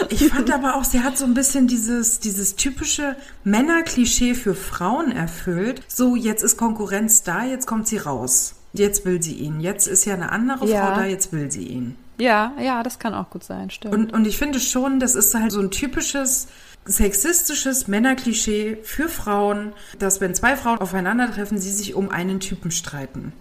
Ich 0.09 0.29
fand 0.29 0.53
aber 0.53 0.77
auch, 0.77 0.85
sie 0.85 1.01
hat 1.01 1.18
so 1.18 1.25
ein 1.25 1.35
bisschen 1.35 1.66
dieses, 1.66 2.20
dieses 2.20 2.57
typische 2.57 3.16
Männerklischee 3.44 4.35
für 4.35 4.55
Frauen 4.55 5.12
erfüllt. 5.12 5.83
So, 5.88 6.16
jetzt 6.16 6.42
ist 6.42 6.57
Konkurrenz 6.57 7.23
da, 7.23 7.44
jetzt 7.44 7.66
kommt 7.66 7.87
sie 7.88 7.99
raus. 7.99 8.55
Jetzt 8.73 9.05
will 9.05 9.23
sie 9.23 9.35
ihn. 9.35 9.61
Jetzt 9.61 9.87
ist 9.87 10.05
ja 10.05 10.14
eine 10.14 10.33
andere 10.33 10.66
Ja. 10.66 10.87
Frau 10.87 10.97
da, 10.97 11.05
jetzt 11.05 11.33
will 11.33 11.51
sie 11.51 11.64
ihn. 11.64 11.97
Ja, 12.18 12.53
ja, 12.61 12.83
das 12.83 12.99
kann 12.99 13.14
auch 13.14 13.31
gut 13.31 13.44
sein, 13.44 13.70
stimmt. 13.70 13.94
Und, 13.94 14.12
und 14.12 14.27
ich 14.27 14.37
finde 14.38 14.59
schon, 14.61 15.01
das 15.01 15.14
ist 15.14 15.35
halt 15.35 15.53
so 15.53 15.61
ein 15.61 15.70
typisches 15.70 16.49
sexistisches 16.85 17.88
Männerklischee 17.88 18.77
für 18.83 19.09
Frauen, 19.09 19.73
dass 19.99 20.20
wenn 20.20 20.35
zwei 20.35 20.57
Frauen 20.57 20.79
aufeinandertreffen, 20.79 21.59
sie 21.59 21.70
sich 21.70 21.94
um 21.94 22.11
einen 22.11 22.40
Typen 22.40 22.70
streiten. 22.70 23.33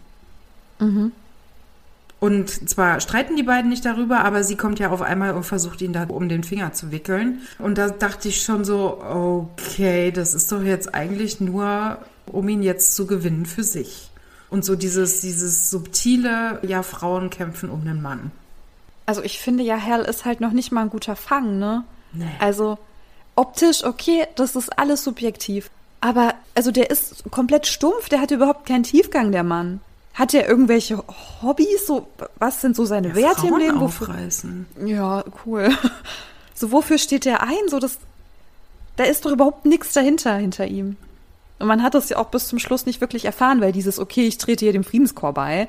Und 2.24 2.70
zwar 2.70 3.02
streiten 3.02 3.36
die 3.36 3.44
beiden 3.44 3.70
nicht 3.70 3.84
darüber, 3.84 4.24
aber 4.24 4.46
sie 4.46 4.56
kommt 4.56 4.80
ja 4.80 4.92
auf 4.92 5.02
einmal 5.02 5.34
und 5.34 5.44
versucht 5.44 5.82
ihn 5.82 5.92
da 5.92 6.06
um 6.06 6.30
den 6.30 6.46
Finger 6.46 6.72
zu 6.72 6.90
wickeln. 6.90 7.42
Und 7.60 7.78
da 7.78 7.90
dachte 7.90 8.30
ich 8.30 8.44
schon 8.44 8.64
so, 8.64 9.04
okay, 9.04 10.10
das 10.10 10.34
ist 10.34 10.50
doch 10.50 10.62
jetzt 10.62 10.96
eigentlich 10.96 11.42
nur, 11.42 11.98
um 12.28 12.48
ihn 12.48 12.64
jetzt 12.64 12.96
zu 12.96 13.08
gewinnen 13.08 13.46
für 13.46 13.66
sich. 13.66 14.10
Und 14.50 14.64
so 14.64 14.78
dieses, 14.78 15.20
dieses 15.20 15.70
subtile, 15.70 16.60
ja, 16.66 16.82
Frauen 16.82 17.30
kämpfen 17.30 17.70
um 17.70 17.84
den 17.84 18.02
Mann. 18.02 18.32
Also 19.06 19.22
ich 19.22 19.38
finde 19.40 19.66
ja, 19.66 19.76
Hell 19.76 20.04
ist 20.04 20.24
halt 20.24 20.40
noch 20.40 20.54
nicht 20.54 20.72
mal 20.72 20.84
ein 20.84 20.90
guter 20.92 21.18
Fang, 21.18 21.60
ne? 21.60 21.84
Nee. 22.14 22.24
Also 22.40 22.78
optisch, 23.36 23.84
okay, 23.84 24.28
das 24.38 24.56
ist 24.56 24.70
alles 24.80 25.04
subjektiv. 25.04 25.70
Aber, 26.00 26.36
also 26.56 26.72
der 26.72 26.90
ist 26.90 27.26
komplett 27.32 27.68
stumpf, 27.68 28.08
der 28.08 28.22
hat 28.22 28.32
überhaupt 28.32 28.66
keinen 28.66 28.84
Tiefgang, 28.84 29.34
der 29.34 29.44
Mann. 29.44 29.82
Hat 30.14 30.34
er 30.34 30.48
irgendwelche 30.48 31.04
Hobbys? 31.42 31.88
So, 31.88 32.08
was 32.38 32.62
sind 32.62 32.76
so 32.76 32.86
seine 32.86 33.16
Werte 33.16 33.42
im 33.42 33.50
Frauen 33.50 33.62
Leben? 33.62 33.80
Wofür, 33.80 34.10
aufreißen. 34.10 34.66
ja, 34.86 35.24
cool. 35.46 35.70
So, 36.56 36.72
wofür 36.72 37.00
steht 37.00 37.26
der 37.26 37.42
ein? 37.42 37.68
So, 37.68 37.80
das, 37.80 37.98
da 38.96 39.06
ist 39.06 39.26
doch 39.26 39.32
überhaupt 39.32 39.66
nichts 39.66 39.92
dahinter, 39.92 40.36
hinter 40.36 40.68
ihm. 40.68 40.98
Und 41.58 41.68
man 41.68 41.82
hat 41.82 41.96
das 41.96 42.10
ja 42.10 42.18
auch 42.18 42.28
bis 42.28 42.48
zum 42.48 42.60
Schluss 42.60 42.86
nicht 42.86 43.02
wirklich 43.02 43.26
erfahren, 43.26 43.60
weil 43.60 43.72
dieses, 43.72 43.98
okay, 43.98 44.28
ich 44.28 44.38
trete 44.38 44.64
hier 44.64 44.72
dem 44.72 44.84
Friedenskorps 44.84 45.36
bei, 45.36 45.68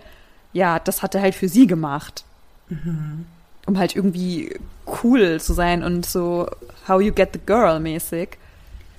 ja, 0.52 0.78
das 0.78 1.02
hat 1.02 1.14
er 1.14 1.22
halt 1.22 1.34
für 1.34 1.48
sie 1.48 1.66
gemacht. 1.66 2.24
Um 3.66 3.78
halt 3.78 3.96
irgendwie 3.96 4.58
cool 5.02 5.40
zu 5.40 5.54
sein 5.54 5.82
und 5.82 6.04
so 6.04 6.48
how 6.86 7.00
you 7.00 7.12
get 7.12 7.30
the 7.32 7.40
girl 7.44 7.80
mäßig. 7.80 8.36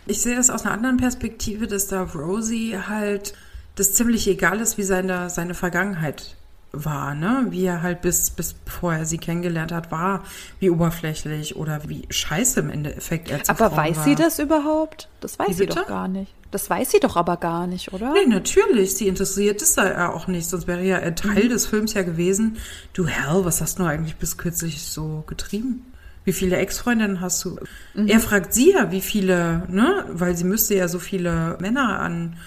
Ich 0.07 0.21
sehe 0.21 0.35
das 0.35 0.49
aus 0.49 0.65
einer 0.65 0.73
anderen 0.73 0.97
Perspektive, 0.97 1.67
dass 1.67 1.87
da 1.87 2.03
Rosie 2.03 2.77
halt 2.87 3.35
das 3.75 3.93
ziemlich 3.93 4.27
egal 4.27 4.59
ist, 4.59 4.77
wie 4.77 4.83
seine, 4.83 5.29
seine 5.29 5.53
Vergangenheit 5.53 6.35
war, 6.71 7.15
ne? 7.15 7.47
Wie 7.49 7.63
er 7.65 7.81
halt 7.81 8.01
bis, 8.01 8.29
bis 8.29 8.53
bevor 8.53 8.93
er 8.93 9.05
sie 9.05 9.17
kennengelernt 9.17 9.71
hat, 9.71 9.91
war, 9.91 10.23
wie 10.59 10.69
oberflächlich 10.69 11.55
oder 11.55 11.87
wie 11.87 12.03
scheiße 12.09 12.59
im 12.59 12.69
Endeffekt 12.69 13.31
er 13.31 13.43
zu 13.43 13.51
Aber 13.51 13.69
Frauen 13.69 13.77
weiß 13.77 13.97
war. 13.97 14.03
sie 14.03 14.15
das 14.15 14.39
überhaupt? 14.39 15.09
Das 15.21 15.39
weiß 15.39 15.49
Wie 15.49 15.53
sie 15.53 15.65
bitte? 15.67 15.79
doch 15.79 15.87
gar 15.87 16.07
nicht. 16.07 16.33
Das 16.51 16.69
weiß 16.69 16.91
sie 16.91 16.99
doch 16.99 17.15
aber 17.15 17.37
gar 17.37 17.67
nicht, 17.67 17.91
oder? 17.93 18.13
Nee, 18.13 18.27
natürlich. 18.27 18.95
Sie 18.95 19.07
interessiert 19.07 19.61
es 19.61 19.75
ja 19.75 20.11
auch 20.11 20.27
nicht. 20.27 20.47
Sonst 20.47 20.67
wäre 20.67 20.83
ja 20.83 20.97
ein 20.99 21.15
Teil 21.15 21.49
des 21.49 21.65
Films 21.65 21.93
ja 21.93 22.03
gewesen. 22.03 22.57
Du 22.93 23.07
Hell, 23.07 23.43
was 23.43 23.61
hast 23.61 23.79
du 23.79 23.83
eigentlich 23.83 24.15
bis 24.15 24.37
kürzlich 24.37 24.83
so 24.83 25.23
getrieben? 25.27 25.91
Wie 26.23 26.33
viele 26.33 26.57
Ex-Freundinnen 26.57 27.21
hast 27.21 27.43
du? 27.45 27.59
Er 27.93 28.19
fragt 28.19 28.53
sie 28.53 28.71
ja, 28.71 28.91
wie 28.91 29.01
viele, 29.01 29.63
ne? 29.69 30.05
Weil 30.09 30.35
sie 30.35 30.43
müsste 30.45 30.75
ja 30.75 30.87
so 30.87 30.97
viele 30.99 31.57
Männer 31.59 31.99
an, 31.99 32.37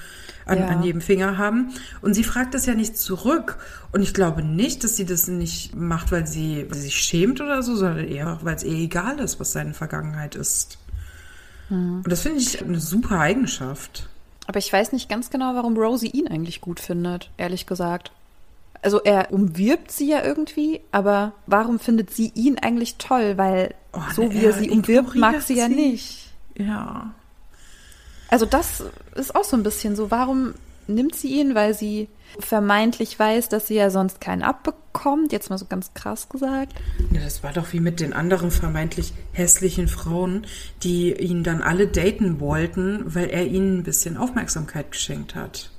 an, 0.48 0.58
Ja. 0.58 0.66
an 0.68 0.82
jedem 0.82 1.00
Finger 1.00 1.38
haben. 1.38 1.70
Und 2.00 2.14
sie 2.14 2.24
fragt 2.24 2.54
das 2.54 2.66
ja 2.66 2.74
nicht 2.74 2.96
zurück. 2.98 3.58
Und 3.92 4.02
ich 4.02 4.14
glaube 4.14 4.42
nicht, 4.42 4.82
dass 4.84 4.96
sie 4.96 5.06
das 5.06 5.28
nicht 5.28 5.74
macht, 5.76 6.10
weil 6.12 6.26
sie, 6.26 6.66
weil 6.68 6.76
sie 6.76 6.84
sich 6.84 6.96
schämt 6.96 7.40
oder 7.40 7.62
so, 7.62 7.76
sondern 7.76 8.06
eher, 8.08 8.38
weil 8.42 8.56
es 8.56 8.64
ihr 8.64 8.74
egal 8.76 9.18
ist, 9.20 9.38
was 9.40 9.52
seine 9.52 9.74
Vergangenheit 9.74 10.34
ist. 10.34 10.78
Und 11.70 12.04
das 12.10 12.22
finde 12.22 12.38
ich 12.38 12.62
eine 12.64 12.80
super 12.80 13.20
Eigenschaft. 13.20 14.08
Aber 14.46 14.58
ich 14.58 14.72
weiß 14.72 14.92
nicht 14.92 15.10
ganz 15.10 15.28
genau, 15.28 15.54
warum 15.54 15.76
Rosie 15.76 16.08
ihn 16.10 16.26
eigentlich 16.26 16.62
gut 16.62 16.80
findet, 16.80 17.30
ehrlich 17.36 17.66
gesagt. 17.66 18.10
Also 18.80 19.02
er 19.02 19.32
umwirbt 19.32 19.90
sie 19.90 20.08
ja 20.08 20.24
irgendwie, 20.24 20.80
aber 20.92 21.32
warum 21.46 21.78
findet 21.78 22.10
sie 22.10 22.32
ihn 22.34 22.58
eigentlich 22.58 22.96
toll? 22.96 23.36
Weil 23.36 23.74
Oh, 23.92 24.00
so 24.14 24.22
ne, 24.22 24.32
wie 24.32 24.38
er 24.38 24.52
er 24.52 24.52
sie 24.54 24.70
umwirbt, 24.70 25.14
mag 25.16 25.42
sie 25.42 25.56
ja 25.56 25.66
sie. 25.68 25.74
nicht. 25.74 26.32
Ja. 26.56 27.12
Also 28.28 28.46
das 28.46 28.84
ist 29.14 29.34
auch 29.34 29.44
so 29.44 29.56
ein 29.56 29.62
bisschen 29.62 29.96
so. 29.96 30.10
Warum 30.10 30.54
nimmt 30.86 31.14
sie 31.14 31.40
ihn? 31.40 31.54
Weil 31.54 31.74
sie 31.74 32.08
vermeintlich 32.38 33.18
weiß, 33.18 33.48
dass 33.48 33.68
sie 33.68 33.74
ja 33.74 33.90
sonst 33.90 34.20
keinen 34.20 34.42
abbekommt. 34.42 35.32
Jetzt 35.32 35.50
mal 35.50 35.58
so 35.58 35.66
ganz 35.66 35.94
krass 35.94 36.28
gesagt. 36.28 36.72
Ja, 37.10 37.22
das 37.22 37.42
war 37.42 37.52
doch 37.52 37.72
wie 37.72 37.80
mit 37.80 38.00
den 38.00 38.12
anderen 38.12 38.50
vermeintlich 38.50 39.12
hässlichen 39.32 39.88
Frauen, 39.88 40.46
die 40.82 41.14
ihn 41.14 41.42
dann 41.42 41.62
alle 41.62 41.86
daten 41.86 42.40
wollten, 42.40 43.14
weil 43.14 43.30
er 43.30 43.46
ihnen 43.46 43.78
ein 43.78 43.82
bisschen 43.82 44.16
Aufmerksamkeit 44.16 44.92
geschenkt 44.92 45.34
hat. 45.34 45.70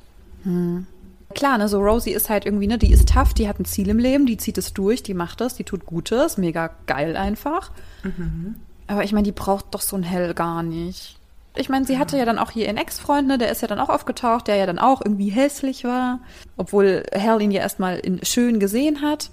Klar, 1.36 1.58
ne, 1.60 1.68
so 1.68 1.80
Rosie 1.80 2.14
ist 2.14 2.30
halt 2.30 2.46
irgendwie, 2.46 2.66
ne, 2.66 2.80
die 2.80 2.92
ist 2.92 3.10
tough, 3.10 3.36
die 3.36 3.48
hat 3.48 3.60
ein 3.60 3.66
Ziel 3.66 3.90
im 3.90 4.00
Leben, 4.00 4.26
die 4.26 4.38
zieht 4.38 4.58
es 4.58 4.74
durch, 4.74 5.04
die 5.04 5.14
macht 5.14 5.42
es, 5.42 5.54
die 5.54 5.64
tut 5.64 5.86
Gutes, 5.86 6.38
mega 6.38 6.72
geil 6.88 7.16
einfach. 7.16 7.72
Aber 8.88 9.04
ich 9.04 9.12
meine, 9.12 9.26
die 9.26 9.32
braucht 9.32 9.66
doch 9.76 9.82
so 9.82 9.96
ein 9.96 10.04
Hell 10.04 10.34
gar 10.34 10.64
nicht. 10.64 11.19
Ich 11.56 11.70
meine, 11.70 11.86
sie 11.86 11.98
hatte 11.98 12.18
ja 12.18 12.26
dann 12.26 12.40
auch 12.40 12.52
hier 12.52 12.66
ihren 12.66 12.78
Ex-Freund, 12.78 13.28
ne, 13.28 13.38
der 13.38 13.52
ist 13.52 13.62
ja 13.62 13.68
dann 13.68 13.80
auch 13.80 13.90
aufgetaucht, 13.90 14.48
der 14.48 14.56
ja 14.56 14.66
dann 14.66 14.80
auch 14.80 15.02
irgendwie 15.04 15.30
hässlich 15.30 15.84
war, 15.84 16.20
obwohl 16.58 17.04
Hell 17.12 17.42
ihn 17.42 17.52
ja 17.52 17.62
erstmal 17.62 18.00
in 18.00 18.24
schön 18.24 18.60
gesehen 18.60 19.02
hat. 19.02 19.32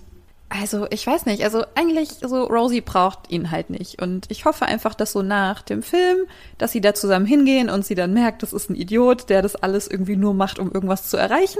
Also, 0.48 0.86
ich 0.90 1.04
weiß 1.04 1.26
nicht, 1.26 1.42
also 1.42 1.64
eigentlich 1.74 2.08
so 2.22 2.44
Rosie 2.44 2.80
braucht 2.80 3.30
ihn 3.32 3.50
halt 3.50 3.68
nicht 3.68 4.00
und 4.00 4.30
ich 4.30 4.44
hoffe 4.44 4.64
einfach, 4.64 4.94
dass 4.94 5.10
so 5.10 5.22
nach 5.22 5.60
dem 5.62 5.82
Film, 5.82 6.18
dass 6.56 6.70
sie 6.70 6.80
da 6.80 6.94
zusammen 6.94 7.26
hingehen 7.26 7.68
und 7.68 7.84
sie 7.84 7.96
dann 7.96 8.12
merkt, 8.12 8.44
das 8.44 8.52
ist 8.52 8.70
ein 8.70 8.76
Idiot, 8.76 9.28
der 9.28 9.42
das 9.42 9.56
alles 9.56 9.88
irgendwie 9.88 10.14
nur 10.14 10.34
macht, 10.34 10.60
um 10.60 10.70
irgendwas 10.70 11.10
zu 11.10 11.16
erreichen 11.16 11.58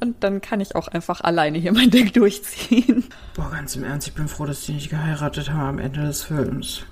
und 0.00 0.24
dann 0.24 0.40
kann 0.40 0.62
ich 0.62 0.74
auch 0.76 0.88
einfach 0.88 1.20
alleine 1.20 1.58
hier 1.58 1.72
mein 1.72 1.90
Ding 1.90 2.10
durchziehen. 2.10 3.04
Boah, 3.34 3.50
ganz 3.50 3.76
im 3.76 3.84
Ernst, 3.84 4.08
ich 4.08 4.14
bin 4.14 4.28
froh, 4.28 4.46
dass 4.46 4.62
die 4.62 4.72
nicht 4.72 4.88
geheiratet 4.88 5.50
haben 5.50 5.68
am 5.68 5.78
Ende 5.78 6.00
des 6.00 6.22
Films. 6.22 6.84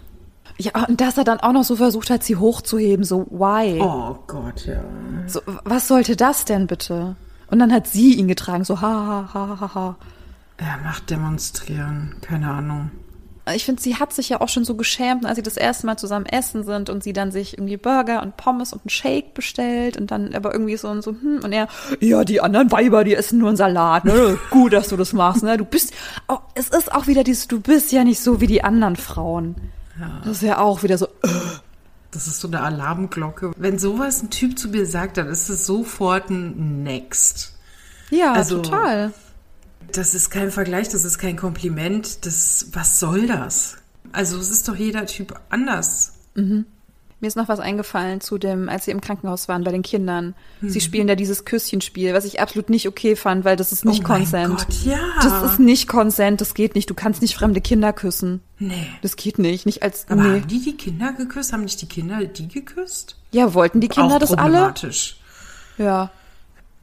Ja, 0.61 0.85
und 0.87 1.01
dass 1.01 1.17
er 1.17 1.25
dann 1.25 1.41
auch 1.41 1.53
noch 1.53 1.65
so 1.65 1.77
versucht 1.77 2.11
hat, 2.11 2.23
sie 2.23 2.37
hochzuheben, 2.37 3.05
so 3.05 3.27
why? 3.31 3.81
Oh 3.81 4.17
Gott, 4.27 4.67
ja. 4.67 4.83
So, 5.27 5.41
was 5.65 5.89
sollte 5.89 6.17
das 6.17 6.45
denn 6.45 6.67
bitte? 6.67 7.17
Und 7.47 7.59
dann 7.59 7.73
hat 7.73 7.87
sie 7.87 8.15
ihn 8.15 8.29
getragen, 8.29 8.65
so 8.65 8.81
ha 8.81 9.29
ha 9.33 9.35
ha 9.35 9.61
ha 9.61 9.75
ha. 9.75 9.97
Er 10.59 10.77
macht 10.85 11.09
demonstrieren, 11.09 12.17
keine 12.21 12.51
Ahnung. 12.51 12.91
Ich 13.55 13.65
finde, 13.65 13.81
sie 13.81 13.97
hat 13.97 14.13
sich 14.13 14.29
ja 14.29 14.41
auch 14.43 14.51
schon 14.51 14.65
so 14.67 14.77
geschämt, 14.77 15.25
als 15.25 15.37
sie 15.37 15.43
das 15.43 15.57
erste 15.57 15.87
Mal 15.87 15.97
zusammen 15.97 16.27
essen 16.27 16.63
sind 16.63 16.91
und 16.91 17.03
sie 17.03 17.15
dann 17.15 17.33
sich 17.33 17.55
irgendwie 17.55 17.79
Burger 17.79 18.23
und 18.23 18.37
Pommes 18.37 18.73
und 18.75 18.83
einen 18.83 18.91
Shake 18.91 19.33
bestellt 19.33 19.97
und 19.97 20.11
dann 20.11 20.35
aber 20.35 20.53
irgendwie 20.53 20.77
so 20.77 20.89
und 20.89 21.03
so, 21.03 21.13
hm, 21.13 21.41
und 21.43 21.53
er, 21.53 21.67
ja, 22.01 22.23
die 22.25 22.43
anderen 22.43 22.71
Weiber, 22.71 23.03
die 23.03 23.15
essen 23.15 23.39
nur 23.39 23.49
einen 23.49 23.57
Salat, 23.57 24.05
ne? 24.05 24.39
Gut, 24.51 24.75
dass 24.75 24.89
du 24.89 24.97
das 24.97 25.15
machst, 25.15 25.43
ne? 25.43 25.57
Du 25.57 25.65
bist, 25.65 25.95
oh, 26.29 26.39
es 26.55 26.69
ist 26.69 26.93
auch 26.93 27.07
wieder 27.07 27.25
dieses, 27.25 27.49
du 27.49 27.61
bist 27.61 27.91
ja 27.91 28.05
nicht 28.05 28.21
so 28.21 28.41
wie 28.41 28.47
die 28.47 28.63
anderen 28.63 28.97
Frauen. 28.97 29.57
Das 30.24 30.36
ist 30.38 30.42
ja 30.42 30.59
auch 30.59 30.82
wieder 30.82 30.98
so, 30.98 31.07
äh, 31.22 31.28
Das 32.11 32.26
ist 32.26 32.40
so 32.40 32.48
eine 32.48 32.61
Alarmglocke. 32.62 33.53
Wenn 33.57 33.78
sowas 33.78 34.22
ein 34.22 34.30
Typ 34.30 34.59
zu 34.59 34.68
mir 34.68 34.84
sagt, 34.86 35.16
dann 35.16 35.28
ist 35.28 35.48
es 35.48 35.66
sofort 35.66 36.28
ein 36.30 36.82
Next. 36.82 37.55
ja, 38.11 38.32
Also- 38.32 38.61
total. 38.62 39.12
Das 39.92 40.14
ist 40.14 40.30
kein 40.30 40.51
Vergleich, 40.53 40.88
das 40.88 41.05
ist 41.05 41.18
kein 41.18 41.36
Kompliment. 41.36 42.24
Das, 42.24 42.66
was 42.72 43.01
soll 43.01 43.26
das? 43.26 43.76
Also 44.12 44.38
es 44.38 44.51
ist 44.51 44.68
doch 44.68 44.76
jeder 44.76 45.07
Typ 45.07 45.38
anders. 45.51 46.12
Mir 47.21 47.27
ist 47.27 47.37
noch 47.37 47.49
was 47.49 47.61
eingefallen 47.61 48.23
zu 48.23 48.39
dem, 48.39 48.71
als 48.71 48.87
sie 48.87 48.93
im 48.93 49.03
Krankenhaus 49.03 49.47
waren 49.47 49.62
bei 49.62 49.71
den 49.73 49.83
Kindern. 49.83 50.35
Sie 50.62 50.81
spielen 50.81 51.07
da 51.07 51.14
dieses 51.14 51.45
Küsschenspiel, 51.45 52.14
was 52.14 52.25
ich 52.25 52.41
absolut 52.41 52.71
nicht 52.71 52.89
okay 52.89 53.14
fand, 53.14 53.45
weil 53.45 53.57
das 53.57 53.73
ist 53.73 53.85
nicht 53.85 54.01
oh 54.05 54.09
mein 54.09 54.21
Consent. 54.21 54.57
Gott, 54.57 54.85
ja. 54.87 54.99
Das 55.23 55.43
ist 55.53 55.59
nicht 55.61 55.87
Consent, 55.87 56.41
das 56.41 56.55
geht 56.55 56.75
nicht. 56.75 56.89
Du 56.89 56.95
kannst 56.95 57.21
nicht 57.21 57.35
fremde 57.35 57.61
Kinder 57.61 57.93
küssen. 57.93 58.41
nee. 58.59 58.87
Das 59.03 59.16
geht 59.16 59.39
nicht, 59.39 59.66
nicht 59.66 59.83
als 59.83 60.07
Aber 60.09 60.23
nee. 60.23 60.41
haben 60.41 60.49
die 60.49 60.62
die 60.62 60.77
Kinder 60.77 61.12
geküsst? 61.12 61.53
Haben 61.53 61.64
nicht 61.64 61.83
die 61.83 61.87
Kinder 61.87 62.25
die 62.25 62.49
geküsst? 62.49 63.16
Ja, 63.33 63.53
wollten 63.53 63.81
die 63.81 63.89
Kinder 63.89 64.16
Auch 64.16 64.18
das 64.21 64.33
alle? 64.33 64.53
problematisch. 64.53 65.18
Ja. 65.77 66.11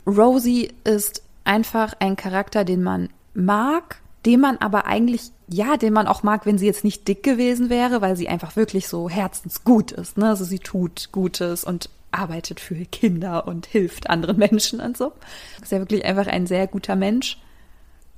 Rosie 0.06 0.72
ist 0.84 1.24
einfach 1.46 1.94
ein 2.00 2.16
Charakter, 2.16 2.64
den 2.64 2.84
man 2.84 3.10
mag, 3.34 3.98
den 4.26 4.40
man 4.40 4.58
aber 4.58 4.86
eigentlich, 4.86 5.32
ja, 5.50 5.78
den 5.78 5.93
man 5.93 6.08
auch 6.08 6.24
mag, 6.24 6.45
wenn 6.45 6.58
sie 6.58 6.66
jetzt 6.66 6.84
nicht 6.84 7.08
dick 7.08 7.24
gewesen 7.24 7.70
wäre, 7.70 8.02
weil 8.02 8.18
sie 8.18 8.28
einfach 8.28 8.56
wirklich 8.56 8.88
so 8.88 9.10
herzensgut 9.10 9.91
ist. 9.91 10.18
Ne? 10.18 10.28
Also 10.28 10.43
sie 10.43 10.60
tut 10.60 11.10
Gutes 11.12 11.64
und 11.64 11.89
arbeitet 12.12 12.60
für 12.60 12.76
Kinder 12.86 13.48
und 13.48 13.66
hilft 13.66 14.10
anderen 14.10 14.38
Menschen 14.38 14.80
und 14.80 14.98
so. 14.98 15.14
Ist 15.62 15.72
ja 15.72 15.80
wirklich 15.80 16.04
einfach 16.06 16.28
ein 16.28 16.48
sehr 16.48 16.68
guter 16.68 16.95
Mensch. 16.95 17.38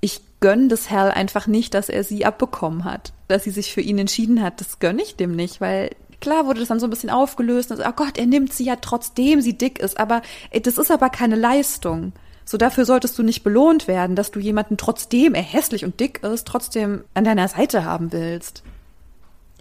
Ich 0.02 0.22
gönn 0.40 0.70
das 0.70 0.90
Hell 0.90 1.12
einfach 1.12 1.46
nicht, 1.46 1.74
dass 1.74 1.90
er 1.90 2.04
sie 2.04 2.26
abbekommen 2.26 2.86
hat, 2.86 3.14
dass 3.28 3.44
sie 3.44 3.52
sich 3.52 3.74
für 3.74 3.82
ihn 3.82 3.98
entschieden 4.00 4.42
hat. 4.42 4.62
Das 4.62 4.80
gönn 4.80 4.98
ich 4.98 5.16
dem 5.16 5.36
nicht, 5.36 5.60
weil 5.62 5.92
klar 6.22 6.46
wurde 6.46 6.62
das 6.62 6.70
dann 6.70 6.80
so 6.80 6.88
ein 6.88 6.92
bisschen 6.92 7.10
aufgelöst 7.10 7.72
und 7.72 7.82
oh 7.82 7.92
Gott, 7.96 8.18
er 8.18 8.26
nimmt 8.26 8.54
sie 8.54 8.66
ja 8.66 8.78
trotzdem 8.78 9.42
sie 9.42 9.58
dick 9.58 9.80
ist, 9.80 10.00
aber 10.00 10.22
das 10.64 10.78
ist 10.78 10.92
aber 10.92 11.10
keine 11.10 11.36
Leistung. 11.36 12.14
So 12.50 12.58
dafür 12.58 12.84
solltest 12.84 13.16
du 13.20 13.22
nicht 13.22 13.44
belohnt 13.44 13.88
werden, 13.88 14.16
dass 14.16 14.32
du 14.32 14.40
jemanden 14.40 14.76
trotzdem 14.76 15.36
er 15.36 15.44
hässlich 15.44 15.86
und 15.86 16.00
dick 16.00 16.24
ist, 16.24 16.48
trotzdem 16.48 17.04
an 17.14 17.24
deiner 17.24 17.48
Seite 17.48 17.86
haben 17.86 18.12
willst. 18.12 18.64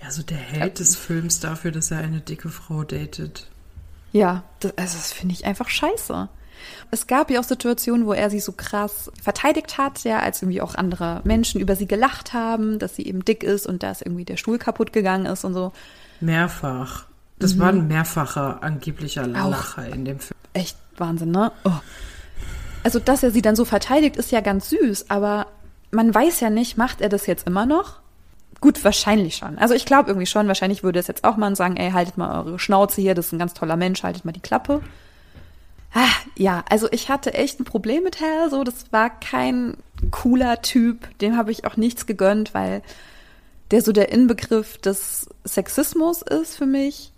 Ja, 0.02 0.10
so 0.10 0.22
der 0.22 0.38
Held 0.38 0.78
des 0.78 0.96
Films 0.96 1.38
dafür, 1.38 1.70
dass 1.70 1.90
er 1.90 1.98
eine 1.98 2.20
dicke 2.20 2.48
Frau 2.48 2.84
datet. 2.84 3.46
Ja, 4.12 4.42
das, 4.60 4.72
also 4.78 4.96
das 4.96 5.12
finde 5.12 5.34
ich 5.34 5.44
einfach 5.44 5.68
scheiße. 5.68 6.30
Es 6.90 7.06
gab 7.06 7.30
ja 7.30 7.40
auch 7.40 7.44
Situationen, 7.44 8.06
wo 8.06 8.14
er 8.14 8.30
sie 8.30 8.40
so 8.40 8.52
krass 8.52 9.12
verteidigt 9.22 9.76
hat, 9.76 10.02
ja, 10.04 10.20
als 10.20 10.40
irgendwie 10.40 10.62
auch 10.62 10.74
andere 10.74 11.20
Menschen 11.24 11.60
über 11.60 11.76
sie 11.76 11.86
gelacht 11.86 12.32
haben, 12.32 12.78
dass 12.78 12.96
sie 12.96 13.04
eben 13.04 13.22
dick 13.22 13.42
ist 13.42 13.66
und 13.66 13.82
dass 13.82 14.00
irgendwie 14.00 14.24
der 14.24 14.38
Stuhl 14.38 14.56
kaputt 14.56 14.94
gegangen 14.94 15.26
ist 15.26 15.44
und 15.44 15.52
so. 15.52 15.72
Mehrfach. 16.20 17.04
Das 17.38 17.58
war 17.58 17.68
ein 17.68 17.86
mehrfacher 17.86 18.62
angeblicher 18.62 19.26
Mhm. 19.26 19.34
Lacher 19.34 19.86
in 19.88 20.06
dem 20.06 20.20
Film. 20.20 20.38
Echt 20.54 20.78
Wahnsinn, 20.96 21.32
ne? 21.32 21.52
Oh. 21.64 21.72
Also, 22.84 22.98
dass 22.98 23.22
er 23.22 23.30
sie 23.30 23.42
dann 23.42 23.56
so 23.56 23.64
verteidigt, 23.64 24.16
ist 24.16 24.32
ja 24.32 24.40
ganz 24.40 24.70
süß, 24.70 25.10
aber 25.10 25.46
man 25.90 26.14
weiß 26.14 26.40
ja 26.40 26.50
nicht, 26.50 26.76
macht 26.76 27.00
er 27.00 27.08
das 27.08 27.26
jetzt 27.26 27.46
immer 27.46 27.66
noch? 27.66 28.00
Gut, 28.60 28.82
wahrscheinlich 28.84 29.36
schon. 29.36 29.56
Also 29.58 29.74
ich 29.74 29.84
glaube 29.84 30.10
irgendwie 30.10 30.26
schon, 30.26 30.48
wahrscheinlich 30.48 30.82
würde 30.82 30.98
es 30.98 31.06
jetzt 31.06 31.24
auch 31.24 31.36
mal 31.36 31.54
sagen, 31.54 31.76
ey, 31.76 31.92
haltet 31.92 32.18
mal 32.18 32.44
eure 32.44 32.58
Schnauze 32.58 33.00
hier, 33.00 33.14
das 33.14 33.26
ist 33.26 33.32
ein 33.32 33.38
ganz 33.38 33.54
toller 33.54 33.76
Mensch, 33.76 34.02
haltet 34.02 34.24
mal 34.24 34.32
die 34.32 34.40
Klappe. 34.40 34.82
Ah, 35.94 36.08
ja, 36.36 36.64
also 36.68 36.88
ich 36.90 37.08
hatte 37.08 37.34
echt 37.34 37.60
ein 37.60 37.64
Problem 37.64 38.02
mit 38.02 38.20
Hal, 38.20 38.50
so, 38.50 38.64
das 38.64 38.92
war 38.92 39.10
kein 39.20 39.76
cooler 40.10 40.60
Typ, 40.60 41.18
dem 41.20 41.36
habe 41.36 41.52
ich 41.52 41.64
auch 41.64 41.76
nichts 41.76 42.06
gegönnt, 42.06 42.52
weil 42.52 42.82
der 43.70 43.80
so 43.80 43.92
der 43.92 44.10
Inbegriff 44.10 44.78
des 44.78 45.28
Sexismus 45.44 46.22
ist 46.22 46.56
für 46.56 46.66
mich 46.66 47.12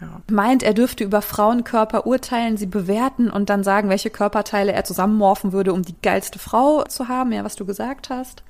Ja. 0.00 0.20
meint, 0.30 0.62
er 0.62 0.74
dürfte 0.74 1.04
über 1.04 1.22
Frauenkörper 1.22 2.06
urteilen, 2.06 2.58
sie 2.58 2.66
bewerten 2.66 3.30
und 3.30 3.48
dann 3.48 3.64
sagen, 3.64 3.88
welche 3.88 4.10
Körperteile 4.10 4.72
er 4.72 4.84
zusammenmorphen 4.84 5.52
würde, 5.52 5.72
um 5.72 5.82
die 5.82 5.94
geilste 6.02 6.38
Frau 6.38 6.84
zu 6.84 7.08
haben, 7.08 7.32
ja, 7.32 7.44
was 7.44 7.56
du 7.56 7.64
gesagt 7.64 8.10
hast. 8.10 8.42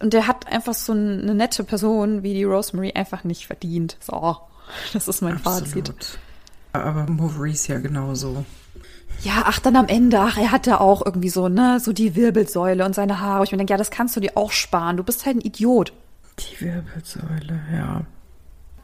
Und 0.00 0.12
der 0.12 0.28
hat 0.28 0.46
einfach 0.46 0.74
so 0.74 0.92
eine 0.92 1.34
nette 1.34 1.64
Person 1.64 2.22
wie 2.22 2.34
die 2.34 2.44
Rosemary 2.44 2.92
einfach 2.94 3.24
nicht 3.24 3.46
verdient. 3.48 3.96
So, 4.00 4.36
das 4.92 5.08
ist 5.08 5.20
mein 5.20 5.38
Fazit. 5.38 5.90
Absolut. 5.90 6.18
Aber 6.72 7.10
Maurice 7.10 7.72
ja 7.72 7.80
genauso. 7.80 8.44
Ja, 9.22 9.42
ach, 9.46 9.58
dann 9.58 9.74
am 9.74 9.88
Ende, 9.88 10.20
ach, 10.20 10.38
er 10.38 10.52
hat 10.52 10.66
ja 10.66 10.80
auch 10.80 11.04
irgendwie 11.04 11.28
so, 11.28 11.48
ne, 11.48 11.80
so 11.80 11.92
die 11.92 12.14
Wirbelsäule 12.14 12.84
und 12.84 12.94
seine 12.94 13.20
Haare. 13.20 13.44
Ich 13.44 13.50
mir 13.50 13.58
denke, 13.58 13.72
ja, 13.72 13.76
das 13.76 13.90
kannst 13.90 14.14
du 14.14 14.20
dir 14.20 14.36
auch 14.36 14.52
sparen. 14.52 14.96
Du 14.96 15.02
bist 15.02 15.26
halt 15.26 15.36
ein 15.36 15.40
Idiot. 15.40 15.92
Die 16.38 16.60
Wirbelsäule, 16.60 17.60
ja. 17.74 18.02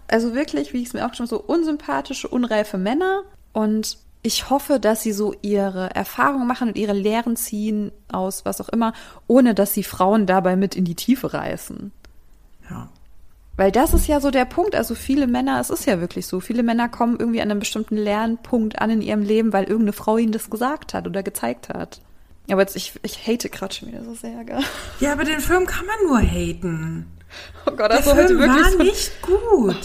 Also 0.08 0.34
wirklich, 0.34 0.72
wie 0.72 0.82
ich 0.82 0.88
es 0.88 0.94
mir 0.94 1.06
auch 1.06 1.14
schon 1.14 1.26
so 1.26 1.40
unsympathische, 1.40 2.28
unreife 2.28 2.78
Männer. 2.78 3.22
Und 3.52 3.98
ich 4.22 4.50
hoffe, 4.50 4.80
dass 4.80 5.02
sie 5.02 5.12
so 5.12 5.34
ihre 5.42 5.94
Erfahrungen 5.94 6.46
machen 6.46 6.68
und 6.68 6.78
ihre 6.78 6.92
Lehren 6.92 7.36
ziehen 7.36 7.92
aus 8.10 8.44
was 8.44 8.60
auch 8.60 8.68
immer, 8.70 8.92
ohne 9.26 9.54
dass 9.54 9.74
sie 9.74 9.84
Frauen 9.84 10.26
dabei 10.26 10.56
mit 10.56 10.74
in 10.74 10.84
die 10.84 10.94
Tiefe 10.94 11.34
reißen. 11.34 11.92
Ja. 12.70 12.88
Weil 13.56 13.70
das 13.70 13.94
ist 13.94 14.08
ja 14.08 14.20
so 14.20 14.30
der 14.30 14.46
Punkt. 14.46 14.74
Also 14.74 14.94
viele 14.94 15.26
Männer, 15.26 15.60
es 15.60 15.70
ist 15.70 15.86
ja 15.86 16.00
wirklich 16.00 16.26
so, 16.26 16.40
viele 16.40 16.62
Männer 16.62 16.88
kommen 16.88 17.16
irgendwie 17.18 17.40
an 17.40 17.50
einem 17.50 17.60
bestimmten 17.60 17.96
Lernpunkt 17.96 18.80
an 18.80 18.90
in 18.90 19.02
ihrem 19.02 19.22
Leben, 19.22 19.52
weil 19.52 19.64
irgendeine 19.64 19.92
Frau 19.92 20.16
ihnen 20.16 20.32
das 20.32 20.50
gesagt 20.50 20.94
hat 20.94 21.06
oder 21.06 21.22
gezeigt 21.22 21.68
hat. 21.68 22.00
Aber 22.50 22.60
jetzt, 22.60 22.76
ich, 22.76 22.92
ich 23.02 23.26
hate 23.26 23.48
gerade 23.48 23.74
schon 23.74 23.88
wieder 23.88 24.04
so 24.04 24.14
sehr, 24.14 24.44
gell? 24.44 24.60
Ja, 25.00 25.12
aber 25.12 25.24
den 25.24 25.40
Film 25.40 25.66
kann 25.66 25.86
man 25.86 25.96
nur 26.06 26.20
haten. 26.20 27.06
Oh 27.66 27.70
Gott, 27.70 27.90
Der 27.90 27.98
also 27.98 28.14
heute 28.14 28.38
wirklich 28.38 28.64
war 28.64 28.70
so 28.70 28.78
nicht 28.78 29.22
gut. 29.22 29.76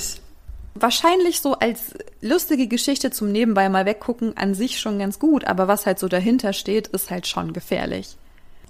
wahrscheinlich 0.76 1.41
so 1.41 1.54
als 1.54 1.93
lustige 2.22 2.68
Geschichte 2.68 3.12
zum 3.12 3.32
Nebenbei 3.32 3.70
mal 3.70 3.86
weggucken 3.86 4.36
an 4.38 4.54
sich 4.54 4.80
schon 4.80 5.00
ganz 5.00 5.20
gut, 5.20 5.45
aber 5.45 5.68
was 5.68 5.86
halt 5.86 6.00
so 6.00 6.08
dahinter 6.08 6.54
steht, 6.54 6.88
ist 6.88 7.10
halt 7.10 7.28
schon 7.28 7.54
gefährlich. 7.54 8.18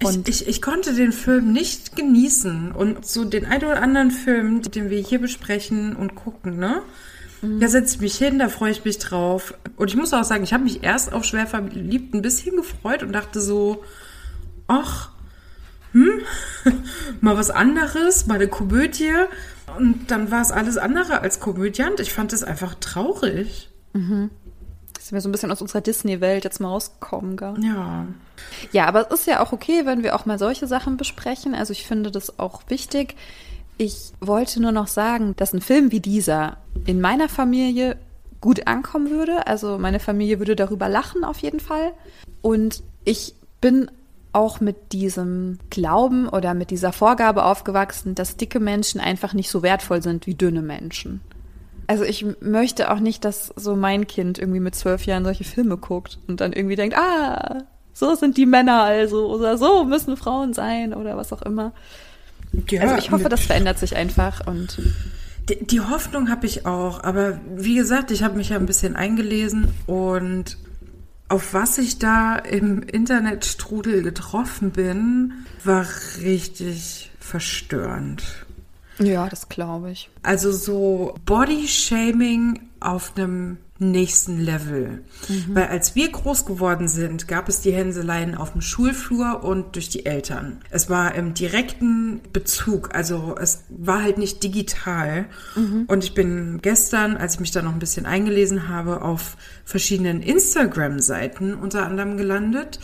Und 0.04 0.30
ich, 0.30 0.44
ich, 0.44 0.48
ich 0.48 0.62
konnte 0.62 0.94
den 0.94 1.12
Film 1.12 1.52
nicht 1.52 1.96
genießen. 1.96 2.72
Und 2.72 3.06
so 3.06 3.26
den 3.26 3.46
einen 3.46 3.66
oder 3.66 3.82
anderen 3.82 4.12
Film, 4.12 4.62
den 4.62 4.90
wir 4.90 5.00
hier 5.00 5.20
besprechen 5.20 5.96
und 5.96 6.16
gucken, 6.16 6.58
ne? 6.58 6.82
Da 7.42 7.70
setze 7.70 7.96
ich 7.96 8.02
mich 8.02 8.18
hin, 8.18 8.38
da 8.38 8.50
freue 8.50 8.72
ich 8.72 8.84
mich 8.84 8.98
drauf. 8.98 9.54
Und 9.78 9.90
ich 9.90 9.96
muss 9.96 10.14
auch 10.14 10.26
sagen, 10.26 10.44
ich 10.44 10.52
habe 10.52 10.66
mich 10.66 10.84
erst 10.84 11.14
auf 11.14 11.24
Schwer 11.24 11.48
verliebt 11.48 12.14
ein 12.14 12.22
bisschen 12.22 12.58
gefreut 12.58 13.02
und 13.02 13.14
dachte 13.14 13.40
so, 13.40 13.84
ach, 14.68 15.12
hm, 15.94 16.20
mal 17.22 17.38
was 17.38 17.52
anderes, 17.52 18.28
mal 18.28 18.36
eine 18.36 18.48
Komödie. 18.48 19.14
Und 19.78 20.12
dann 20.12 20.32
war 20.32 20.42
es 20.42 20.52
alles 20.52 20.78
andere 20.78 21.22
als 21.22 21.40
komödiant. 21.40 22.00
Ich 22.00 22.14
fand 22.14 22.34
es 22.34 22.44
einfach 22.44 22.76
traurig. 22.76 23.70
sind 25.10 25.16
wir 25.16 25.22
so 25.22 25.30
ein 25.30 25.32
bisschen 25.32 25.52
aus 25.52 25.62
unserer 25.62 25.82
Disney-Welt 25.82 26.44
jetzt 26.44 26.60
mal 26.60 26.70
rausgekommen, 26.70 27.38
gell? 27.38 27.56
Ja. 27.62 28.06
Ja, 28.72 28.86
aber 28.86 29.08
es 29.08 29.22
ist 29.22 29.28
ja 29.28 29.42
auch 29.42 29.52
okay, 29.52 29.86
wenn 29.86 30.04
wir 30.04 30.16
auch 30.16 30.26
mal 30.26 30.40
solche 30.40 30.68
Sachen 30.68 30.98
besprechen. 30.98 31.56
Also 31.56 31.72
ich 31.72 31.86
finde 31.86 32.12
das 32.12 32.40
auch 32.40 32.62
wichtig. 32.68 33.16
Ich 33.78 34.14
wollte 34.20 34.62
nur 34.62 34.72
noch 34.72 34.88
sagen, 34.88 35.36
dass 35.38 35.54
ein 35.54 35.62
Film 35.62 35.92
wie 35.92 36.00
dieser 36.00 36.58
in 36.86 37.02
meiner 37.02 37.30
Familie 37.30 37.98
gut 38.42 38.68
ankommen 38.68 39.10
würde. 39.10 39.48
Also 39.48 39.78
meine 39.78 40.00
Familie 40.00 40.40
würde 40.40 40.56
darüber 40.56 40.90
lachen 40.90 41.24
auf 41.24 41.40
jeden 41.40 41.60
Fall. 41.60 41.92
Und 42.42 42.84
ich 43.06 43.34
bin 43.62 43.90
auch 44.32 44.60
mit 44.60 44.94
diesem 44.94 45.58
Glauben 45.70 46.28
oder 46.28 46.54
mit 46.54 46.70
dieser 46.70 46.94
Vorgabe 46.94 47.44
aufgewachsen, 47.46 48.16
dass 48.16 48.38
dicke 48.38 48.60
Menschen 48.60 49.02
einfach 49.02 49.34
nicht 49.34 49.50
so 49.50 49.64
wertvoll 49.64 50.04
sind 50.04 50.28
wie 50.28 50.36
dünne 50.36 50.62
Menschen. 50.62 51.22
Also 51.88 52.04
ich 52.04 52.24
möchte 52.40 52.92
auch 52.92 53.00
nicht, 53.00 53.26
dass 53.26 53.52
so 53.56 53.76
mein 53.76 54.06
Kind 54.06 54.38
irgendwie 54.38 54.60
mit 54.60 54.76
zwölf 54.76 55.08
Jahren 55.08 55.24
solche 55.24 55.44
Filme 55.44 55.78
guckt 55.78 56.20
und 56.28 56.40
dann 56.40 56.54
irgendwie 56.54 56.76
denkt, 56.76 56.96
ah, 56.96 57.64
so 57.94 58.14
sind 58.14 58.38
die 58.38 58.46
Männer 58.46 58.84
also 58.84 59.28
oder 59.34 59.58
so 59.58 59.84
müssen 59.84 60.16
Frauen 60.16 60.54
sein 60.54 60.94
oder 60.94 61.18
was 61.18 61.34
auch 61.34 61.42
immer. 61.42 61.74
ja 62.70 62.82
Also 62.82 62.96
ich 62.96 63.10
hoffe, 63.10 63.30
das 63.30 63.42
verändert 63.42 63.80
sich 63.80 63.96
einfach 63.96 64.46
und 64.46 64.80
Die, 65.50 65.66
die 65.66 65.82
Hoffnung 65.82 66.30
habe 66.30 66.46
ich 66.46 66.68
auch, 66.68 67.04
aber 67.04 67.40
wie 67.56 67.76
gesagt, 67.76 68.12
ich 68.12 68.22
habe 68.22 68.38
mich 68.38 68.50
ja 68.50 68.58
ein 68.58 68.68
bisschen 68.68 68.96
eingelesen 68.96 69.70
und 69.88 70.58
auf 71.30 71.54
was 71.54 71.78
ich 71.78 72.00
da 72.00 72.36
im 72.36 72.82
Internetstrudel 72.84 74.02
getroffen 74.02 74.72
bin, 74.72 75.46
war 75.64 75.86
richtig 76.22 77.12
verstörend. 77.20 78.24
ja, 78.98 79.30
das 79.30 79.48
glaube 79.48 79.92
ich. 79.92 80.10
Also 80.24 80.52
so 80.52 81.16
Body-Shaming 81.26 82.60
auf 82.80 83.14
einem 83.16 83.58
nächsten 83.80 84.40
Level. 84.40 85.04
Weil 85.54 85.68
als 85.68 85.96
wir 85.96 86.12
groß 86.12 86.46
geworden 86.46 86.90
sind, 86.90 87.28
gab 87.30 87.48
es 87.48 87.62
die 87.62 87.72
Hänseleien 87.72 88.36
auf 88.36 88.52
dem 88.52 88.62
Schulflur 88.62 89.44
und 89.44 89.76
durch 89.76 89.88
die 89.90 90.06
Eltern. 90.06 90.62
Es 90.70 90.90
war 90.90 91.16
im 91.16 91.34
direkten 91.34 92.20
Bezug, 92.34 92.94
also 92.94 93.36
es 93.40 93.64
war 93.70 94.04
halt 94.04 94.18
nicht 94.18 94.44
digital. 94.44 95.28
Und 95.88 96.04
ich 96.04 96.14
bin 96.14 96.60
gestern, 96.62 97.16
als 97.16 97.36
ich 97.36 97.40
mich 97.40 97.52
da 97.52 97.62
noch 97.62 97.72
ein 97.72 97.80
bisschen 97.80 98.06
eingelesen 98.06 98.68
habe, 98.68 99.02
auf 99.02 99.38
verschiedenen 99.70 100.24
Instagram-Seiten 100.24 101.54
unter 101.54 101.86
anderem 101.86 102.18
gelandet, 102.18 102.80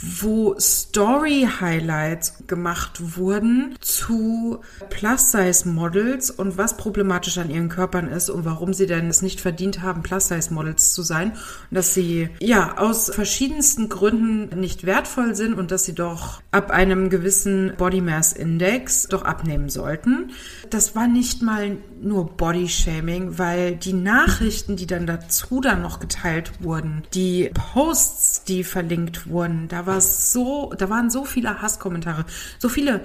wo 0.00 0.58
Story-Highlights 0.58 2.46
gemacht 2.46 3.16
wurden 3.18 3.76
zu 3.80 4.60
Plus-Size-Models 4.88 6.30
und 6.30 6.56
was 6.56 6.78
problematisch 6.78 7.36
an 7.36 7.50
ihren 7.50 7.68
Körpern 7.68 8.08
ist 8.08 8.30
und 8.30 8.46
warum 8.46 8.72
sie 8.72 8.86
denn 8.86 9.08
es 9.08 9.20
nicht 9.20 9.38
verdient 9.38 9.82
haben, 9.82 10.02
Plus-Size-Models 10.02 10.94
zu 10.94 11.02
sein. 11.02 11.32
Und 11.32 11.74
dass 11.74 11.92
sie, 11.92 12.30
ja, 12.40 12.78
aus 12.78 13.10
verschiedensten 13.14 13.90
Gründen 13.90 14.58
nicht 14.58 14.86
wertvoll 14.86 15.34
sind 15.34 15.52
und 15.52 15.70
dass 15.70 15.84
sie 15.84 15.94
doch 15.94 16.40
ab 16.52 16.70
einem 16.70 17.10
gewissen 17.10 17.74
Body 17.76 18.00
Mass 18.00 18.32
Index 18.32 19.08
doch 19.08 19.24
abnehmen 19.24 19.68
sollten. 19.68 20.30
Das 20.70 20.96
war 20.96 21.06
nicht 21.06 21.42
mal 21.42 21.76
nur 22.00 22.34
Body-Shaming, 22.34 23.38
weil 23.38 23.76
die 23.76 23.92
Nachrichten, 23.92 24.76
die 24.76 24.86
dann 24.86 25.06
dazu 25.06 25.60
dann 25.60 25.82
noch 25.82 26.00
geteilt 26.00 26.29
wurden, 26.60 27.02
die 27.14 27.50
Posts, 27.52 28.44
die 28.44 28.64
verlinkt 28.64 29.28
wurden, 29.28 29.68
da 29.68 29.86
war 29.86 30.00
so, 30.00 30.72
da 30.76 30.88
waren 30.88 31.10
so 31.10 31.24
viele 31.24 31.60
Hasskommentare, 31.60 32.24
so 32.58 32.68
viele 32.68 33.00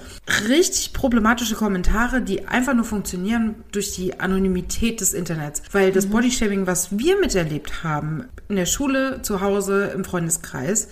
richtig 0.47 0.93
problematische 0.93 1.55
Kommentare, 1.55 2.21
die 2.21 2.47
einfach 2.47 2.73
nur 2.73 2.86
funktionieren 2.86 3.55
durch 3.71 3.93
die 3.95 4.19
Anonymität 4.19 5.01
des 5.01 5.13
Internets. 5.13 5.61
Weil 5.71 5.91
das 5.91 6.07
Bodyshaming, 6.07 6.67
was 6.67 6.97
wir 6.97 7.19
miterlebt 7.19 7.84
haben, 7.84 8.26
in 8.47 8.55
der 8.55 8.65
Schule, 8.65 9.21
zu 9.21 9.41
Hause, 9.41 9.91
im 9.95 10.05
Freundeskreis, 10.05 10.88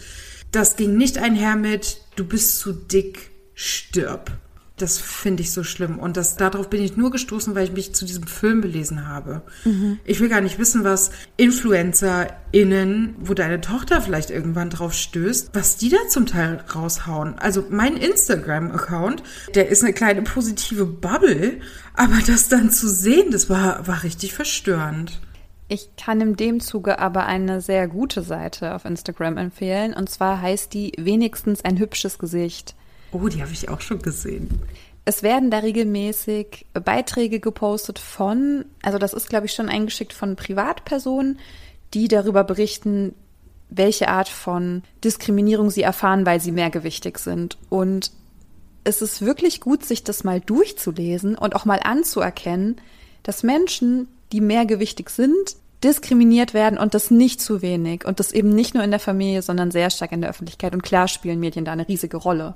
das 0.51 0.75
ging 0.75 0.97
nicht 0.97 1.17
einher 1.17 1.55
mit, 1.55 2.01
du 2.15 2.25
bist 2.25 2.59
zu 2.59 2.73
dick, 2.73 3.31
stirb. 3.55 4.31
Das 4.83 4.99
finde 4.99 5.43
ich 5.43 5.53
so 5.53 5.63
schlimm. 5.63 5.97
Und 5.97 6.17
das, 6.17 6.35
darauf 6.35 6.69
bin 6.69 6.83
ich 6.83 6.97
nur 6.97 7.09
gestoßen, 7.09 7.55
weil 7.55 7.63
ich 7.63 7.71
mich 7.71 7.95
zu 7.95 8.03
diesem 8.03 8.27
Film 8.27 8.59
belesen 8.59 9.07
habe. 9.07 9.41
Ich 10.03 10.19
will 10.19 10.27
gar 10.27 10.41
nicht 10.41 10.59
wissen, 10.59 10.83
was 10.83 11.11
InfluencerInnen, 11.37 13.15
wo 13.17 13.33
deine 13.33 13.61
Tochter 13.61 14.01
vielleicht 14.01 14.29
irgendwann 14.29 14.69
drauf 14.69 14.93
stößt, 14.93 15.51
was 15.53 15.77
die 15.77 15.87
da 15.87 16.09
zum 16.09 16.25
Teil 16.25 16.61
raushauen. 16.75 17.39
Also 17.39 17.63
mein 17.69 17.95
Instagram-Account, 17.95 19.23
der 19.55 19.69
ist 19.69 19.85
eine 19.85 19.93
kleine 19.93 20.23
positive 20.23 20.85
Bubble, 20.85 21.61
aber 21.93 22.17
das 22.27 22.49
dann 22.49 22.69
zu 22.69 22.89
sehen, 22.89 23.31
das 23.31 23.49
war, 23.49 23.87
war 23.87 24.03
richtig 24.03 24.33
verstörend. 24.33 25.21
Ich 25.69 25.95
kann 25.95 26.19
in 26.19 26.35
dem 26.35 26.59
Zuge 26.59 26.99
aber 26.99 27.25
eine 27.25 27.61
sehr 27.61 27.87
gute 27.87 28.21
Seite 28.21 28.75
auf 28.75 28.83
Instagram 28.83 29.37
empfehlen. 29.37 29.93
Und 29.93 30.09
zwar 30.09 30.41
heißt 30.41 30.73
die 30.73 30.91
wenigstens 30.97 31.63
ein 31.63 31.79
hübsches 31.79 32.19
Gesicht. 32.19 32.75
Oh, 33.13 33.27
die 33.27 33.41
habe 33.41 33.53
ich 33.53 33.69
auch 33.69 33.81
schon 33.81 34.01
gesehen. 34.01 34.49
Es 35.05 35.21
werden 35.21 35.51
da 35.51 35.59
regelmäßig 35.59 36.65
Beiträge 36.73 37.39
gepostet 37.39 37.99
von, 37.99 38.65
also 38.81 38.97
das 38.97 39.13
ist, 39.13 39.29
glaube 39.29 39.45
ich, 39.45 39.53
schon 39.53 39.69
eingeschickt 39.69 40.13
von 40.13 40.35
Privatpersonen, 40.35 41.39
die 41.93 42.07
darüber 42.07 42.43
berichten, 42.43 43.13
welche 43.69 44.07
Art 44.07 44.29
von 44.29 44.83
Diskriminierung 45.03 45.69
sie 45.69 45.81
erfahren, 45.81 46.25
weil 46.25 46.39
sie 46.39 46.51
mehrgewichtig 46.51 47.19
sind. 47.19 47.57
Und 47.69 48.11
es 48.83 49.01
ist 49.01 49.21
wirklich 49.21 49.61
gut, 49.61 49.85
sich 49.85 50.03
das 50.03 50.23
mal 50.23 50.39
durchzulesen 50.39 51.35
und 51.35 51.55
auch 51.55 51.65
mal 51.65 51.79
anzuerkennen, 51.83 52.77
dass 53.23 53.43
Menschen, 53.43 54.07
die 54.31 54.41
mehrgewichtig 54.41 55.09
sind, 55.09 55.55
diskriminiert 55.83 56.53
werden 56.53 56.77
und 56.77 56.93
das 56.93 57.11
nicht 57.11 57.41
zu 57.41 57.61
wenig. 57.61 58.05
Und 58.05 58.19
das 58.19 58.31
eben 58.31 58.49
nicht 58.49 58.73
nur 58.73 58.83
in 58.83 58.91
der 58.91 58.99
Familie, 58.99 59.41
sondern 59.41 59.71
sehr 59.71 59.89
stark 59.89 60.11
in 60.11 60.21
der 60.21 60.29
Öffentlichkeit. 60.29 60.73
Und 60.73 60.83
klar 60.83 61.07
spielen 61.07 61.39
Medien 61.39 61.65
da 61.65 61.73
eine 61.73 61.87
riesige 61.87 62.17
Rolle. 62.17 62.55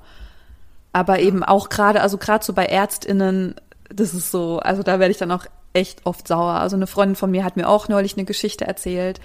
Aber 0.92 1.20
eben 1.20 1.44
auch 1.44 1.68
gerade, 1.68 2.00
also 2.00 2.18
gerade 2.18 2.44
so 2.44 2.52
bei 2.52 2.66
ÄrztInnen, 2.66 3.54
das 3.88 4.14
ist 4.14 4.30
so, 4.30 4.58
also 4.58 4.82
da 4.82 4.98
werde 4.98 5.12
ich 5.12 5.18
dann 5.18 5.30
auch 5.30 5.46
echt 5.72 6.06
oft 6.06 6.28
sauer. 6.28 6.54
Also 6.54 6.76
eine 6.76 6.86
Freundin 6.86 7.16
von 7.16 7.30
mir 7.30 7.44
hat 7.44 7.56
mir 7.56 7.68
auch 7.68 7.88
neulich 7.88 8.16
eine 8.16 8.24
Geschichte 8.24 8.66
erzählt, 8.66 9.20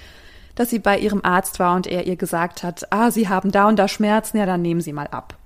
dass 0.56 0.70
sie 0.70 0.80
bei 0.80 1.00
ihrem 1.00 1.22
Arzt 1.24 1.60
war 1.60 1.76
und 1.76 1.88
er 1.88 2.06
ihr 2.06 2.16
gesagt 2.16 2.64
hat, 2.64 2.92
ah, 2.92 3.12
sie 3.12 3.28
haben 3.28 3.52
da 3.52 3.68
und 3.68 3.78
da 3.78 3.88
Schmerzen, 3.88 4.38
ja, 4.38 4.46
dann 4.46 4.62
nehmen 4.62 4.82
sie 4.82 4.94
mal 4.94 5.08
ab. 5.08 5.38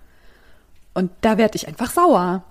Und 0.93 1.11
da 1.21 1.37
werde 1.37 1.55
ich 1.55 1.67
einfach 1.67 1.91
sauer. 1.91 2.43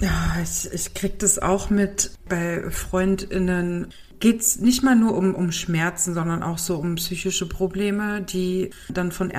Ja, 0.00 0.36
ich, 0.42 0.72
ich 0.72 0.94
krieg 0.94 1.18
das 1.18 1.38
auch 1.38 1.70
mit 1.70 2.12
bei 2.28 2.70
FreundInnen. 2.70 3.92
Geht's 4.18 4.56
nicht 4.56 4.82
mal 4.82 4.96
nur 4.96 5.16
um, 5.16 5.34
um 5.34 5.52
Schmerzen, 5.52 6.14
sondern 6.14 6.42
auch 6.42 6.58
so 6.58 6.78
um 6.78 6.94
psychische 6.94 7.46
Probleme, 7.48 8.22
die 8.22 8.70
dann 8.88 9.12
von 9.12 9.30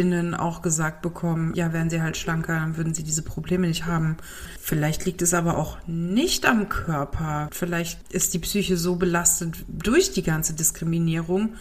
ÄrztInnen 0.00 0.34
auch 0.34 0.62
gesagt 0.62 1.02
bekommen, 1.02 1.54
ja, 1.54 1.72
wären 1.72 1.90
sie 1.90 2.00
halt 2.00 2.16
schlanker, 2.16 2.54
dann 2.54 2.76
würden 2.76 2.94
sie 2.94 3.02
diese 3.02 3.22
Probleme 3.22 3.66
nicht 3.66 3.86
haben. 3.86 4.16
Vielleicht 4.58 5.04
liegt 5.04 5.22
es 5.22 5.34
aber 5.34 5.58
auch 5.58 5.78
nicht 5.86 6.46
am 6.46 6.68
Körper. 6.68 7.48
Vielleicht 7.52 8.12
ist 8.12 8.32
die 8.34 8.38
Psyche 8.38 8.76
so 8.76 8.96
belastet 8.96 9.64
durch 9.68 10.12
die 10.12 10.22
ganze 10.22 10.54
Diskriminierung. 10.54 11.54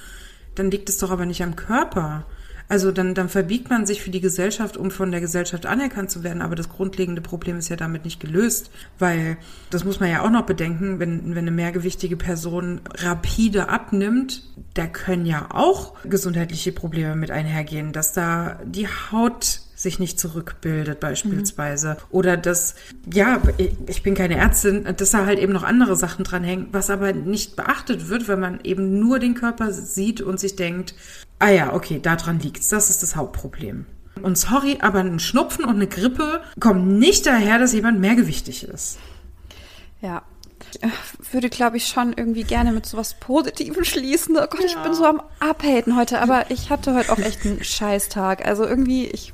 Dann 0.55 0.71
liegt 0.71 0.89
es 0.89 0.97
doch 0.97 1.11
aber 1.11 1.25
nicht 1.25 1.43
am 1.43 1.55
Körper. 1.55 2.25
Also 2.69 2.91
dann, 2.91 3.15
dann 3.15 3.29
verbiegt 3.29 3.69
man 3.71 3.87
sich 3.87 4.01
für 4.01 4.11
die 4.11 4.21
Gesellschaft, 4.21 4.77
um 4.77 4.91
von 4.91 5.11
der 5.11 5.21
Gesellschaft 5.21 5.65
anerkannt 5.65 6.11
zu 6.11 6.23
werden. 6.23 6.43
Aber 6.43 6.55
das 6.55 6.69
grundlegende 6.69 7.21
Problem 7.21 7.57
ist 7.57 7.67
ja 7.69 7.75
damit 7.75 8.05
nicht 8.05 8.19
gelöst, 8.19 8.69
weil 8.99 9.37
das 9.71 9.83
muss 9.83 9.99
man 9.99 10.09
ja 10.09 10.21
auch 10.21 10.29
noch 10.29 10.45
bedenken, 10.45 10.99
wenn, 10.99 11.31
wenn 11.31 11.39
eine 11.39 11.51
mehrgewichtige 11.51 12.15
Person 12.15 12.79
rapide 12.99 13.69
abnimmt, 13.69 14.43
da 14.75 14.85
können 14.85 15.25
ja 15.25 15.47
auch 15.49 15.95
gesundheitliche 16.03 16.71
Probleme 16.71 17.15
mit 17.15 17.31
einhergehen, 17.31 17.91
dass 17.91 18.13
da 18.13 18.59
die 18.63 18.87
Haut 18.87 19.61
sich 19.79 19.97
nicht 19.97 20.19
zurückbildet 20.19 20.99
beispielsweise. 20.99 21.91
Mhm. 21.91 21.97
Oder 22.11 22.37
dass, 22.37 22.75
ja, 23.11 23.41
ich 23.87 24.03
bin 24.03 24.13
keine 24.13 24.35
Ärztin, 24.35 24.85
dass 24.97 25.11
da 25.11 25.25
halt 25.25 25.39
eben 25.39 25.53
noch 25.53 25.63
andere 25.63 25.95
Sachen 25.95 26.25
dranhängen, 26.25 26.67
was 26.73 26.89
aber 26.89 27.13
nicht 27.13 27.55
beachtet 27.55 28.09
wird, 28.09 28.27
wenn 28.27 28.41
man 28.41 28.59
eben 28.63 28.99
nur 28.99 29.19
den 29.19 29.35
Körper 29.35 29.71
sieht 29.71 30.19
und 30.19 30.37
sich 30.37 30.57
denkt, 30.57 30.95
ah 31.39 31.49
ja, 31.49 31.73
okay, 31.73 31.99
daran 32.01 32.39
liegt's. 32.39 32.69
Das 32.69 32.89
ist 32.89 33.03
das 33.03 33.15
Hauptproblem. 33.15 33.85
Und 34.21 34.37
sorry, 34.37 34.77
aber 34.81 34.99
ein 34.99 35.19
Schnupfen 35.19 35.65
und 35.65 35.75
eine 35.75 35.87
Grippe 35.87 36.41
kommen 36.59 36.99
nicht 36.99 37.25
daher, 37.25 37.57
dass 37.57 37.73
jemand 37.73 37.99
mehrgewichtig 37.99 38.63
ist. 38.63 38.99
Ja, 40.01 40.23
ich 40.73 41.33
würde, 41.33 41.49
glaube 41.49 41.77
ich, 41.77 41.87
schon 41.87 42.13
irgendwie 42.13 42.43
gerne 42.43 42.71
mit 42.71 42.85
sowas 42.85 43.15
Positivem 43.19 43.83
schließen. 43.83 44.35
Oh 44.37 44.45
Gott, 44.49 44.61
ja. 44.61 44.67
ich 44.67 44.77
bin 44.77 44.93
so 44.93 45.05
am 45.05 45.21
Abhaten 45.39 45.95
heute, 45.95 46.21
aber 46.21 46.51
ich 46.51 46.69
hatte 46.69 46.93
heute 46.93 47.11
auch 47.11 47.19
echt 47.19 47.45
einen 47.45 47.63
Scheißtag. 47.63 48.45
Also 48.45 48.65
irgendwie, 48.65 49.07
ich 49.07 49.33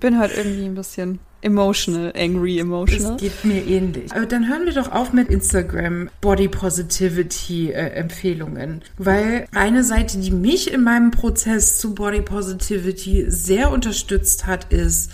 bin 0.00 0.18
halt 0.18 0.36
irgendwie 0.36 0.66
ein 0.66 0.74
bisschen 0.74 1.20
emotional, 1.40 2.12
angry 2.16 2.58
emotional. 2.58 3.14
Es 3.14 3.20
geht 3.20 3.44
mir 3.44 3.64
ähnlich. 3.64 4.12
Aber 4.12 4.26
dann 4.26 4.48
hören 4.48 4.64
wir 4.66 4.72
doch 4.72 4.90
auf 4.90 5.12
mit 5.12 5.28
Instagram 5.28 6.10
Body 6.20 6.48
Positivity 6.48 7.70
äh, 7.70 7.90
Empfehlungen, 7.90 8.82
weil 8.96 9.46
eine 9.54 9.84
Seite, 9.84 10.18
die 10.18 10.30
mich 10.30 10.72
in 10.72 10.82
meinem 10.82 11.10
Prozess 11.10 11.78
zu 11.78 11.94
Body 11.94 12.22
Positivity 12.22 13.26
sehr 13.28 13.70
unterstützt 13.70 14.46
hat, 14.46 14.72
ist 14.72 15.10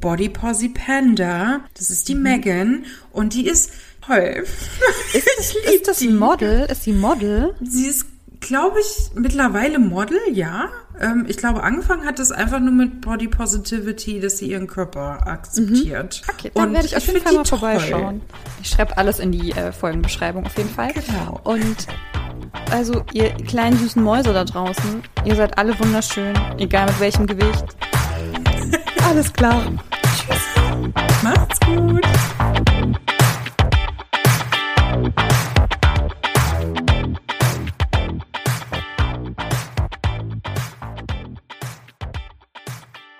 Body 0.00 0.28
Posy 0.28 0.68
Panda. 0.68 1.60
Das 1.78 1.90
ist 1.90 2.08
die 2.08 2.14
mhm. 2.14 2.22
Megan 2.22 2.84
und 3.12 3.34
die 3.34 3.46
ist 3.46 3.70
toll. 4.04 4.44
Ist, 5.12 5.56
ist 5.74 5.88
das 5.88 6.00
ein 6.02 6.16
Model? 6.16 6.66
Ist 6.70 6.84
sie 6.84 6.92
Model? 6.92 7.54
Sie 7.62 7.86
ist 7.86 8.06
glaube 8.46 8.78
ich, 8.80 9.10
mittlerweile 9.14 9.78
Model, 9.78 10.20
ja. 10.32 10.68
Ähm, 11.00 11.24
ich 11.28 11.36
glaube, 11.36 11.62
angefangen 11.62 12.04
hat 12.04 12.18
es 12.18 12.30
einfach 12.30 12.60
nur 12.60 12.72
mit 12.72 13.00
Body 13.00 13.28
Positivity, 13.28 14.20
dass 14.20 14.38
sie 14.38 14.50
ihren 14.50 14.66
Körper 14.66 15.26
akzeptiert. 15.26 16.22
Mhm. 16.24 16.34
Okay, 16.34 16.50
dann 16.54 16.72
werde 16.72 16.86
ich 16.86 16.96
auf 16.96 17.06
jeden 17.06 17.20
Fall 17.20 17.34
mal 17.34 17.44
vorbeischauen. 17.44 18.22
Ich 18.62 18.68
schreibe 18.68 18.96
alles 18.96 19.18
in 19.18 19.32
die 19.32 19.52
äh, 19.52 19.72
Folgenbeschreibung 19.72 20.46
auf 20.46 20.56
jeden 20.56 20.70
Fall. 20.70 20.92
Genau. 20.92 21.40
Und 21.44 21.86
also, 22.70 23.02
ihr 23.12 23.30
kleinen 23.34 23.76
süßen 23.76 24.02
Mäuse 24.02 24.32
da 24.32 24.44
draußen, 24.44 25.02
ihr 25.24 25.34
seid 25.34 25.58
alle 25.58 25.78
wunderschön, 25.78 26.34
egal 26.58 26.86
mit 26.86 27.00
welchem 27.00 27.26
Gewicht. 27.26 27.64
Alles 29.08 29.32
klar. 29.32 29.62
Tschüss. 30.16 30.40
Macht's 31.22 31.60
gut. 31.60 32.04